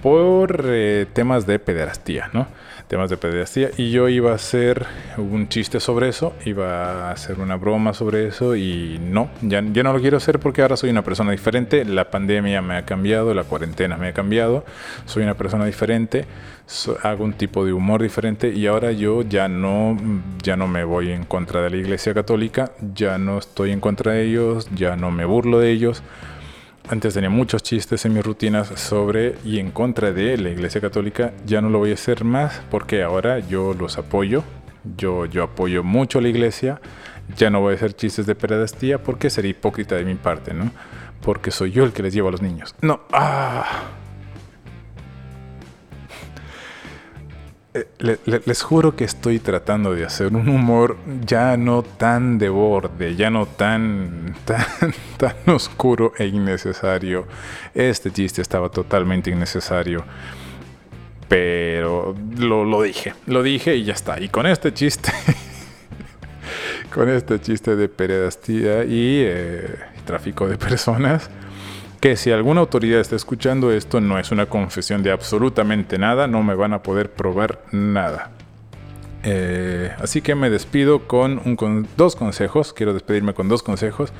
por 0.02 0.64
eh, 0.68 1.08
temas 1.12 1.48
de 1.48 1.58
pederastía, 1.58 2.30
¿no? 2.34 2.48
Temas 2.88 3.10
de 3.10 3.18
pederastía 3.18 3.70
y 3.78 3.92
yo 3.92 4.08
iba 4.08 4.32
a 4.32 4.36
hacer 4.36 4.86
un 5.18 5.50
chiste 5.50 5.80
sobre 5.80 6.10
eso, 6.10 6.34
iba 6.46 7.10
a 7.10 7.12
hacer 7.12 7.40
una 7.40 7.58
broma 7.58 7.94
sobre 7.94 8.28
eso 8.28 8.56
y 8.56 9.00
no, 9.02 9.30
ya, 9.42 9.62
ya 9.62 9.84
no 9.84 9.94
lo 9.94 10.00
quiero 10.00 10.18
hacer 10.18 10.40
porque 10.40 10.62
ahora 10.62 10.78
soy 10.78 10.90
una 10.90 11.04
persona 11.04 11.32
diferente, 11.32 11.84
la 11.84 12.10
pandemia 12.10 12.62
me 12.62 12.78
ha 12.78 12.86
cambiado, 12.86 13.34
la 13.34 13.44
cuarentena 13.44 13.98
me 13.98 14.08
ha 14.08 14.14
cambiado, 14.14 14.64
soy 15.06 15.24
una 15.24 15.34
persona 15.34 15.66
diferente, 15.66 16.26
hago 17.04 17.24
un 17.24 17.34
tipo 17.34 17.66
de 17.66 17.74
humor 17.74 18.02
diferente 18.02 18.50
y 18.50 18.68
ahora 18.68 18.92
yo 18.92 19.22
ya 19.22 19.50
no, 19.50 19.98
ya 20.42 20.56
no 20.56 20.68
me 20.68 20.84
voy 20.84 21.12
en 21.12 21.26
contra 21.26 21.62
de 21.62 21.70
la 21.70 21.78
Iglesia 21.78 22.14
Católica, 22.14 22.72
ya 22.94 23.18
no 23.18 23.38
estoy 23.38 23.72
en 23.72 23.82
contra 23.82 24.14
de 24.14 24.24
ellos, 24.24 24.70
ya 24.74 24.96
no 24.96 25.12
me 25.12 25.26
burlo 25.26 25.60
de 25.60 25.72
ellos 25.72 26.04
antes 26.90 27.14
tenía 27.14 27.30
muchos 27.30 27.64
chistes 27.64 28.06
en 28.06 28.14
mis 28.14 28.26
rutinas 28.26 28.68
sobre 28.80 29.36
y 29.44 29.60
en 29.60 29.72
contra 29.72 30.12
de 30.12 30.38
la 30.38 30.50
Iglesia 30.50 30.82
Católica. 30.82 31.34
Ya 31.46 31.62
no 31.62 31.70
lo 31.70 31.80
voy 31.80 31.92
a 31.92 31.96
hacer 31.96 32.24
más 32.24 32.62
porque 32.72 33.04
ahora 33.04 33.40
yo 33.40 33.74
los 33.74 33.98
apoyo. 33.98 34.44
Yo, 34.96 35.26
yo 35.26 35.44
apoyo 35.44 35.84
mucho 35.84 36.20
a 36.20 36.22
la 36.22 36.30
Iglesia. 36.30 36.80
Ya 37.36 37.50
no 37.50 37.60
voy 37.60 37.74
a 37.74 37.76
hacer 37.76 37.94
chistes 37.94 38.26
de 38.26 38.36
pedastía 38.36 39.04
porque 39.04 39.30
sería 39.30 39.52
hipócrita 39.52 39.96
de 39.96 40.06
mi 40.06 40.16
parte, 40.16 40.54
¿no? 40.54 40.72
Porque 41.22 41.52
soy 41.52 41.72
yo 41.72 41.84
el 41.84 41.92
que 41.92 42.04
les 42.04 42.14
llevo 42.14 42.30
a 42.30 42.32
los 42.32 42.42
niños. 42.42 42.74
No, 42.82 43.02
ah. 43.12 43.66
Eh, 47.78 48.18
les 48.46 48.62
juro 48.62 48.96
que 48.96 49.04
estoy 49.04 49.40
tratando 49.40 49.94
de 49.94 50.06
hacer 50.06 50.28
un 50.28 50.48
humor 50.50 50.98
ya 51.26 51.58
no 51.58 51.84
tan 51.84 52.38
de 52.38 52.50
borde, 52.50 53.16
ya 53.16 53.30
no 53.30 53.46
tan, 53.46 54.36
tan, 54.46 54.66
tan 55.18 55.36
oscuro 55.54 56.14
e 56.18 56.26
innecesario. 56.26 57.28
Este 57.74 58.12
chiste 58.12 58.42
estaba 58.42 58.70
totalmente 58.70 59.30
innecesario. 59.30 60.04
Pero 61.28 62.16
lo, 62.38 62.64
lo 62.64 62.82
dije, 62.82 63.14
lo 63.26 63.44
dije 63.44 63.76
y 63.76 63.84
ya 63.84 63.94
está. 63.94 64.20
Y 64.20 64.30
con 64.30 64.46
este 64.48 64.74
chiste, 64.74 65.12
con 66.94 67.10
este 67.10 67.42
chiste 67.42 67.76
de 67.76 67.90
pedastía 67.90 68.86
y 68.86 69.24
eh, 69.26 69.76
tráfico 70.06 70.48
de 70.48 70.58
personas, 70.58 71.30
que 72.00 72.16
si 72.16 72.32
alguna 72.32 72.62
autoridad 72.62 73.00
está 73.00 73.16
escuchando 73.16 73.72
esto 73.72 74.02
no 74.02 74.20
es 74.20 74.32
una 74.32 74.46
confesión 74.46 75.04
de 75.04 75.12
absolutamente 75.12 75.98
nada, 75.98 76.28
no 76.28 76.44
me 76.44 76.56
van 76.56 76.74
a 76.74 76.84
poder 76.84 77.12
probar 77.12 77.62
nada. 77.72 78.32
Eh, 79.24 79.92
así 80.00 80.22
que 80.22 80.36
me 80.36 80.50
despido 80.50 81.08
con, 81.08 81.42
un, 81.44 81.88
dos 81.98 82.16
consejos, 82.16 82.72
quiero 82.72 82.94
despedirme 82.94 83.34
con 83.34 83.50
dos 83.50 83.64
consejos. 83.64 84.14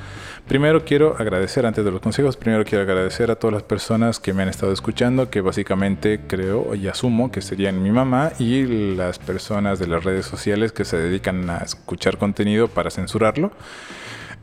Primero 0.46 0.84
quiero 0.84 1.16
agradecer, 1.18 1.64
antes 1.64 1.84
de 1.84 1.90
los 1.90 2.00
consejos, 2.00 2.36
primero 2.36 2.64
quiero 2.64 2.82
agradecer 2.82 3.30
a 3.30 3.36
todas 3.36 3.54
las 3.54 3.62
personas 3.62 4.20
que 4.20 4.34
me 4.34 4.42
han 4.42 4.48
estado 4.48 4.72
escuchando, 4.72 5.30
que 5.30 5.40
básicamente 5.40 6.20
creo 6.26 6.74
y 6.74 6.88
asumo 6.88 7.30
que 7.30 7.40
serían 7.40 7.82
mi 7.82 7.90
mamá 7.90 8.32
y 8.38 8.94
las 8.96 9.18
personas 9.18 9.78
de 9.78 9.86
las 9.86 10.04
redes 10.04 10.26
sociales 10.26 10.72
que 10.72 10.84
se 10.84 10.98
dedican 10.98 11.48
a 11.48 11.58
escuchar 11.58 12.18
contenido 12.18 12.68
para 12.68 12.90
censurarlo. 12.90 13.52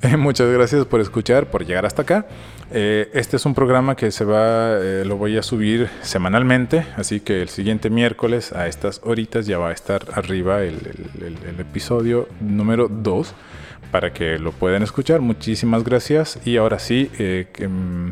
muchas 0.17 0.51
gracias 0.51 0.85
por 0.85 0.99
escuchar, 0.99 1.49
por 1.49 1.65
llegar 1.65 1.85
hasta 1.85 2.03
acá. 2.03 2.25
Eh, 2.71 3.09
este 3.13 3.37
es 3.37 3.45
un 3.45 3.53
programa 3.53 3.95
que 3.95 4.11
se 4.11 4.25
va, 4.25 4.77
eh, 4.79 5.03
lo 5.05 5.17
voy 5.17 5.37
a 5.37 5.43
subir 5.43 5.89
semanalmente, 6.01 6.85
así 6.97 7.19
que 7.19 7.41
el 7.41 7.49
siguiente 7.49 7.89
miércoles 7.89 8.51
a 8.53 8.67
estas 8.67 9.01
horitas 9.03 9.45
ya 9.45 9.57
va 9.57 9.69
a 9.69 9.71
estar 9.71 10.05
arriba 10.13 10.63
el, 10.63 10.75
episodio 11.59 12.27
número 12.41 12.87
2 12.89 13.33
para 13.91 14.11
que 14.13 14.39
lo 14.39 14.51
puedan 14.51 14.83
escuchar. 14.83 15.21
Muchísimas 15.21 15.83
gracias 15.83 16.39
y 16.45 16.57
ahora 16.57 16.79
sí 16.79 17.09
eh, 17.19 17.47
mm, 17.67 18.09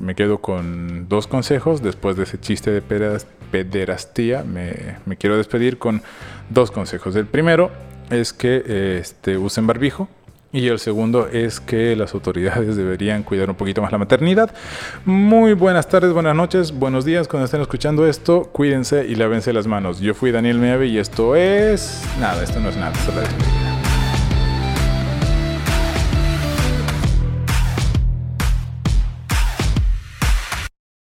me, 0.00 0.14
quedo 0.14 0.38
con 0.38 1.08
dos 1.08 1.26
consejos 1.26 1.82
después 1.82 2.16
de 2.16 2.24
ese 2.24 2.40
chiste 2.40 2.70
de 2.70 2.82
pederastía. 3.50 4.42
Me, 4.42 4.96
me 5.04 5.16
quiero 5.16 5.36
despedir 5.36 5.78
con 5.78 6.02
dos 6.50 6.70
consejos. 6.70 7.14
El 7.14 7.26
primero 7.26 7.70
es 8.10 8.32
que 8.32 8.98
este, 8.98 9.36
usen 9.36 9.66
barbijo 9.66 10.08
y 10.52 10.68
el 10.68 10.78
segundo 10.78 11.28
es 11.28 11.60
que 11.60 11.94
las 11.96 12.14
autoridades 12.14 12.76
deberían 12.76 13.22
cuidar 13.22 13.50
un 13.50 13.56
poquito 13.56 13.82
más 13.82 13.92
la 13.92 13.98
maternidad. 13.98 14.54
Muy 15.04 15.52
buenas 15.52 15.88
tardes, 15.88 16.12
buenas 16.12 16.34
noches, 16.34 16.72
buenos 16.72 17.04
días 17.04 17.28
cuando 17.28 17.44
estén 17.44 17.60
escuchando 17.60 18.06
esto. 18.06 18.44
Cuídense 18.52 19.06
y 19.06 19.14
lávense 19.16 19.52
las 19.52 19.66
manos. 19.66 20.00
Yo 20.00 20.14
fui 20.14 20.30
Daniel 20.30 20.58
Meave 20.58 20.86
y 20.86 20.98
esto 20.98 21.36
es... 21.36 22.02
Nada, 22.20 22.42
esto 22.42 22.60
no 22.60 22.70
es 22.70 22.76
nada. 22.76 22.92